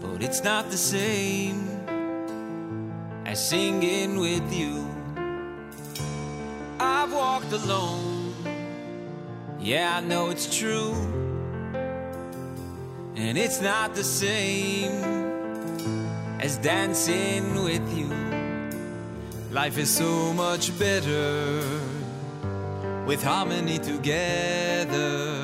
[0.00, 1.68] but it's not the same
[3.24, 4.84] as singing with you.
[6.80, 8.15] I've walked alone,
[9.66, 10.94] yeah, I know it's true,
[13.16, 14.92] and it's not the same
[16.38, 18.08] as dancing with you.
[19.50, 21.60] Life is so much better
[23.06, 25.42] with harmony together.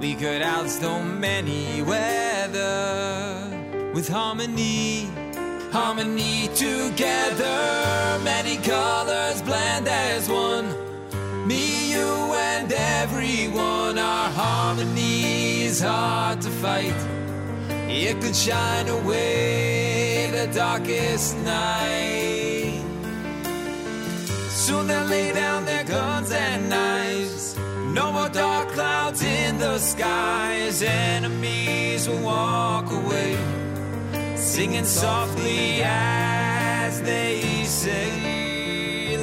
[0.00, 3.40] We could outstorm many weather
[3.94, 5.08] with harmony,
[5.72, 8.20] harmony together.
[8.22, 10.85] Many colors blend as one.
[11.46, 13.98] Me, you, and everyone.
[13.98, 17.00] Our harmony is hard to fight.
[17.88, 22.82] It could shine away the darkest night.
[24.50, 27.56] Soon they'll lay down their guns and knives.
[27.94, 30.82] No more dark clouds in the skies.
[30.82, 33.38] Enemies will walk away,
[34.34, 38.45] singing softly as they say.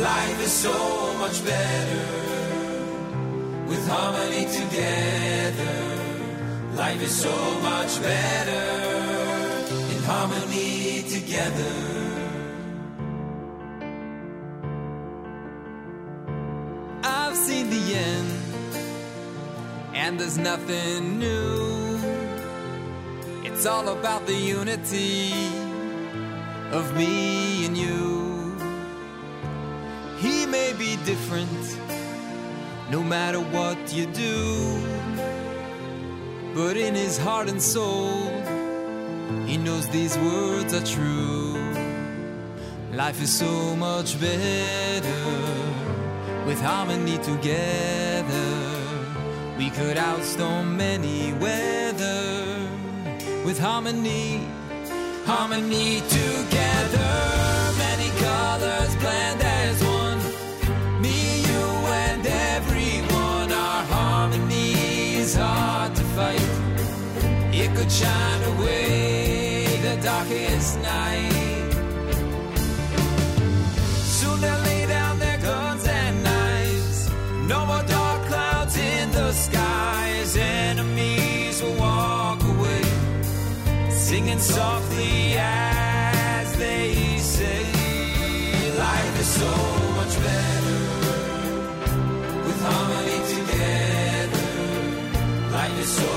[0.03, 2.05] Life is so much better
[3.69, 5.75] with harmony together.
[6.75, 8.65] Life is so much better
[9.93, 11.75] in harmony together.
[17.03, 18.31] I've seen the end
[19.93, 21.97] and there's nothing new.
[23.45, 25.31] It's all about the unity
[26.73, 28.22] of me and you.
[30.23, 31.77] He may be different
[32.89, 34.79] no matter what you do,
[36.55, 38.31] but in his heart and soul,
[39.45, 41.59] he knows these words are true.
[42.93, 45.23] Life is so much better
[46.45, 48.49] with harmony together.
[49.57, 52.69] We could outstorm any weather
[53.43, 54.47] with harmony,
[55.25, 57.42] harmony together.
[67.83, 71.71] Could shine away the darkest night.
[74.17, 77.09] Soon they'll lay down their guns and knives.
[77.47, 80.37] No more dark clouds in the skies.
[80.37, 82.83] Enemies will walk away,
[83.89, 87.65] singing softly as they say,
[88.77, 89.53] Life is so
[89.99, 90.79] much better
[92.45, 94.47] with harmony together.
[95.51, 96.12] Life is so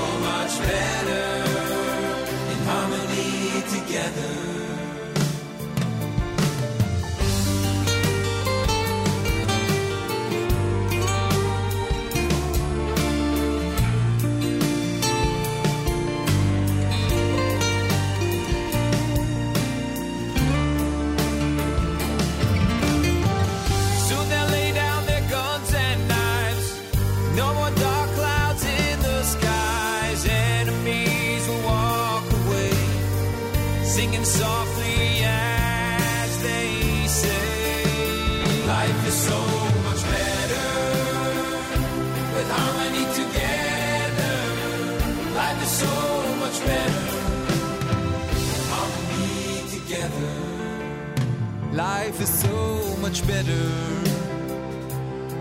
[53.07, 53.67] much better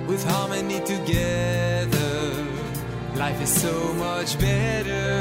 [0.07, 2.47] with harmony together.
[3.17, 5.19] Life is so much better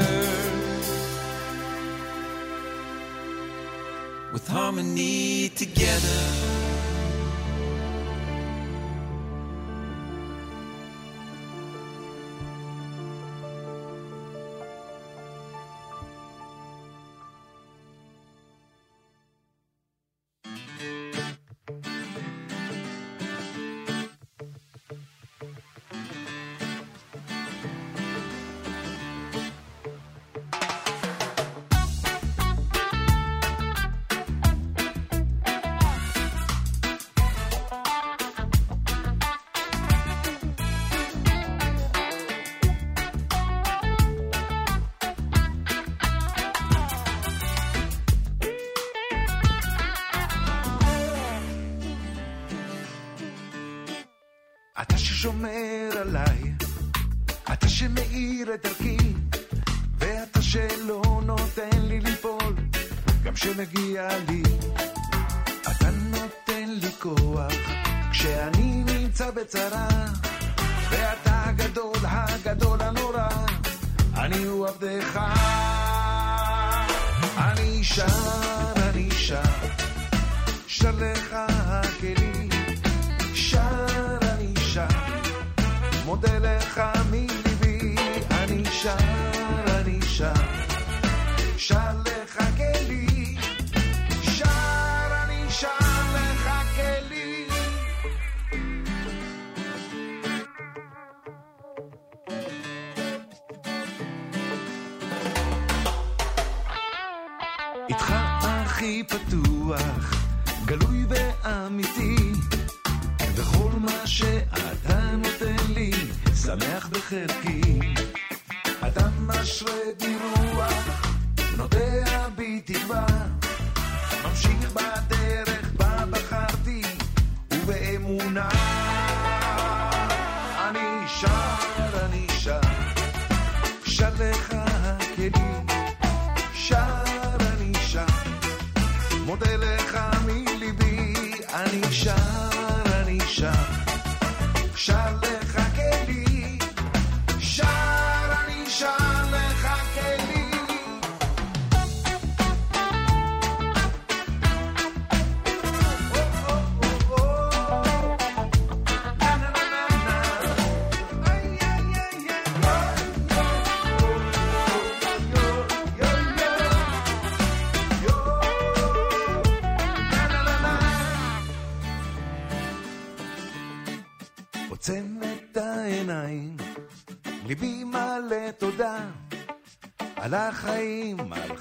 [4.32, 6.65] with harmony together.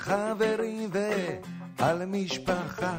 [0.05, 0.89] חברים
[1.77, 2.97] ועל משפחה.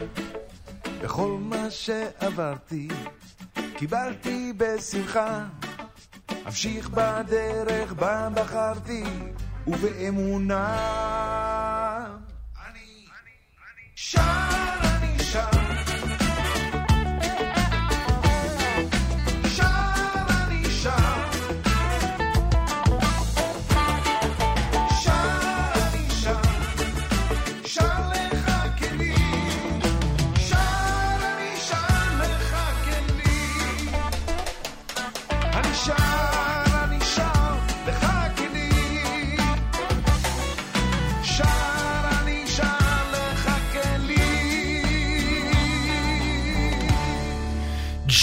[1.03, 2.89] בכל מה שעברתי,
[3.77, 5.45] קיבלתי בשמחה.
[6.47, 9.05] אמשיך בדרך בה בחרתי,
[9.67, 10.67] ובאמונה.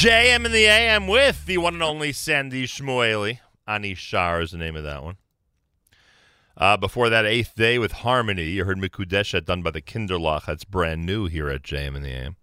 [0.04, 3.40] JM in the AM with the one and only Sandy Shmueli.
[3.66, 5.16] Ani Shar is the name of that one.
[6.58, 8.44] Uh, before that, Eighth Day with Harmony.
[8.50, 10.44] You heard Mikudesha done by the Kinderlach.
[10.46, 12.36] That's brand new here at JM in the AM.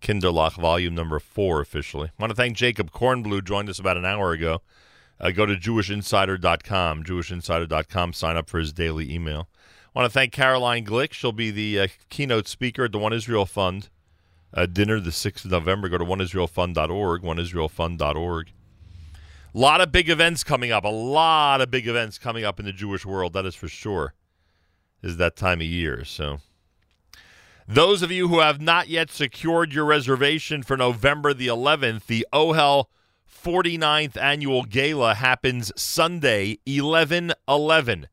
[0.00, 2.10] Kinderlach volume number four officially.
[2.18, 4.62] want to thank Jacob Kornbluh, joined us about an hour ago.
[5.20, 9.50] Uh, go to jewishinsider.com, jewishinsider.com, sign up for his daily email.
[9.94, 11.12] want to thank Caroline Glick.
[11.12, 13.90] She'll be the uh, keynote speaker at the One Israel Fund
[14.54, 15.88] uh, dinner the 6th of November.
[15.88, 18.52] Go to oneisraelfund.org, oneisraelfund.org.
[19.54, 20.84] A lot of big events coming up.
[20.84, 23.32] A lot of big events coming up in the Jewish world.
[23.32, 24.14] That is for sure.
[25.02, 26.04] Is that time of year.
[26.04, 26.40] So,
[27.66, 32.26] those of you who have not yet secured your reservation for November the 11th, the
[32.32, 32.86] OHEL
[33.30, 38.08] 49th annual gala happens Sunday, 11 11.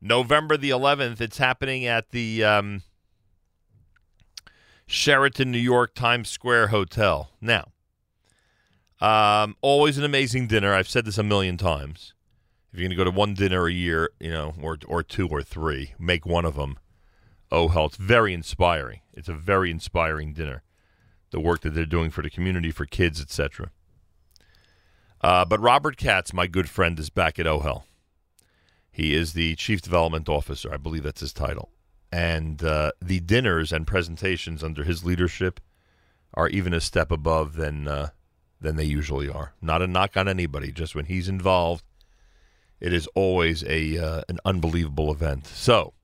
[0.00, 1.20] November the 11th.
[1.20, 2.82] It's happening at the um,
[4.92, 7.30] Sheraton, New York, Times Square Hotel.
[7.40, 7.72] Now,
[9.00, 10.74] um, always an amazing dinner.
[10.74, 12.12] I've said this a million times.
[12.70, 15.28] If you're going to go to one dinner a year, you know, or or two
[15.28, 16.78] or three, make one of them.
[17.50, 19.00] Oh hell, it's very inspiring.
[19.14, 20.62] It's a very inspiring dinner.
[21.30, 23.70] The work that they're doing for the community, for kids, etc.
[25.22, 27.84] Uh, but Robert Katz, my good friend, is back at OHEL.
[28.90, 30.70] He is the chief development officer.
[30.70, 31.71] I believe that's his title.
[32.12, 35.60] And uh, the dinners and presentations under his leadership
[36.34, 38.10] are even a step above than uh,
[38.60, 39.54] than they usually are.
[39.60, 40.72] Not a knock on anybody.
[40.72, 41.84] Just when he's involved,
[42.80, 45.46] it is always a uh, an unbelievable event.
[45.46, 45.94] So,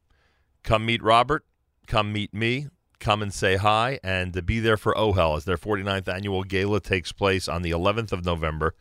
[0.63, 1.45] come meet Robert.
[1.87, 2.69] Come meet me.
[3.01, 7.13] Come and say hi, and be there for OHEL as their 49th annual gala takes
[7.13, 8.75] place on the 11th of November.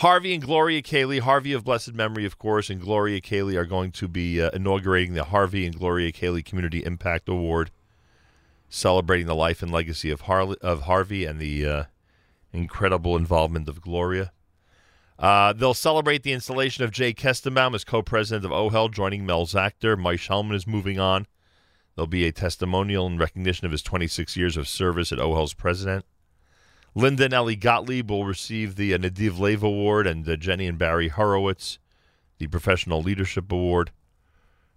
[0.00, 3.92] Harvey and Gloria Kaylie, Harvey of blessed memory, of course, and Gloria Kaylie are going
[3.92, 7.70] to be uh, inaugurating the Harvey and Gloria Kaylie Community Impact Award,
[8.70, 11.84] celebrating the life and legacy of, Har- of Harvey and the uh,
[12.50, 14.32] incredible involvement of Gloria.
[15.18, 19.98] Uh, they'll celebrate the installation of Jay Kestenbaum as co-president of OHEL, joining Mel Zachter.
[19.98, 21.26] Mike Hellman is moving on.
[21.94, 26.06] There'll be a testimonial in recognition of his 26 years of service at OHEL's president.
[26.94, 30.78] Linda and Ellie Gottlieb will receive the uh, Nadiv Lev Award, and uh, Jenny and
[30.78, 31.78] Barry Horowitz,
[32.38, 33.92] the Professional Leadership Award.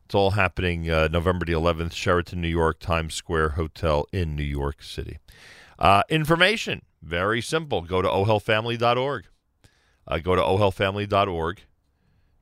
[0.06, 4.43] It's all happening uh, November the 11th, Sheraton, New York, Times Square Hotel in New
[4.43, 5.17] York City.
[5.80, 7.82] Uh, information, very simple.
[7.82, 9.25] Go to ohelfamily.org.
[10.08, 11.61] Uh, go to ohelfamily.org.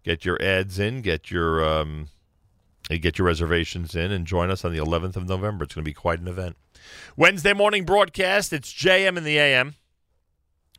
[0.03, 2.09] Get your ads in, get your um,
[2.89, 5.63] get your reservations in, and join us on the 11th of November.
[5.63, 6.57] It's going to be quite an event.
[7.15, 8.53] Wednesday morning broadcast.
[8.53, 9.75] It's JM in the AM.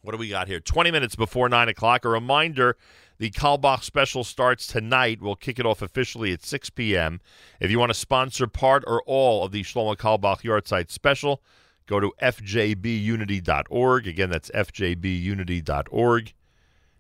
[0.03, 0.61] What do we got here?
[0.61, 2.05] 20 minutes before 9 o'clock.
[2.05, 2.77] A reminder
[3.19, 5.23] the Carlebach special starts tonight.
[5.23, 7.21] We'll kick it off officially at 6 p.m.
[7.61, 11.41] If you want to sponsor part or all of the Shlomo Carlebach Yard Site special,
[11.87, 14.09] go to fjbunity.org.
[14.09, 16.33] Again, that's fjbunity.org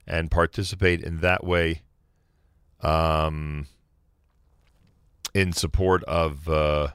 [0.06, 1.82] and participate in that way
[2.82, 3.66] um,
[5.34, 6.48] in support of.
[6.48, 6.88] Uh,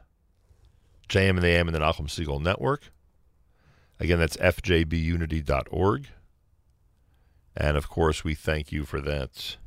[1.07, 2.91] JM and the AM and the Nachum Segal Network.
[3.99, 6.07] Again, that's fjbunity.org.
[7.55, 9.57] And of course, we thank you for that.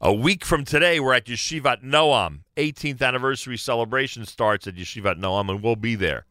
[0.00, 2.40] A week from today, we're at Yeshivat Noam.
[2.56, 6.26] 18th anniversary celebration starts at Yeshivat Noam, and we'll be there.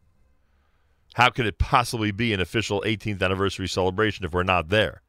[1.16, 5.02] How could it possibly be an official 18th anniversary celebration if we're not there?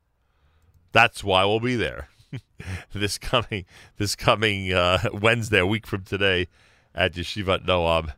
[0.91, 2.09] That's why we'll be there
[2.93, 3.65] this coming
[3.99, 6.49] this coming uh, Wednesday, a week from today,
[6.95, 8.13] at Yeshivat Noam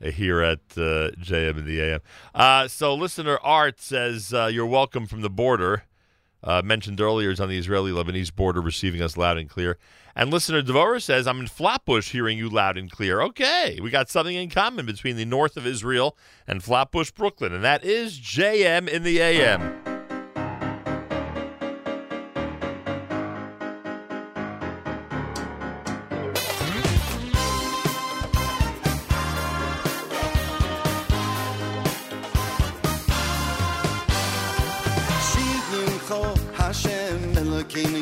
[0.00, 2.00] here at uh, JM in the AM.
[2.34, 5.84] Uh, so, listener Art says, uh, You're welcome from the border.
[6.42, 9.76] Uh, mentioned earlier is on the Israeli Lebanese border, receiving us loud and clear.
[10.16, 13.20] And listener Devora says, I'm in Flatbush hearing you loud and clear.
[13.20, 17.62] Okay, we got something in common between the north of Israel and Flatbush, Brooklyn, and
[17.62, 19.89] that is JM in the AM.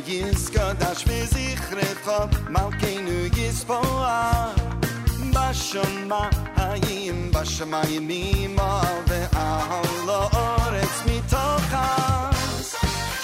[0.08, 2.18] gis ka da shmiz ich red kho
[2.54, 3.78] mal keinu gis po
[4.10, 4.54] a
[5.34, 6.20] ba shma
[6.58, 8.22] hayim ba shma yimi
[8.56, 8.70] ma
[9.08, 11.84] ve a hola ores mi to kha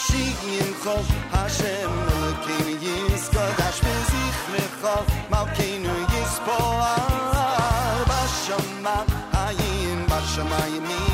[0.06, 0.96] shigim kho
[1.32, 4.38] hashem mal keinu gis ka da shmiz ich
[4.84, 4.96] kho
[5.32, 6.58] mal keinu gis po
[6.92, 6.96] a
[8.12, 8.96] ba shma
[9.36, 11.13] hayim ba shma yimi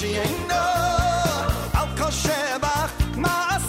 [0.00, 0.64] She ain't no.
[1.74, 2.88] Alcocheva,
[3.18, 3.59] my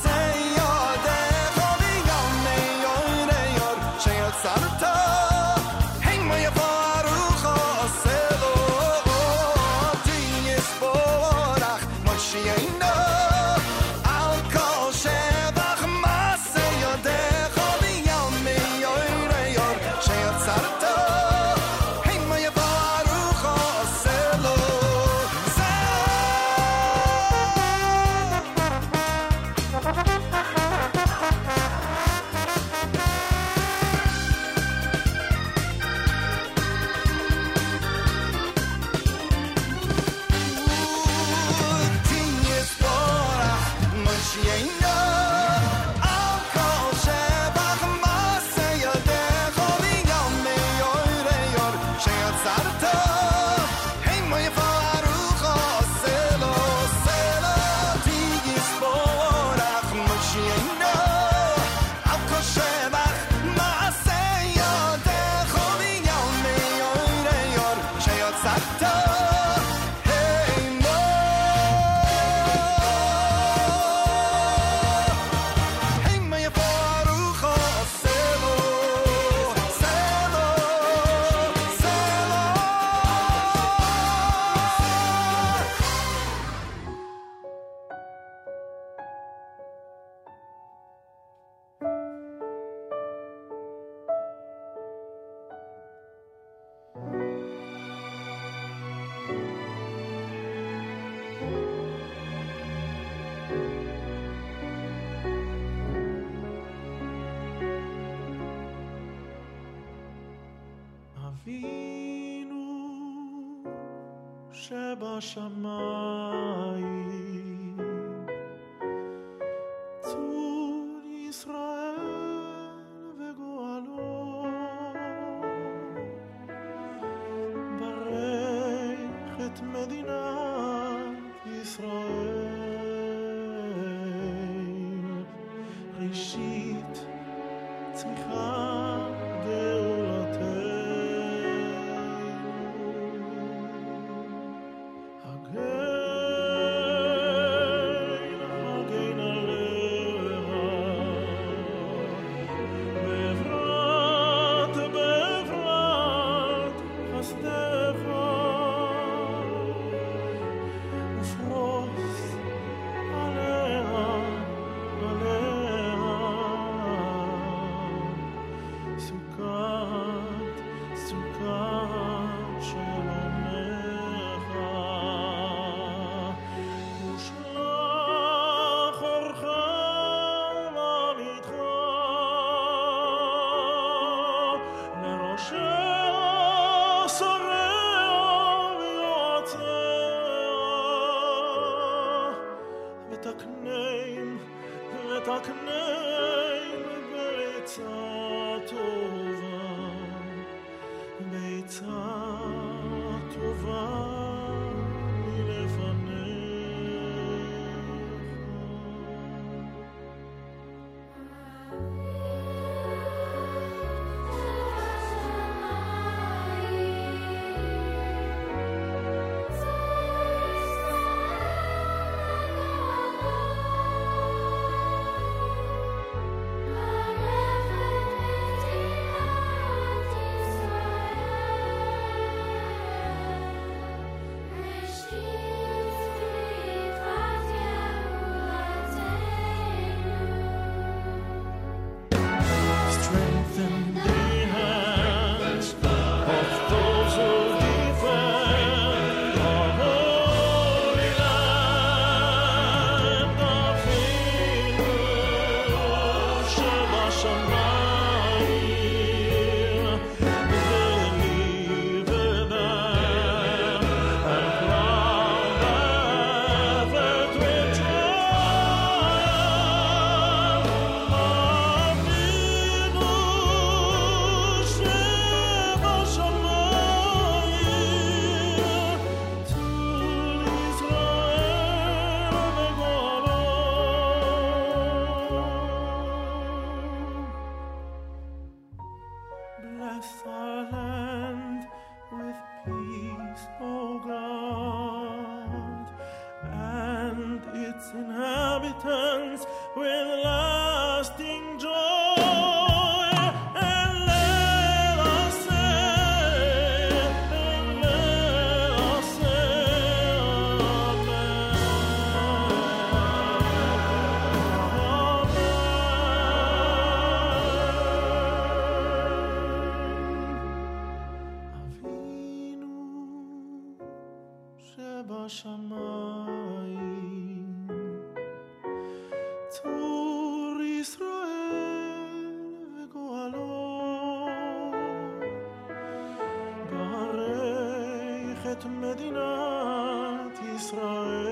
[338.52, 341.32] את מדינת ישראל,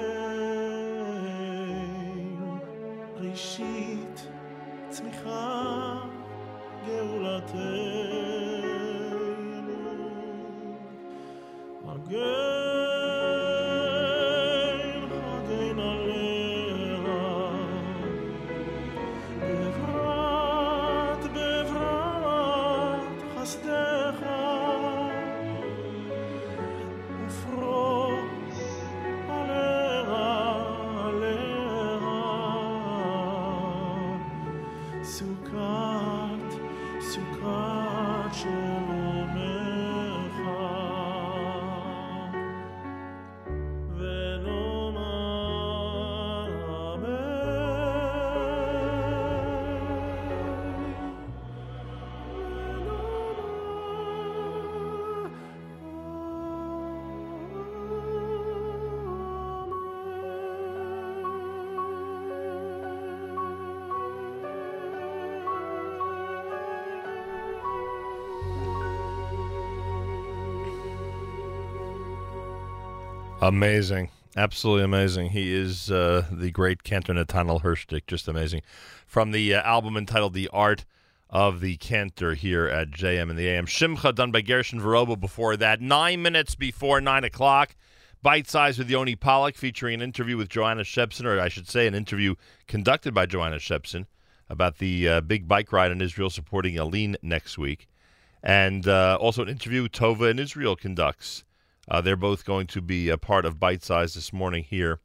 [3.15, 4.27] ראשית
[4.89, 5.95] צמיחה
[6.85, 8.28] גאולתנו.
[73.49, 74.11] Amazing.
[74.37, 75.31] Absolutely amazing.
[75.31, 78.05] He is uh, the great Cantor Nathaniel Hershtik.
[78.05, 78.61] Just amazing.
[79.07, 80.85] From the uh, album entitled The Art
[81.31, 83.65] of the Cantor here at JM and the AM.
[83.65, 85.81] Shimcha done by Gershon Veroba before that.
[85.81, 87.75] Nine minutes before nine o'clock.
[88.21, 91.87] Bite Size with Yoni Pollock featuring an interview with Joanna Shepson, or I should say
[91.87, 92.35] an interview
[92.67, 94.05] conducted by Joanna Shepson
[94.47, 97.87] about the uh, big bike ride in Israel supporting Alyn next week.
[98.43, 101.45] And uh, also an interview Tova in Israel conducts.
[101.89, 104.99] Uh, they're both going to be a part of Bite Size this morning here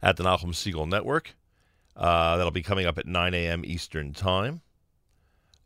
[0.00, 1.34] at the Nachum Segal Network.
[1.96, 3.64] Uh, that'll be coming up at 9 a.m.
[3.64, 4.60] Eastern Time.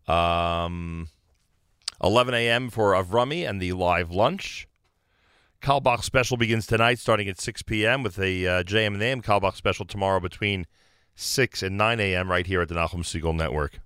[0.08, 1.08] Um,
[2.02, 2.70] 11 a.m.
[2.70, 4.66] for Avrami and the live lunch.
[5.62, 8.02] Carlebach special begins tonight, starting at 6 p.m.
[8.02, 10.66] with a uh, JM and AM Carlebach special tomorrow between
[11.14, 12.30] 6 and 9 a.m.
[12.30, 13.80] right here at the Nachum Segal Network.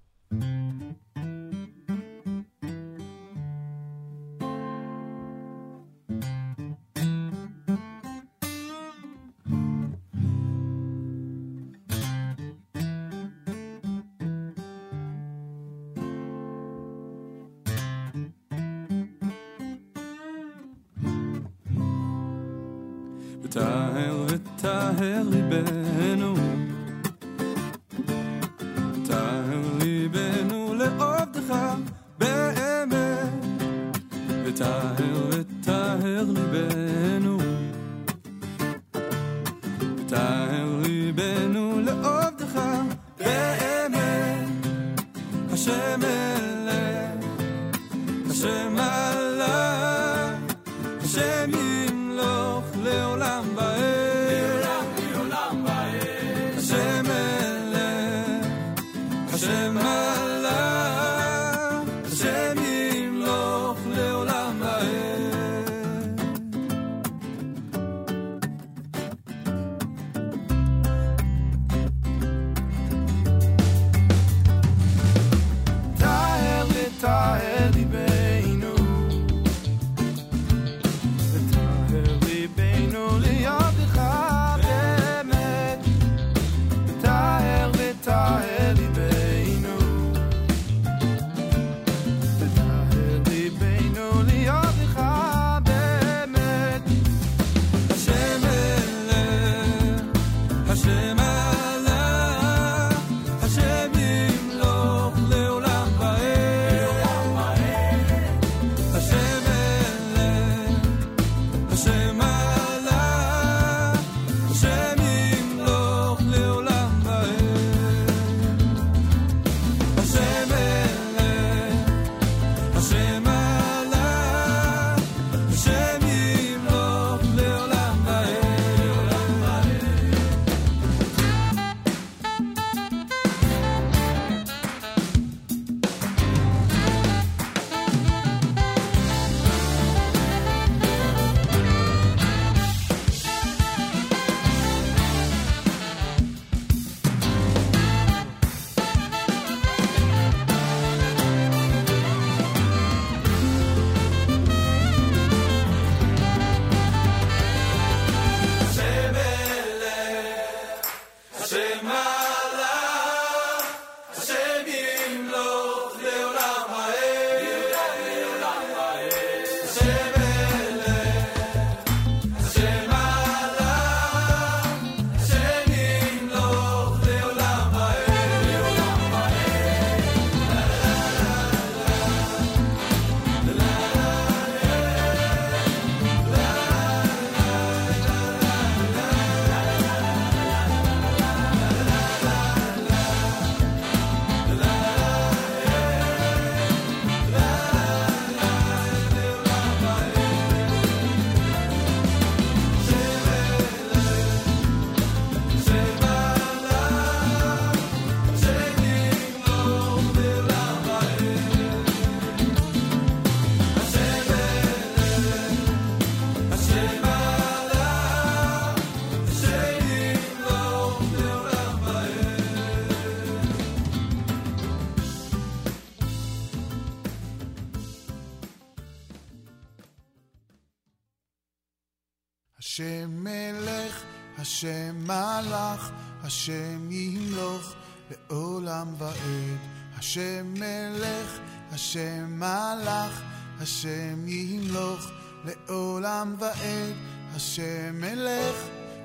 [236.48, 237.74] השם ימלוך
[238.10, 239.58] לעולם ועד.
[239.98, 241.38] השם מלך,
[241.72, 243.22] השם מלך,
[243.60, 245.10] השם ימלוך
[245.44, 246.94] לעולם ועד.
[247.34, 248.56] השם מלך,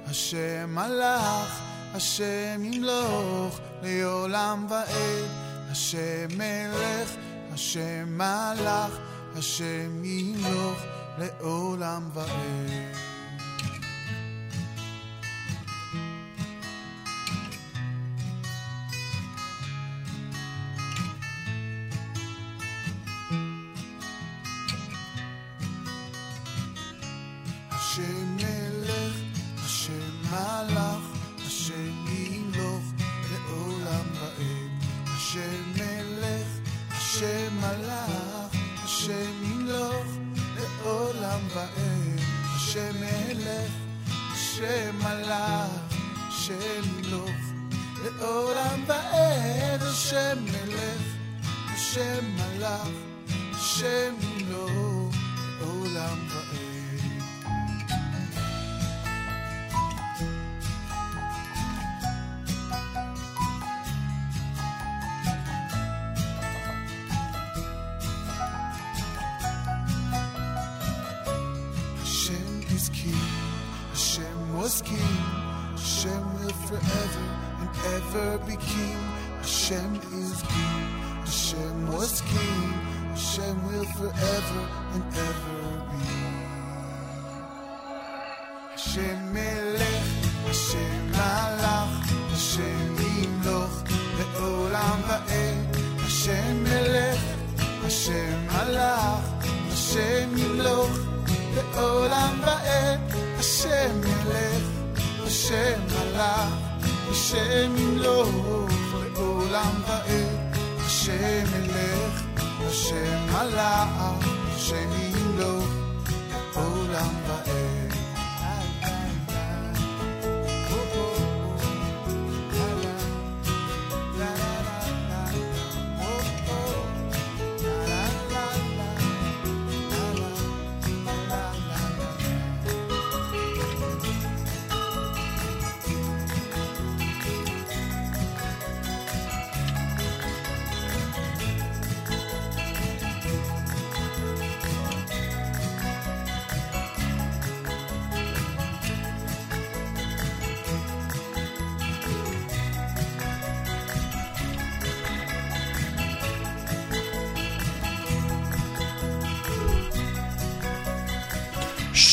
[0.05, 1.61] השם מלך,
[1.93, 5.29] השם ימלוך לעולם ועד.
[5.71, 7.09] השם מלך,
[7.53, 8.97] השם מלך,
[9.35, 10.79] השם ימלוך
[11.17, 13.12] לעולם ועד.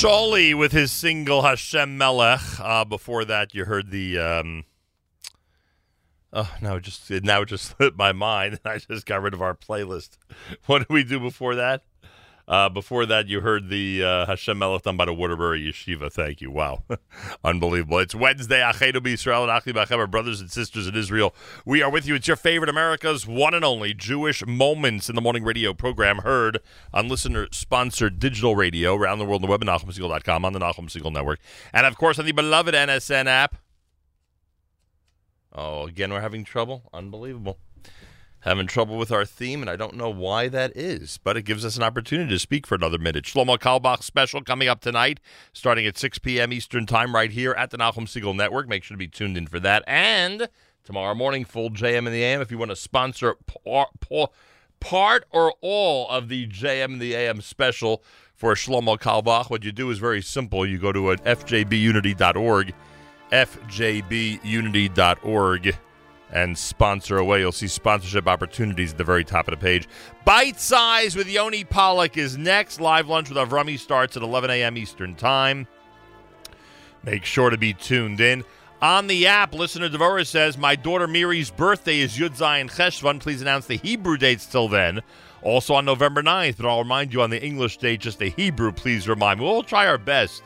[0.01, 2.41] Sholi with his single Hashem Melech.
[2.59, 4.19] Uh, before that, you heard the.
[4.19, 4.65] Um,
[6.33, 8.61] oh, it just now it just slipped my mind.
[8.65, 10.17] I just got rid of our playlist.
[10.65, 11.83] What did we do before that?
[12.51, 16.13] Uh, before that, you heard the uh, Hashem done by the Waterbury Yeshiva.
[16.13, 16.51] Thank you.
[16.51, 16.83] Wow.
[17.45, 18.01] Unbelievable.
[18.01, 18.59] It's Wednesday.
[18.59, 21.33] Acheinu B'Yisrael and Achim our brothers and sisters in Israel.
[21.65, 22.17] We are with you.
[22.17, 26.59] It's your favorite America's one and only Jewish Moments in the Morning radio program heard
[26.93, 30.91] on listener-sponsored digital radio around the world on the web at NachumSegal.com, on the Nachum
[30.91, 31.39] Segal Network,
[31.73, 33.59] and, of course, on the beloved NSN app.
[35.53, 36.83] Oh, again, we're having trouble?
[36.93, 37.59] Unbelievable
[38.41, 41.65] having trouble with our theme, and I don't know why that is, but it gives
[41.65, 43.25] us an opportunity to speak for another minute.
[43.25, 45.21] Shlomo Carlebach special coming up tonight,
[45.53, 46.53] starting at 6 p.m.
[46.53, 48.69] Eastern Time, right here at the Nachum Segal Network.
[48.69, 49.85] Make sure to be tuned in for that.
[49.87, 50.49] And
[50.85, 52.41] tomorrow morning, full JM in the AM.
[52.41, 54.31] If you want to sponsor par- par-
[54.81, 58.03] part or all of the JM in the AM special
[58.35, 60.65] for Shlomo Carlebach, what you do is very simple.
[60.65, 62.75] You go to fjbunity.org,
[63.31, 65.79] fjbunity.org
[66.33, 67.41] and sponsor away.
[67.41, 69.89] You'll see sponsorship opportunities at the very top of the page.
[70.25, 72.81] Bite Size with Yoni Pollock is next.
[72.81, 74.77] Live lunch with Avrami starts at 11 a.m.
[74.77, 75.67] Eastern Time.
[77.03, 78.45] Make sure to be tuned in.
[78.83, 83.21] On the app, listener Devora says, My daughter Miri's birthday is Yud Zayin Cheshvan.
[83.21, 85.01] Please announce the Hebrew dates till then.
[85.43, 88.73] Also on November 9th, but I'll remind you on the English date, just the Hebrew,
[88.73, 89.47] please remind me.
[89.47, 90.43] We'll try our best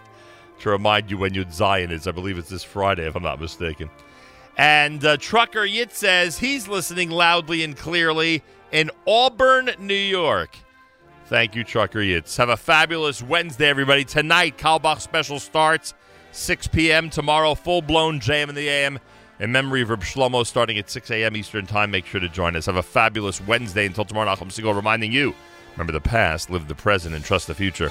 [0.61, 2.07] to remind you when Yud Zayin is.
[2.07, 3.91] I believe it's this Friday, if I'm not mistaken.
[4.57, 10.57] And uh, Trucker Yitz says he's listening loudly and clearly in Auburn, New York.
[11.27, 12.37] Thank you, Trucker Yitz.
[12.37, 14.05] Have a fabulous Wednesday, everybody.
[14.05, 15.95] Tonight, Carlebach special starts
[16.33, 17.11] 6 p.m.
[17.11, 18.99] Tomorrow, full blown JM in the AM
[19.41, 21.37] in memory of Reb Shlomo starting at 6 a.m.
[21.37, 21.91] Eastern Time.
[21.91, 22.67] Make sure to join us.
[22.67, 23.87] Have a fabulous Wednesday.
[23.87, 25.35] Until tomorrow, Nachum Segal reminding you
[25.73, 27.91] remember the past, live the present, and trust the future.